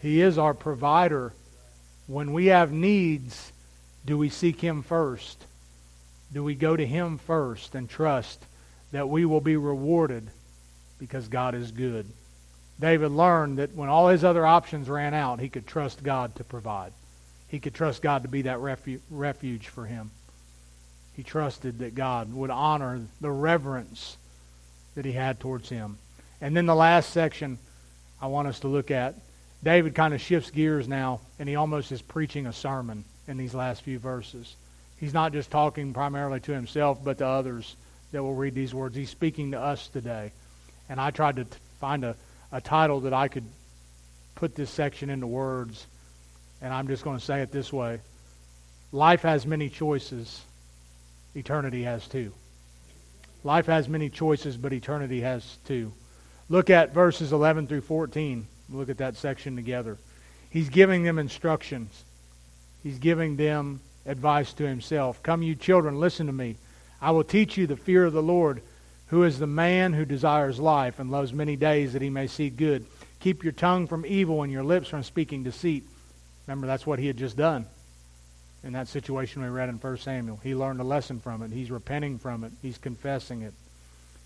He 0.00 0.20
is 0.20 0.38
our 0.38 0.54
provider. 0.54 1.32
When 2.06 2.32
we 2.32 2.46
have 2.46 2.72
needs, 2.72 3.52
do 4.04 4.18
we 4.18 4.28
seek 4.28 4.60
Him 4.60 4.82
first? 4.82 5.44
Do 6.32 6.44
we 6.44 6.54
go 6.54 6.76
to 6.76 6.86
Him 6.86 7.18
first 7.18 7.74
and 7.74 7.88
trust 7.88 8.44
that 8.92 9.08
we 9.08 9.24
will 9.24 9.40
be 9.40 9.56
rewarded 9.56 10.28
because 10.98 11.28
God 11.28 11.54
is 11.54 11.70
good? 11.70 12.06
David 12.80 13.12
learned 13.12 13.58
that 13.58 13.74
when 13.74 13.88
all 13.88 14.08
his 14.08 14.24
other 14.24 14.44
options 14.44 14.88
ran 14.88 15.14
out, 15.14 15.38
he 15.38 15.48
could 15.48 15.66
trust 15.66 16.02
God 16.02 16.34
to 16.36 16.44
provide. 16.44 16.92
He 17.48 17.60
could 17.60 17.74
trust 17.74 18.02
God 18.02 18.22
to 18.22 18.28
be 18.28 18.42
that 18.42 18.58
refu- 18.58 19.00
refuge 19.08 19.68
for 19.68 19.86
him. 19.86 20.10
He 21.14 21.22
trusted 21.22 21.80
that 21.80 21.94
God 21.94 22.32
would 22.32 22.50
honor 22.50 23.02
the 23.20 23.30
reverence 23.30 24.16
that 24.94 25.04
he 25.04 25.12
had 25.12 25.40
towards 25.40 25.68
him. 25.68 25.98
And 26.40 26.56
then 26.56 26.66
the 26.66 26.74
last 26.74 27.10
section 27.10 27.58
I 28.20 28.26
want 28.26 28.48
us 28.48 28.60
to 28.60 28.68
look 28.68 28.90
at, 28.90 29.14
David 29.62 29.94
kind 29.94 30.14
of 30.14 30.20
shifts 30.20 30.50
gears 30.50 30.88
now, 30.88 31.20
and 31.38 31.48
he 31.48 31.56
almost 31.56 31.92
is 31.92 32.02
preaching 32.02 32.46
a 32.46 32.52
sermon 32.52 33.04
in 33.28 33.36
these 33.36 33.54
last 33.54 33.82
few 33.82 33.98
verses. 33.98 34.56
He's 34.98 35.14
not 35.14 35.32
just 35.32 35.50
talking 35.50 35.92
primarily 35.92 36.40
to 36.40 36.52
himself, 36.52 37.02
but 37.02 37.18
to 37.18 37.26
others 37.26 37.76
that 38.12 38.22
will 38.22 38.34
read 38.34 38.54
these 38.54 38.74
words. 38.74 38.96
He's 38.96 39.10
speaking 39.10 39.52
to 39.52 39.60
us 39.60 39.88
today. 39.88 40.32
And 40.88 41.00
I 41.00 41.10
tried 41.10 41.36
to 41.36 41.46
find 41.80 42.04
a, 42.04 42.16
a 42.50 42.60
title 42.60 43.00
that 43.00 43.12
I 43.12 43.28
could 43.28 43.44
put 44.34 44.54
this 44.54 44.70
section 44.70 45.10
into 45.10 45.26
words, 45.26 45.86
and 46.60 46.72
I'm 46.72 46.88
just 46.88 47.04
going 47.04 47.18
to 47.18 47.24
say 47.24 47.42
it 47.42 47.52
this 47.52 47.72
way 47.72 48.00
Life 48.90 49.22
has 49.22 49.46
many 49.46 49.68
choices 49.68 50.42
eternity 51.34 51.82
has 51.84 52.06
two. 52.06 52.32
Life 53.44 53.66
has 53.66 53.88
many 53.88 54.08
choices, 54.08 54.56
but 54.56 54.72
eternity 54.72 55.20
has 55.20 55.58
two. 55.64 55.92
Look 56.48 56.70
at 56.70 56.94
verses 56.94 57.32
11 57.32 57.66
through 57.66 57.80
14. 57.82 58.46
Look 58.70 58.88
at 58.88 58.98
that 58.98 59.16
section 59.16 59.56
together. 59.56 59.98
He's 60.50 60.68
giving 60.68 61.02
them 61.02 61.18
instructions. 61.18 62.04
He's 62.82 62.98
giving 62.98 63.36
them 63.36 63.80
advice 64.06 64.52
to 64.54 64.66
himself. 64.66 65.22
Come, 65.22 65.42
you 65.42 65.54
children, 65.54 65.98
listen 65.98 66.26
to 66.26 66.32
me. 66.32 66.56
I 67.00 67.10
will 67.10 67.24
teach 67.24 67.56
you 67.56 67.66
the 67.66 67.76
fear 67.76 68.04
of 68.04 68.12
the 68.12 68.22
Lord, 68.22 68.62
who 69.06 69.24
is 69.24 69.38
the 69.38 69.46
man 69.46 69.92
who 69.92 70.04
desires 70.04 70.60
life 70.60 70.98
and 70.98 71.10
loves 71.10 71.32
many 71.32 71.56
days 71.56 71.92
that 71.92 72.02
he 72.02 72.10
may 72.10 72.26
see 72.26 72.50
good. 72.50 72.86
Keep 73.20 73.44
your 73.44 73.52
tongue 73.52 73.86
from 73.86 74.06
evil 74.06 74.42
and 74.42 74.52
your 74.52 74.64
lips 74.64 74.88
from 74.88 75.02
speaking 75.02 75.42
deceit. 75.42 75.84
Remember, 76.46 76.66
that's 76.66 76.86
what 76.86 76.98
he 76.98 77.06
had 77.06 77.16
just 77.16 77.36
done 77.36 77.66
in 78.64 78.72
that 78.74 78.88
situation 78.88 79.42
we 79.42 79.48
read 79.48 79.68
in 79.68 79.76
1 79.76 79.96
Samuel. 79.98 80.40
He 80.42 80.54
learned 80.54 80.80
a 80.80 80.84
lesson 80.84 81.20
from 81.20 81.42
it. 81.42 81.50
He's 81.50 81.70
repenting 81.70 82.18
from 82.18 82.44
it. 82.44 82.52
He's 82.62 82.78
confessing 82.78 83.42
it. 83.42 83.54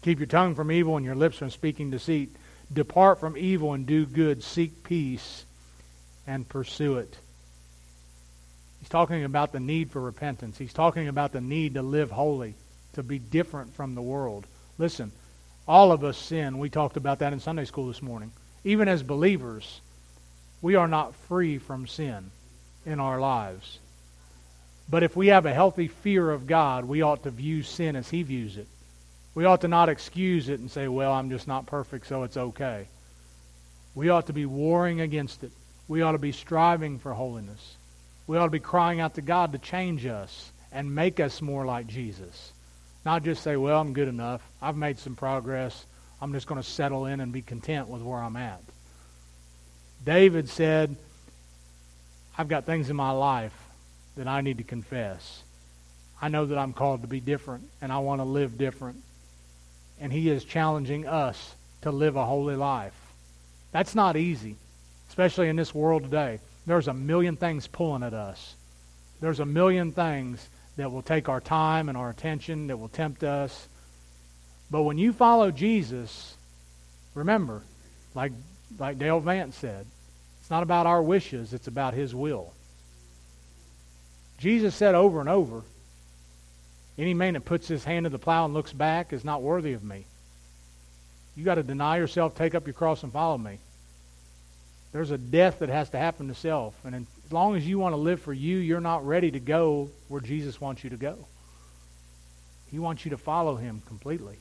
Keep 0.02 0.18
your 0.18 0.26
tongue 0.26 0.54
from 0.54 0.70
evil 0.70 0.96
and 0.96 1.04
your 1.04 1.14
lips 1.14 1.38
from 1.38 1.50
speaking 1.50 1.90
deceit. 1.90 2.34
Depart 2.72 3.20
from 3.20 3.36
evil 3.36 3.72
and 3.72 3.86
do 3.86 4.04
good. 4.06 4.42
Seek 4.42 4.84
peace 4.84 5.44
and 6.26 6.48
pursue 6.48 6.98
it. 6.98 7.16
He's 8.80 8.88
talking 8.88 9.24
about 9.24 9.52
the 9.52 9.60
need 9.60 9.90
for 9.90 10.00
repentance. 10.00 10.58
He's 10.58 10.72
talking 10.72 11.08
about 11.08 11.32
the 11.32 11.40
need 11.40 11.74
to 11.74 11.82
live 11.82 12.10
holy, 12.10 12.54
to 12.92 13.02
be 13.02 13.18
different 13.18 13.74
from 13.74 13.94
the 13.94 14.02
world. 14.02 14.46
Listen, 14.78 15.12
all 15.66 15.92
of 15.92 16.04
us 16.04 16.16
sin. 16.16 16.58
We 16.58 16.68
talked 16.68 16.96
about 16.96 17.20
that 17.20 17.32
in 17.32 17.40
Sunday 17.40 17.64
school 17.64 17.88
this 17.88 18.02
morning. 18.02 18.32
Even 18.64 18.88
as 18.88 19.02
believers, 19.02 19.80
we 20.60 20.74
are 20.74 20.88
not 20.88 21.14
free 21.14 21.58
from 21.58 21.86
sin 21.86 22.30
in 22.84 23.00
our 23.00 23.20
lives. 23.20 23.78
But 24.88 25.02
if 25.02 25.16
we 25.16 25.28
have 25.28 25.46
a 25.46 25.54
healthy 25.54 25.88
fear 25.88 26.30
of 26.30 26.46
God, 26.46 26.84
we 26.84 27.02
ought 27.02 27.24
to 27.24 27.30
view 27.30 27.62
sin 27.62 27.96
as 27.96 28.08
He 28.08 28.22
views 28.22 28.56
it. 28.56 28.68
We 29.34 29.44
ought 29.44 29.62
to 29.62 29.68
not 29.68 29.88
excuse 29.88 30.48
it 30.48 30.60
and 30.60 30.70
say, 30.70 30.88
well, 30.88 31.12
I'm 31.12 31.28
just 31.28 31.48
not 31.48 31.66
perfect, 31.66 32.06
so 32.06 32.22
it's 32.22 32.36
okay. 32.36 32.86
We 33.94 34.08
ought 34.08 34.28
to 34.28 34.32
be 34.32 34.46
warring 34.46 35.00
against 35.00 35.42
it. 35.42 35.52
We 35.88 36.02
ought 36.02 36.12
to 36.12 36.18
be 36.18 36.32
striving 36.32 36.98
for 36.98 37.12
holiness. 37.12 37.76
We 38.26 38.36
ought 38.36 38.46
to 38.46 38.50
be 38.50 38.60
crying 38.60 39.00
out 39.00 39.14
to 39.14 39.22
God 39.22 39.52
to 39.52 39.58
change 39.58 40.06
us 40.06 40.50
and 40.72 40.94
make 40.94 41.20
us 41.20 41.42
more 41.42 41.66
like 41.66 41.86
Jesus. 41.86 42.52
Not 43.04 43.24
just 43.24 43.42
say, 43.42 43.56
well, 43.56 43.80
I'm 43.80 43.92
good 43.92 44.08
enough. 44.08 44.42
I've 44.60 44.76
made 44.76 44.98
some 44.98 45.16
progress. 45.16 45.86
I'm 46.20 46.32
just 46.32 46.46
going 46.46 46.60
to 46.60 46.68
settle 46.68 47.06
in 47.06 47.20
and 47.20 47.32
be 47.32 47.42
content 47.42 47.88
with 47.88 48.02
where 48.02 48.18
I'm 48.18 48.36
at. 48.36 48.60
David 50.04 50.48
said, 50.48 50.96
I've 52.38 52.48
got 52.48 52.64
things 52.64 52.90
in 52.90 52.96
my 52.96 53.10
life 53.10 53.52
that 54.16 54.26
I 54.26 54.40
need 54.40 54.58
to 54.58 54.64
confess. 54.64 55.42
I 56.20 56.28
know 56.28 56.46
that 56.46 56.58
I'm 56.58 56.72
called 56.72 57.02
to 57.02 57.08
be 57.08 57.20
different, 57.20 57.64
and 57.80 57.92
I 57.92 57.98
want 57.98 58.20
to 58.20 58.24
live 58.24 58.56
different. 58.56 59.02
And 60.00 60.12
he 60.12 60.30
is 60.30 60.44
challenging 60.44 61.06
us 61.06 61.54
to 61.82 61.90
live 61.90 62.16
a 62.16 62.24
holy 62.24 62.56
life. 62.56 62.94
That's 63.72 63.94
not 63.94 64.16
easy, 64.16 64.56
especially 65.08 65.48
in 65.48 65.56
this 65.56 65.74
world 65.74 66.04
today. 66.04 66.40
There's 66.66 66.88
a 66.88 66.94
million 66.94 67.36
things 67.36 67.66
pulling 67.66 68.02
at 68.02 68.14
us. 68.14 68.54
There's 69.20 69.40
a 69.40 69.46
million 69.46 69.92
things 69.92 70.48
that 70.76 70.90
will 70.90 71.02
take 71.02 71.28
our 71.28 71.40
time 71.40 71.88
and 71.88 71.96
our 71.96 72.10
attention, 72.10 72.66
that 72.66 72.78
will 72.78 72.88
tempt 72.88 73.22
us. 73.22 73.68
But 74.70 74.82
when 74.82 74.98
you 74.98 75.12
follow 75.12 75.50
Jesus, 75.50 76.34
remember, 77.14 77.62
like, 78.14 78.32
like 78.78 78.98
Dale 78.98 79.20
Vance 79.20 79.56
said, 79.56 79.86
it's 80.40 80.50
not 80.50 80.62
about 80.62 80.86
our 80.86 81.02
wishes, 81.02 81.52
it's 81.52 81.68
about 81.68 81.94
His 81.94 82.14
will. 82.14 82.52
Jesus 84.38 84.74
said 84.74 84.94
over 84.94 85.20
and 85.20 85.28
over, 85.28 85.62
any 86.98 87.14
man 87.14 87.34
that 87.34 87.44
puts 87.44 87.68
his 87.68 87.84
hand 87.84 88.04
to 88.04 88.10
the 88.10 88.18
plow 88.18 88.44
and 88.44 88.54
looks 88.54 88.72
back 88.72 89.12
is 89.12 89.24
not 89.24 89.42
worthy 89.42 89.72
of 89.72 89.84
me. 89.84 90.06
You 91.36 91.44
got 91.44 91.56
to 91.56 91.62
deny 91.62 91.98
yourself, 91.98 92.34
take 92.34 92.54
up 92.54 92.66
your 92.66 92.74
cross, 92.74 93.02
and 93.02 93.12
follow 93.12 93.36
me. 93.36 93.58
There's 94.92 95.10
a 95.10 95.18
death 95.18 95.58
that 95.58 95.68
has 95.68 95.90
to 95.90 95.98
happen 95.98 96.28
to 96.28 96.34
self. 96.34 96.74
And 96.84 96.94
as 96.94 97.32
long 97.32 97.56
as 97.56 97.66
you 97.66 97.78
want 97.78 97.92
to 97.92 97.98
live 97.98 98.22
for 98.22 98.32
you, 98.32 98.56
you're 98.56 98.80
not 98.80 99.06
ready 99.06 99.30
to 99.30 99.40
go 99.40 99.90
where 100.08 100.22
Jesus 100.22 100.58
wants 100.58 100.82
you 100.82 100.90
to 100.90 100.96
go. 100.96 101.16
He 102.70 102.78
wants 102.78 103.04
you 103.04 103.10
to 103.10 103.18
follow 103.18 103.56
him 103.56 103.82
completely. 103.86 104.38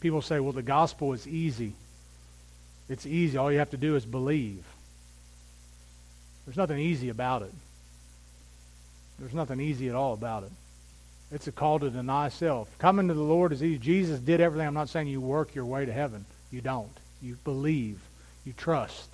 People 0.00 0.22
say, 0.22 0.38
well, 0.38 0.52
the 0.52 0.62
gospel 0.62 1.12
is 1.12 1.26
easy. 1.26 1.72
It's 2.88 3.06
easy. 3.06 3.36
All 3.36 3.50
you 3.50 3.58
have 3.58 3.70
to 3.70 3.76
do 3.76 3.96
is 3.96 4.06
believe. 4.06 4.64
There's 6.46 6.56
nothing 6.56 6.78
easy 6.78 7.08
about 7.08 7.42
it. 7.42 7.52
There's 9.18 9.34
nothing 9.34 9.60
easy 9.60 9.88
at 9.88 9.94
all 9.94 10.14
about 10.14 10.44
it. 10.44 10.52
It's 11.30 11.46
a 11.46 11.52
call 11.52 11.78
to 11.80 11.90
deny 11.90 12.28
self. 12.28 12.68
Coming 12.78 13.08
to 13.08 13.14
the 13.14 13.20
Lord 13.20 13.52
is 13.52 13.62
easy. 13.62 13.78
Jesus 13.78 14.20
did 14.20 14.40
everything. 14.40 14.66
I'm 14.66 14.74
not 14.74 14.88
saying 14.88 15.08
you 15.08 15.20
work 15.20 15.54
your 15.54 15.66
way 15.66 15.84
to 15.84 15.92
heaven. 15.92 16.24
You 16.50 16.60
don't. 16.60 16.96
You 17.20 17.36
believe. 17.44 18.00
You 18.44 18.54
trust 18.54 19.10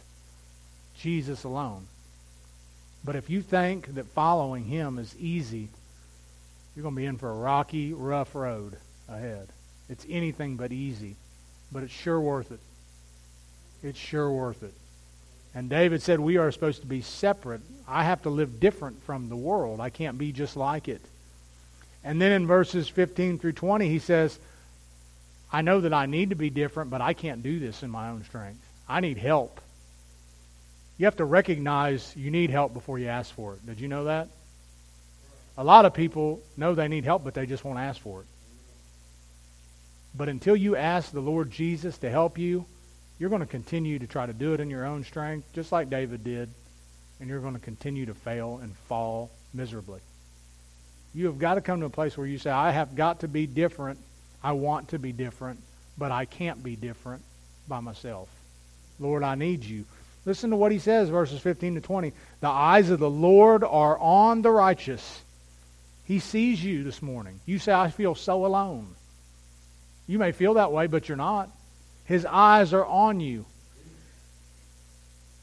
Jesus 0.97 1.45
alone. 1.45 1.87
But 3.05 3.17
if 3.17 3.29
you 3.29 3.43
think 3.43 3.95
that 3.95 4.07
following 4.07 4.65
him 4.65 4.99
is 4.99 5.15
easy, 5.19 5.69
you're 6.75 6.83
going 6.83 6.95
to 6.95 7.01
be 7.01 7.07
in 7.07 7.19
for 7.19 7.31
a 7.31 7.35
rocky, 7.35 7.93
rough 7.93 8.35
road 8.35 8.77
ahead. 9.09 9.49
It's 9.89 10.07
anything 10.09 10.57
but 10.57 10.73
easy, 10.73 11.17
but 11.71 11.83
it's 11.83 11.93
sure 11.93 12.21
worth 12.21 12.53
it. 12.53 12.61
It's 13.83 13.99
sure 13.99 14.31
worth 14.31 14.63
it. 14.63 14.73
And 15.55 15.71
David 15.71 16.03
said, 16.03 16.19
We 16.21 16.37
are 16.37 16.51
supposed 16.51 16.81
to 16.81 16.87
be 16.87 17.01
separate. 17.01 17.61
I 17.87 18.05
have 18.05 18.23
to 18.23 18.31
live 18.31 18.61
different 18.61 19.03
from 19.05 19.29
the 19.29 19.37
world. 19.37 19.81
I 19.81 19.91
can't 19.91 20.19
be 20.19 20.33
just 20.33 20.57
like 20.57 20.89
it. 20.89 21.01
And 22.03 22.21
then 22.21 22.33
in 22.33 22.47
verses 22.47 22.89
15 22.89 23.39
through 23.39 23.53
20, 23.53 23.89
he 23.89 23.99
says, 23.99 24.39
I 25.53 25.63
know 25.63 25.81
that 25.83 25.95
I 25.95 26.07
need 26.07 26.31
to 26.31 26.37
be 26.37 26.51
different, 26.51 26.91
but 26.91 27.01
I 27.01 27.15
can't 27.15 27.43
do 27.43 27.61
this 27.61 27.83
in 27.83 27.91
my 27.91 28.11
own 28.11 28.25
strength. 28.25 28.61
I 28.89 29.01
need 29.01 29.19
help. 29.19 29.61
You 30.99 31.07
have 31.07 31.17
to 31.17 31.25
recognize 31.25 32.13
you 32.17 32.31
need 32.31 32.51
help 32.51 32.75
before 32.75 32.99
you 32.99 33.07
ask 33.07 33.33
for 33.35 33.55
it. 33.55 33.65
Did 33.65 33.81
you 33.81 33.89
know 33.89 34.05
that? 34.05 34.29
A 35.57 35.65
lot 35.65 35.85
of 35.85 35.95
people 35.95 36.41
know 36.57 36.75
they 36.75 36.89
need 36.89 37.05
help, 37.05 37.25
but 37.25 37.35
they 37.35 37.47
just 37.47 37.65
won't 37.65 37.79
ask 37.79 38.01
for 38.01 38.21
it. 38.21 38.27
But 40.17 40.29
until 40.29 40.57
you 40.57 40.77
ask 40.77 41.11
the 41.11 41.21
Lord 41.21 41.51
Jesus 41.51 41.99
to 41.99 42.11
help 42.11 42.39
you, 42.39 42.67
you're 43.19 43.31
going 43.31 43.41
to 43.41 43.47
continue 43.47 43.99
to 43.99 44.07
try 44.07 44.27
to 44.27 44.33
do 44.33 44.55
it 44.55 44.61
in 44.61 44.71
your 44.71 44.85
own 44.85 45.05
strength, 45.05 45.53
just 45.53 45.73
like 45.73 45.91
David 45.91 46.25
did, 46.25 46.51
and 47.21 47.29
you're 47.29 47.41
going 47.41 47.55
to 47.55 47.61
continue 47.61 48.07
to 48.07 48.15
fail 48.15 48.59
and 48.63 48.77
fall 48.89 49.31
miserably. 49.53 50.01
You 51.15 51.27
have 51.27 51.39
got 51.39 51.55
to 51.55 51.61
come 51.61 51.81
to 51.81 51.87
a 51.87 51.91
place 51.91 52.19
where 52.19 52.27
you 52.27 52.39
say, 52.39 52.51
I 52.51 52.73
have 52.73 52.97
got 52.97 53.21
to 53.21 53.29
be 53.29 53.47
different. 53.47 54.01
I 54.43 54.53
want 54.53 54.89
to 54.89 54.99
be 54.99 55.13
different, 55.13 55.61
but 55.97 56.11
I 56.11 56.25
can't 56.25 56.63
be 56.63 56.75
different 56.75 57.23
by 57.69 57.81
myself. 57.81 58.29
Lord, 58.99 59.23
I 59.23 59.37
need 59.37 59.65
you. 59.65 59.85
Listen 60.27 60.51
to 60.51 60.57
what 60.57 60.73
he 60.73 60.79
says, 60.79 61.09
verses 61.09 61.41
15 61.41 61.77
to 61.77 61.81
20. 61.81 62.13
The 62.41 62.49
eyes 62.49 62.91
of 62.91 62.99
the 62.99 63.11
Lord 63.11 63.63
are 63.63 63.99
on 63.99 64.43
the 64.43 64.51
righteous. 64.51 65.23
He 66.05 66.19
sees 66.19 66.63
you 66.63 66.83
this 66.83 67.01
morning. 67.01 67.41
You 67.47 67.59
say, 67.59 67.73
I 67.73 67.91
feel 67.91 68.15
so 68.15 68.45
alone. 68.45 68.89
You 70.07 70.19
may 70.19 70.33
feel 70.33 70.55
that 70.55 70.73
way, 70.73 70.87
but 70.87 71.09
you're 71.09 71.17
not. 71.17 71.49
His 72.05 72.27
eyes 72.27 72.73
are 72.73 72.85
on 72.85 73.21
you. 73.21 73.47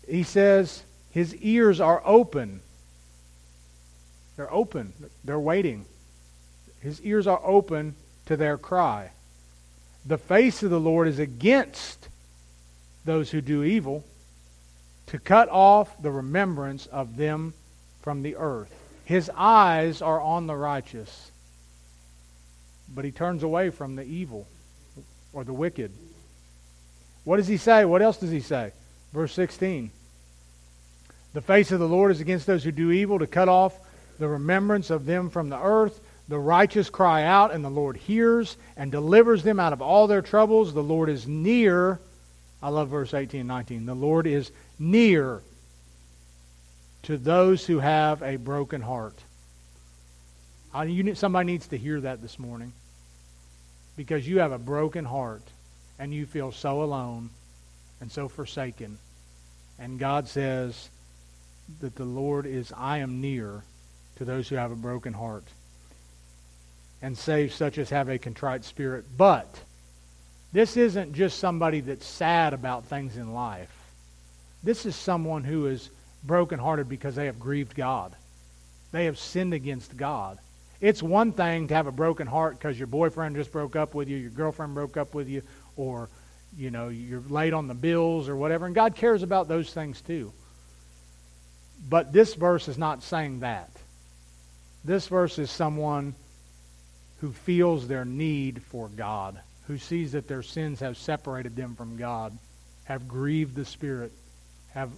He 0.07 0.23
says, 0.23 0.83
His 1.11 1.35
ears 1.35 1.79
are 1.79 2.01
open 2.05 2.61
they're 4.41 4.51
open. 4.51 4.93
They're 5.23 5.39
waiting. 5.39 5.85
His 6.79 6.99
ears 7.01 7.27
are 7.27 7.39
open 7.43 7.93
to 8.25 8.35
their 8.35 8.57
cry. 8.57 9.11
The 10.03 10.17
face 10.17 10.63
of 10.63 10.71
the 10.71 10.79
Lord 10.79 11.07
is 11.07 11.19
against 11.19 12.09
those 13.05 13.29
who 13.29 13.39
do 13.39 13.63
evil, 13.63 14.03
to 15.05 15.19
cut 15.19 15.47
off 15.49 16.01
the 16.01 16.09
remembrance 16.09 16.87
of 16.87 17.17
them 17.17 17.53
from 18.01 18.23
the 18.23 18.35
earth. 18.35 18.73
His 19.05 19.29
eyes 19.35 20.01
are 20.01 20.19
on 20.19 20.47
the 20.47 20.55
righteous, 20.55 21.31
but 22.91 23.05
he 23.05 23.11
turns 23.11 23.43
away 23.43 23.69
from 23.69 23.95
the 23.95 24.05
evil 24.05 24.47
or 25.33 25.43
the 25.43 25.53
wicked. 25.53 25.91
What 27.23 27.37
does 27.37 27.47
he 27.47 27.57
say? 27.57 27.85
What 27.85 28.01
else 28.01 28.17
does 28.17 28.31
he 28.31 28.39
say? 28.39 28.71
Verse 29.13 29.33
16. 29.33 29.91
The 31.33 31.41
face 31.41 31.71
of 31.71 31.79
the 31.79 31.87
Lord 31.87 32.11
is 32.11 32.19
against 32.19 32.45
those 32.45 32.63
who 32.63 32.71
do 32.71 32.91
evil, 32.91 33.19
to 33.19 33.27
cut 33.27 33.47
off 33.47 33.77
the 34.19 34.27
remembrance 34.27 34.89
of 34.89 35.05
them 35.05 35.29
from 35.29 35.49
the 35.49 35.61
earth. 35.61 35.99
The 36.27 36.39
righteous 36.39 36.89
cry 36.89 37.23
out, 37.23 37.53
and 37.53 37.63
the 37.63 37.69
Lord 37.69 37.97
hears 37.97 38.57
and 38.77 38.91
delivers 38.91 39.43
them 39.43 39.59
out 39.59 39.73
of 39.73 39.81
all 39.81 40.07
their 40.07 40.21
troubles. 40.21 40.73
The 40.73 40.83
Lord 40.83 41.09
is 41.09 41.27
near. 41.27 41.99
I 42.61 42.69
love 42.69 42.89
verse 42.89 43.13
18 43.13 43.41
and 43.41 43.47
19. 43.47 43.85
The 43.85 43.93
Lord 43.93 44.27
is 44.27 44.51
near 44.79 45.41
to 47.03 47.17
those 47.17 47.65
who 47.65 47.79
have 47.79 48.21
a 48.21 48.37
broken 48.37 48.81
heart. 48.81 49.15
Somebody 51.15 51.45
needs 51.45 51.67
to 51.67 51.77
hear 51.77 51.99
that 52.01 52.21
this 52.21 52.39
morning 52.39 52.71
because 53.97 54.27
you 54.27 54.39
have 54.39 54.51
a 54.51 54.59
broken 54.59 55.03
heart 55.03 55.43
and 56.01 56.11
you 56.11 56.25
feel 56.25 56.51
so 56.51 56.81
alone 56.81 57.29
and 58.01 58.11
so 58.11 58.27
forsaken. 58.27 58.97
And 59.77 59.99
God 59.99 60.27
says 60.27 60.89
that 61.79 61.95
the 61.95 62.05
Lord 62.05 62.47
is, 62.47 62.73
I 62.75 62.97
am 62.97 63.21
near 63.21 63.61
to 64.15 64.25
those 64.25 64.49
who 64.49 64.55
have 64.55 64.71
a 64.71 64.75
broken 64.75 65.13
heart 65.13 65.43
and 67.03 67.15
save 67.15 67.53
such 67.53 67.77
as 67.77 67.91
have 67.91 68.09
a 68.09 68.17
contrite 68.17 68.63
spirit. 68.63 69.05
But 69.15 69.47
this 70.51 70.75
isn't 70.75 71.13
just 71.13 71.37
somebody 71.37 71.81
that's 71.81 72.07
sad 72.07 72.55
about 72.55 72.85
things 72.85 73.15
in 73.15 73.35
life. 73.35 73.71
This 74.63 74.87
is 74.87 74.95
someone 74.95 75.43
who 75.43 75.67
is 75.67 75.91
brokenhearted 76.23 76.89
because 76.89 77.13
they 77.13 77.27
have 77.27 77.39
grieved 77.39 77.75
God. 77.75 78.15
They 78.91 79.05
have 79.05 79.19
sinned 79.19 79.53
against 79.53 79.95
God. 79.95 80.39
It's 80.81 81.03
one 81.03 81.31
thing 81.31 81.67
to 81.67 81.75
have 81.75 81.85
a 81.85 81.91
broken 81.91 82.25
heart 82.25 82.57
because 82.57 82.77
your 82.77 82.87
boyfriend 82.87 83.35
just 83.35 83.51
broke 83.51 83.75
up 83.75 83.93
with 83.93 84.09
you, 84.09 84.17
your 84.17 84.31
girlfriend 84.31 84.73
broke 84.73 84.97
up 84.97 85.13
with 85.13 85.29
you, 85.29 85.43
or 85.81 86.09
you 86.57 86.69
know, 86.69 86.89
you're 86.89 87.23
late 87.29 87.53
on 87.53 87.67
the 87.67 87.73
bills 87.73 88.27
or 88.27 88.35
whatever, 88.35 88.65
and 88.65 88.75
God 88.75 88.95
cares 88.95 89.23
about 89.23 89.47
those 89.47 89.73
things 89.73 90.01
too. 90.01 90.33
But 91.89 92.11
this 92.11 92.33
verse 92.35 92.67
is 92.67 92.77
not 92.77 93.03
saying 93.03 93.39
that. 93.39 93.69
This 94.83 95.07
verse 95.07 95.39
is 95.39 95.49
someone 95.49 96.15
who 97.21 97.31
feels 97.31 97.87
their 97.87 98.05
need 98.05 98.61
for 98.63 98.89
God, 98.89 99.39
who 99.67 99.77
sees 99.77 100.11
that 100.11 100.27
their 100.27 100.43
sins 100.43 100.79
have 100.81 100.97
separated 100.97 101.55
them 101.55 101.75
from 101.75 101.97
God, 101.97 102.37
have 102.83 103.07
grieved 103.07 103.55
the 103.55 103.65
Spirit, 103.65 104.11
have 104.73 104.91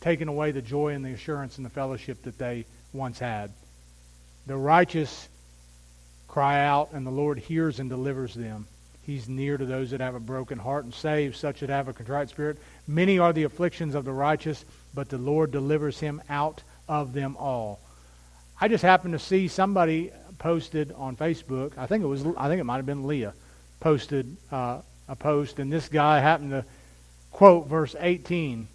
taken 0.00 0.28
away 0.28 0.50
the 0.50 0.62
joy 0.62 0.94
and 0.94 1.04
the 1.04 1.12
assurance 1.12 1.56
and 1.56 1.64
the 1.64 1.70
fellowship 1.70 2.22
that 2.22 2.38
they 2.38 2.64
once 2.92 3.18
had. 3.18 3.52
The 4.46 4.56
righteous 4.56 5.28
cry 6.28 6.64
out, 6.64 6.92
and 6.92 7.06
the 7.06 7.10
Lord 7.10 7.38
hears 7.38 7.78
and 7.78 7.90
delivers 7.90 8.34
them. 8.34 8.66
He's 9.02 9.28
near 9.28 9.56
to 9.56 9.64
those 9.64 9.90
that 9.90 10.00
have 10.00 10.14
a 10.14 10.20
broken 10.20 10.58
heart 10.58 10.84
and 10.84 10.94
saves 10.94 11.38
such 11.38 11.60
that 11.60 11.70
have 11.70 11.88
a 11.88 11.92
contrite 11.92 12.28
spirit. 12.28 12.58
Many 12.86 13.18
are 13.18 13.32
the 13.32 13.44
afflictions 13.44 13.94
of 13.94 14.04
the 14.04 14.12
righteous, 14.12 14.64
but 14.94 15.08
the 15.08 15.18
Lord 15.18 15.50
delivers 15.50 15.98
him 15.98 16.22
out 16.28 16.62
of 16.88 17.12
them 17.12 17.36
all. 17.38 17.80
I 18.60 18.68
just 18.68 18.82
happened 18.82 19.14
to 19.14 19.18
see 19.18 19.48
somebody 19.48 20.12
posted 20.38 20.92
on 20.92 21.16
Facebook. 21.16 21.78
I 21.78 21.86
think 21.86 22.04
it 22.04 22.06
was. 22.06 22.26
I 22.36 22.48
think 22.48 22.60
it 22.60 22.64
might 22.64 22.76
have 22.76 22.86
been 22.86 23.06
Leah 23.06 23.32
posted 23.78 24.36
uh, 24.52 24.80
a 25.08 25.16
post, 25.16 25.58
and 25.58 25.72
this 25.72 25.88
guy 25.88 26.20
happened 26.20 26.50
to 26.50 26.64
quote 27.30 27.68
verse 27.68 27.96
18 27.98 28.68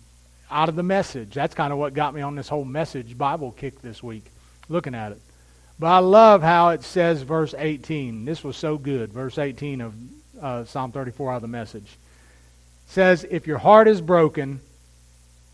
out 0.50 0.70
of 0.70 0.76
the 0.76 0.84
message. 0.84 1.34
That's 1.34 1.54
kind 1.54 1.72
of 1.72 1.80
what 1.80 1.94
got 1.94 2.14
me 2.14 2.22
on 2.22 2.36
this 2.36 2.48
whole 2.48 2.66
message 2.66 3.18
Bible 3.18 3.52
kick 3.52 3.82
this 3.82 4.02
week, 4.02 4.26
looking 4.70 4.96
at 4.96 5.12
it. 5.12 5.22
But 5.78 5.88
I 5.88 6.00
love 6.00 6.42
how 6.42 6.70
it 6.70 6.84
says 6.84 7.22
verse 7.22 7.54
18. 7.58 8.26
This 8.26 8.44
was 8.44 8.56
so 8.56 8.78
good. 8.78 9.12
Verse 9.12 9.38
18 9.38 9.82
of 9.82 9.94
uh, 10.42 10.66
Psalm 10.66 10.92
34 10.92 11.34
out 11.34 11.36
of 11.38 11.42
the 11.42 11.48
message. 11.48 11.84
It 11.84 12.92
says, 12.92 13.26
If 13.30 13.46
your 13.48 13.58
heart 13.58 13.88
is 13.88 14.00
broken, 14.00 14.62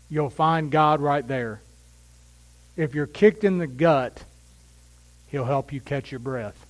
you'll 0.08 0.30
find 0.30 0.70
God 0.70 1.00
right 1.00 1.26
there. 1.26 1.60
If 2.76 2.94
you're 2.94 3.06
kicked 3.06 3.44
in 3.44 3.58
the 3.58 3.66
gut, 3.66 4.22
He'll 5.28 5.44
help 5.44 5.72
you 5.72 5.80
catch 5.80 6.12
your 6.12 6.20
breath. 6.20 6.66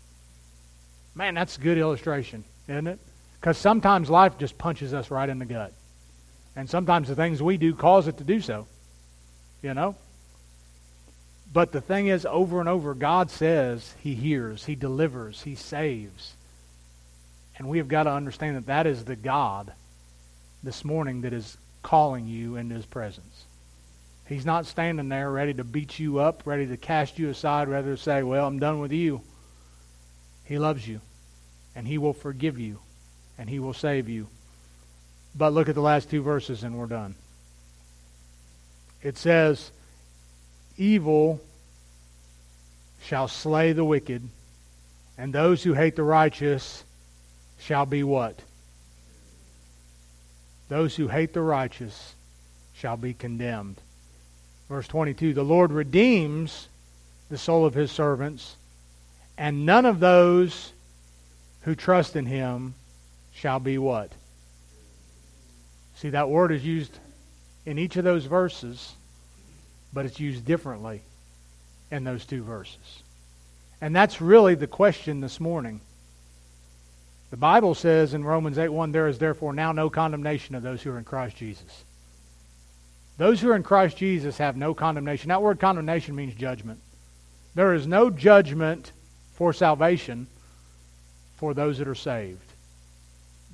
Man, 1.15 1.35
that's 1.35 1.59
a 1.59 1.61
good 1.61 1.79
illustration, 1.79 2.45
isn't 2.69 2.87
it? 2.87 2.99
Because 3.41 3.59
sometimes 3.59 4.09
life 4.09 4.39
just 4.39 4.57
punches 4.57 4.95
us 4.95 5.11
right 5.11 5.29
in 5.29 5.39
the 5.39 5.45
gut. 5.45 5.73
And 6.57 6.71
sometimes 6.71 7.09
the 7.09 7.17
things 7.17 7.43
we 7.43 7.57
do 7.57 7.75
cause 7.75 8.07
it 8.07 8.19
to 8.19 8.25
do 8.25 8.41
so. 8.41 8.67
You 9.63 9.75
know? 9.75 9.97
But 11.53 11.73
the 11.73 11.81
thing 11.81 12.07
is, 12.07 12.25
over 12.25 12.61
and 12.61 12.69
over, 12.69 12.95
God 12.95 13.31
says 13.31 13.95
He 14.01 14.15
hears, 14.15 14.65
He 14.65 14.75
delivers, 14.75 15.43
He 15.43 15.55
saves. 15.55 16.35
And 17.59 17.69
we 17.69 17.79
have 17.79 17.89
got 17.89 18.05
to 18.05 18.11
understand 18.11 18.57
that 18.57 18.67
that 18.67 18.87
is 18.87 19.05
the 19.05 19.17
God 19.17 19.73
this 20.63 20.85
morning 20.85 21.23
that 21.23 21.33
is 21.33 21.59
calling 21.83 22.27
you 22.27 22.57
into 22.57 22.75
His 22.75 22.87
presence. 22.87 23.45
He's 24.27 24.47
not 24.47 24.65
standing 24.65 25.11
there 25.11 25.31
ready 25.31 25.53
to 25.55 25.65
beat 25.65 25.99
you 25.99 26.21
up, 26.21 26.43
ready 26.47 26.67
to 26.69 26.77
cast 26.79 27.19
you 27.19 27.29
aside, 27.29 27.69
rather 27.69 27.97
say, 27.97 28.23
Well, 28.23 28.47
I'm 28.47 28.59
done 28.59 28.81
with 28.81 28.93
you. 28.93 29.21
He 30.45 30.59
loves 30.59 30.89
you, 30.89 31.01
and 31.75 31.87
He 31.87 31.99
will 31.99 32.15
forgive 32.15 32.59
you, 32.59 32.79
and 33.37 33.51
He 33.51 33.59
will 33.59 33.75
save 33.75 34.09
you. 34.09 34.29
But 35.35 35.53
look 35.53 35.69
at 35.69 35.75
the 35.75 35.83
last 35.83 36.09
two 36.09 36.23
verses, 36.23 36.63
and 36.63 36.79
we're 36.79 36.87
done. 36.87 37.15
It 39.03 39.19
says, 39.19 39.71
Evil 40.77 41.41
shall 43.03 43.29
slay 43.29 43.73
the 43.73 43.85
wicked, 43.85 44.23
and 45.19 45.33
those 45.33 45.63
who 45.63 45.75
hate 45.75 45.97
the 45.97 46.03
righteous 46.03 46.85
shall 47.59 47.87
be 47.87 48.03
what? 48.03 48.39
Those 50.69 50.97
who 50.97 51.09
hate 51.09 51.33
the 51.33 51.43
righteous 51.43 52.15
shall 52.73 52.97
be 52.97 53.13
condemned. 53.13 53.77
Verse 54.69 54.89
22 54.89 55.35
The 55.35 55.43
Lord 55.43 55.71
redeems 55.73 56.69
the 57.29 57.39
soul 57.39 57.67
of 57.67 57.75
his 57.75 57.91
servants, 57.91 58.57
and 59.37 59.67
none 59.67 59.87
of 59.87 60.01
those 60.01 60.73
who 61.63 61.75
trust 61.75 62.17
in 62.17 62.27
him 62.27 62.75
shall 63.35 63.61
be 63.61 63.79
what? 63.79 64.11
See, 65.97 66.11
that 66.11 66.29
word 66.29 66.53
is 66.53 66.65
used 66.65 66.99
in 67.65 67.79
each 67.79 67.97
of 67.97 68.05
those 68.05 68.25
verses, 68.25 68.95
but 69.93 70.07
it's 70.07 70.21
used 70.21 70.45
differently 70.45 71.03
in 71.91 72.05
those 72.05 72.25
two 72.25 72.43
verses. 72.43 73.03
And 73.81 73.95
that's 73.95 74.21
really 74.21 74.55
the 74.55 74.67
question 74.67 75.21
this 75.21 75.41
morning. 75.41 75.81
The 77.31 77.37
Bible 77.37 77.75
says 77.75 78.15
in 78.15 78.25
Romans 78.25 78.59
8 78.59 78.69
1, 78.69 78.93
there 78.93 79.09
is 79.09 79.19
therefore 79.19 79.53
now 79.53 79.73
no 79.73 79.91
condemnation 79.91 80.55
of 80.55 80.63
those 80.63 80.83
who 80.83 80.91
are 80.91 80.99
in 80.99 81.05
Christ 81.05 81.37
Jesus. 81.37 81.85
Those 83.19 83.41
who 83.41 83.51
are 83.51 83.57
in 83.57 83.63
Christ 83.63 83.97
Jesus 83.97 84.39
have 84.39 84.57
no 84.57 84.75
condemnation. 84.75 85.29
That 85.29 85.43
word 85.43 85.61
condemnation 85.61 86.15
means 86.15 86.35
judgment. 86.35 86.81
There 87.55 87.75
is 87.75 87.87
no 87.87 88.11
judgment 88.11 88.93
for 89.35 89.53
salvation 89.53 90.27
for 91.37 91.55
those 91.55 91.79
that 91.79 91.89
are 91.89 91.95
saved 91.95 92.53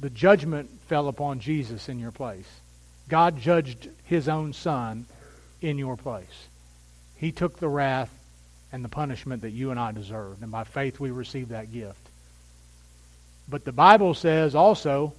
the 0.01 0.11
judgment 0.11 0.71
fell 0.89 1.09
upon 1.09 1.41
Jesus 1.41 1.89
in 1.89 1.99
your 1.99 2.13
place. 2.13 2.49
God 3.09 3.39
judged 3.39 3.89
his 4.05 4.29
own 4.29 4.53
son 4.53 5.07
in 5.61 5.79
your 5.79 5.97
place. 5.97 6.47
He 7.17 7.33
took 7.33 7.59
the 7.59 7.69
wrath 7.69 8.11
and 8.73 8.85
the 8.85 8.89
punishment 8.89 9.43
that 9.43 9.51
you 9.51 9.71
and 9.71 9.81
I 9.81 9.93
deserved, 9.93 10.43
and 10.43 10.53
by 10.53 10.65
faith 10.65 11.01
we 11.01 11.11
received 11.11 11.51
that 11.51 11.73
gift. 11.73 12.09
But 13.49 13.65
the 13.65 13.73
Bible 13.73 14.15
says 14.15 14.55
also, 14.55 15.15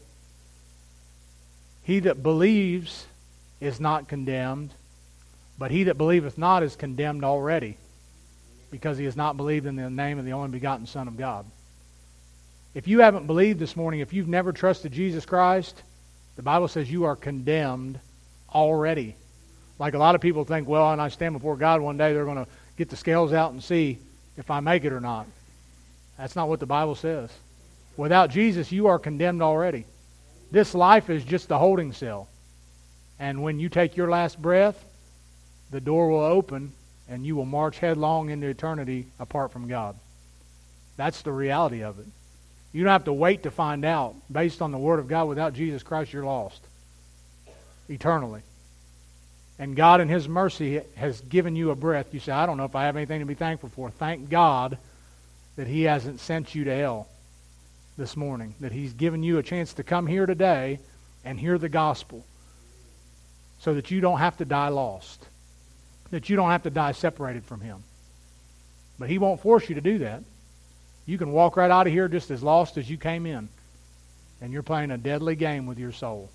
he 1.84 2.00
that 2.02 2.22
believes 2.22 3.08
is 3.60 3.80
not 3.80 4.08
condemned, 4.08 4.72
but 5.58 5.72
he 5.72 5.86
that 5.86 5.98
believeth 5.98 6.38
not 6.38 6.64
is 6.64 6.76
condemned 6.76 7.26
already, 7.26 7.78
because 8.70 8.98
he 8.98 9.06
has 9.06 9.16
not 9.16 9.36
believed 9.36 9.66
in 9.66 9.76
the 9.76 9.90
name 9.90 10.20
of 10.20 10.26
the 10.26 10.34
only 10.34 10.52
begotten 10.52 10.86
Son 10.86 11.08
of 11.08 11.18
God. 11.18 11.46
If 12.76 12.88
you 12.88 13.00
haven't 13.00 13.26
believed 13.26 13.58
this 13.58 13.76
morning, 13.76 14.00
if 14.00 14.14
you've 14.14 14.28
never 14.28 14.54
trusted 14.54 14.92
Jesus 14.92 15.26
Christ, 15.26 15.82
the 16.36 16.44
Bible 16.44 16.68
says 16.68 16.90
you 16.90 17.06
are 17.06 17.16
condemned 17.16 18.00
already. 18.54 19.16
Like 19.80 19.94
a 19.94 19.98
lot 19.98 20.14
of 20.14 20.22
people 20.22 20.44
think, 20.44 20.68
well, 20.68 20.90
when 20.90 21.00
I 21.00 21.08
stand 21.08 21.34
before 21.34 21.56
God 21.56 21.82
one 21.82 21.98
day, 21.98 22.14
they're 22.14 22.26
going 22.26 22.44
to 22.44 22.48
get 22.78 22.90
the 22.90 22.98
scales 22.98 23.34
out 23.34 23.54
and 23.54 23.64
see 23.64 23.98
if 24.38 24.52
I 24.52 24.60
make 24.60 24.84
it 24.84 24.94
or 24.94 25.00
not. 25.00 25.26
That's 26.18 26.36
not 26.36 26.50
what 26.50 26.60
the 26.60 26.66
Bible 26.66 26.96
says. 26.96 27.32
Without 27.96 28.30
Jesus, 28.30 28.72
you 28.72 28.88
are 28.88 29.00
condemned 29.00 29.42
already. 29.42 29.86
This 30.52 30.76
life 30.76 31.10
is 31.10 31.24
just 31.24 31.50
a 31.52 31.58
holding 31.58 31.94
cell. 31.94 32.28
And 33.20 33.42
when 33.42 33.60
you 33.60 33.70
take 33.70 33.98
your 33.98 34.10
last 34.10 34.42
breath, 34.42 34.84
the 35.72 35.82
door 35.82 36.10
will 36.10 36.24
open 36.24 36.74
and 37.08 37.26
you 37.26 37.36
will 37.36 37.46
march 37.46 37.80
headlong 37.80 38.30
into 38.30 38.48
eternity 38.48 39.08
apart 39.20 39.52
from 39.52 39.68
God. 39.68 39.96
That's 40.98 41.22
the 41.22 41.32
reality 41.32 41.84
of 41.84 42.00
it. 42.00 42.06
You 42.72 42.84
don't 42.84 42.92
have 42.92 43.06
to 43.06 43.14
wait 43.14 43.44
to 43.44 43.52
find 43.52 43.84
out. 43.84 44.16
Based 44.32 44.62
on 44.62 44.72
the 44.72 44.78
Word 44.78 45.00
of 45.00 45.08
God, 45.08 45.28
without 45.28 45.54
Jesus 45.54 45.84
Christ, 45.84 46.14
you're 46.14 46.26
lost 46.26 46.62
eternally. 47.90 48.42
And 49.60 49.76
God, 49.76 49.99
in 49.99 50.07
His 50.07 50.28
mercy, 50.28 50.82
has 50.95 51.20
given 51.20 51.55
you 51.55 51.72
a 51.72 51.76
breath. 51.76 52.14
You 52.14 52.22
say, 52.22 52.32
I 52.32 52.45
don't 52.45 52.55
know 52.55 52.64
if 52.64 52.76
I 52.76 52.86
have 52.86 52.95
anything 52.95 53.20
to 53.20 53.26
be 53.26 53.34
thankful 53.34 53.70
for. 53.70 53.91
Thank 53.91 54.30
God 54.30 54.78
that 55.57 55.68
He 55.68 55.84
hasn't 55.84 56.22
sent 56.22 56.55
you 56.55 56.64
to 56.64 56.74
hell 56.74 57.07
this 57.97 58.16
morning, 58.16 58.55
that 58.62 58.72
He's 58.72 58.93
given 58.93 59.22
you 59.22 59.38
a 59.38 59.43
chance 59.43 59.74
to 59.74 59.84
come 59.84 60.07
here 60.07 60.26
today 60.26 60.80
and 61.26 61.38
hear 61.38 61.57
the 61.57 61.68
gospel 61.68 62.26
so 63.60 63.74
that 63.74 63.91
you 63.91 63.99
don't 63.99 64.20
have 64.20 64.38
to 64.38 64.45
die 64.45 64.70
lost, 64.70 65.28
that 66.12 66.30
you 66.30 66.38
don't 66.38 66.51
have 66.51 66.64
to 66.64 66.70
die 66.70 66.93
separated 66.93 67.43
from 67.43 67.60
Him. 67.60 67.84
But 68.97 69.10
He 69.10 69.18
won't 69.18 69.41
force 69.41 69.68
you 69.68 69.76
to 69.76 69.82
do 69.82 69.97
that. 69.99 70.24
You 71.05 71.18
can 71.18 71.34
walk 71.34 71.57
right 71.57 71.70
out 71.70 71.86
of 71.86 71.91
here 71.91 72.07
just 72.07 72.32
as 72.32 72.41
lost 72.41 72.78
as 72.78 72.89
you 72.89 72.97
came 72.97 73.26
in. 73.26 73.49
And 74.41 74.53
you're 74.53 74.64
playing 74.64 74.91
a 74.91 74.97
deadly 74.97 75.36
game 75.36 75.66
with 75.66 75.78
your 75.78 75.91
soul 75.91 76.30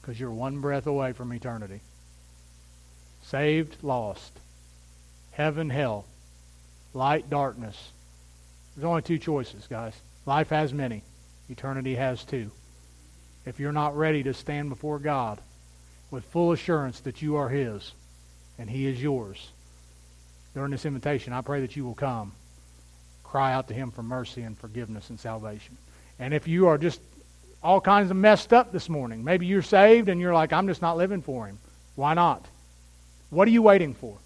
because 0.00 0.18
you're 0.18 0.30
one 0.30 0.60
breath 0.60 0.86
away 0.86 1.12
from 1.12 1.34
eternity. 1.34 1.80
Saved, 3.26 3.76
lost. 3.82 4.32
Heaven, 5.32 5.68
hell. 5.68 6.04
Light, 6.94 7.28
darkness. 7.28 7.90
There's 8.74 8.84
only 8.84 9.02
two 9.02 9.18
choices, 9.18 9.66
guys. 9.66 9.94
Life 10.26 10.50
has 10.50 10.72
many. 10.72 11.02
Eternity 11.48 11.96
has 11.96 12.22
two. 12.22 12.52
If 13.44 13.58
you're 13.58 13.72
not 13.72 13.96
ready 13.96 14.22
to 14.22 14.34
stand 14.34 14.68
before 14.68 15.00
God 15.00 15.40
with 16.10 16.24
full 16.24 16.52
assurance 16.52 17.00
that 17.00 17.20
you 17.20 17.36
are 17.36 17.48
His 17.48 17.92
and 18.58 18.70
He 18.70 18.86
is 18.86 19.02
yours, 19.02 19.50
during 20.54 20.70
this 20.70 20.86
invitation, 20.86 21.32
I 21.32 21.40
pray 21.40 21.60
that 21.62 21.74
you 21.74 21.84
will 21.84 21.94
come 21.94 22.32
cry 23.24 23.52
out 23.52 23.68
to 23.68 23.74
Him 23.74 23.90
for 23.90 24.04
mercy 24.04 24.42
and 24.42 24.56
forgiveness 24.56 25.10
and 25.10 25.18
salvation. 25.18 25.76
And 26.20 26.32
if 26.32 26.46
you 26.46 26.68
are 26.68 26.78
just 26.78 27.00
all 27.60 27.80
kinds 27.80 28.12
of 28.12 28.16
messed 28.16 28.52
up 28.52 28.72
this 28.72 28.88
morning, 28.88 29.24
maybe 29.24 29.46
you're 29.46 29.62
saved 29.62 30.08
and 30.08 30.20
you're 30.20 30.32
like, 30.32 30.52
I'm 30.52 30.68
just 30.68 30.80
not 30.80 30.96
living 30.96 31.22
for 31.22 31.46
Him. 31.46 31.58
Why 31.96 32.14
not? 32.14 32.46
What 33.30 33.48
are 33.48 33.50
you 33.50 33.62
waiting 33.62 33.94
for? 33.94 34.18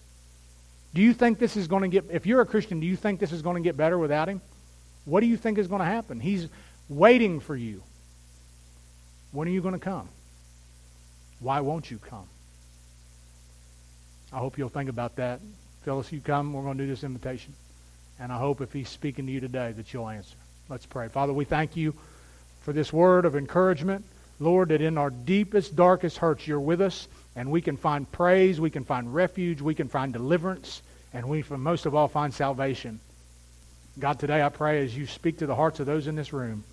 Do 0.92 1.00
you 1.00 1.14
think 1.14 1.38
this 1.38 1.56
is 1.56 1.68
going 1.68 1.82
to 1.82 1.88
get, 1.88 2.04
if 2.10 2.26
you're 2.26 2.40
a 2.40 2.46
Christian, 2.46 2.80
do 2.80 2.86
you 2.86 2.96
think 2.96 3.20
this 3.20 3.32
is 3.32 3.42
going 3.42 3.56
to 3.56 3.66
get 3.66 3.76
better 3.76 3.98
without 3.98 4.28
Him? 4.28 4.40
What 5.04 5.20
do 5.20 5.26
you 5.26 5.36
think 5.36 5.58
is 5.58 5.68
going 5.68 5.80
to 5.80 5.86
happen? 5.86 6.20
He's 6.20 6.48
waiting 6.88 7.40
for 7.40 7.56
you. 7.56 7.82
When 9.32 9.46
are 9.46 9.50
you 9.50 9.62
going 9.62 9.74
to 9.74 9.80
come? 9.80 10.08
Why 11.38 11.60
won't 11.60 11.90
you 11.90 11.98
come? 11.98 12.26
I 14.32 14.38
hope 14.38 14.58
you'll 14.58 14.68
think 14.68 14.90
about 14.90 15.16
that. 15.16 15.40
Phyllis, 15.82 16.12
you 16.12 16.20
come. 16.20 16.52
We're 16.52 16.62
going 16.62 16.78
to 16.78 16.84
do 16.84 16.90
this 16.90 17.04
invitation. 17.04 17.54
And 18.18 18.32
I 18.32 18.38
hope 18.38 18.60
if 18.60 18.72
he's 18.72 18.88
speaking 18.88 19.26
to 19.26 19.32
you 19.32 19.40
today 19.40 19.72
that 19.72 19.92
you'll 19.94 20.08
answer. 20.08 20.36
Let's 20.68 20.86
pray. 20.86 21.08
Father, 21.08 21.32
we 21.32 21.44
thank 21.44 21.76
you 21.76 21.94
for 22.60 22.72
this 22.72 22.92
word 22.92 23.24
of 23.24 23.34
encouragement. 23.34 24.04
Lord, 24.40 24.70
that 24.70 24.80
in 24.80 24.98
our 24.98 25.10
deepest, 25.10 25.76
darkest 25.76 26.16
hurts, 26.16 26.48
you're 26.48 26.58
with 26.58 26.80
us, 26.80 27.06
and 27.36 27.50
we 27.52 27.60
can 27.60 27.76
find 27.76 28.10
praise, 28.10 28.60
we 28.60 28.70
can 28.70 28.84
find 28.84 29.14
refuge, 29.14 29.60
we 29.60 29.74
can 29.74 29.88
find 29.88 30.12
deliverance, 30.12 30.82
and 31.12 31.28
we, 31.28 31.44
most 31.48 31.86
of 31.86 31.94
all, 31.94 32.08
find 32.08 32.34
salvation. 32.34 32.98
God, 33.98 34.18
today 34.18 34.42
I 34.42 34.48
pray 34.48 34.82
as 34.84 34.96
you 34.96 35.06
speak 35.06 35.38
to 35.38 35.46
the 35.46 35.54
hearts 35.54 35.78
of 35.78 35.86
those 35.86 36.06
in 36.08 36.16
this 36.16 36.32
room, 36.32 36.64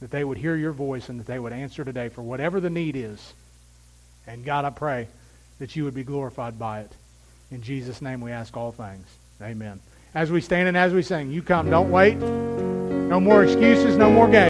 that 0.00 0.10
they 0.10 0.24
would 0.24 0.38
hear 0.38 0.56
your 0.56 0.72
voice 0.72 1.08
and 1.08 1.20
that 1.20 1.26
they 1.26 1.38
would 1.38 1.52
answer 1.52 1.84
today 1.84 2.08
for 2.08 2.22
whatever 2.22 2.58
the 2.58 2.70
need 2.70 2.96
is. 2.96 3.34
And 4.26 4.44
God, 4.44 4.64
I 4.64 4.70
pray 4.70 5.08
that 5.58 5.76
you 5.76 5.84
would 5.84 5.94
be 5.94 6.04
glorified 6.04 6.58
by 6.58 6.80
it. 6.80 6.92
In 7.50 7.62
Jesus' 7.62 8.00
name 8.02 8.20
we 8.20 8.32
ask 8.32 8.56
all 8.56 8.72
things. 8.72 9.06
Amen 9.42 9.80
as 10.14 10.30
we 10.30 10.40
stand 10.40 10.68
and 10.68 10.76
as 10.76 10.92
we 10.92 11.02
sing. 11.02 11.30
You 11.30 11.42
come. 11.42 11.70
Don't 11.70 11.90
wait. 11.90 12.16
No 12.16 13.20
more 13.20 13.42
excuses, 13.42 13.96
no 13.96 14.10
more 14.10 14.28
games. 14.28 14.48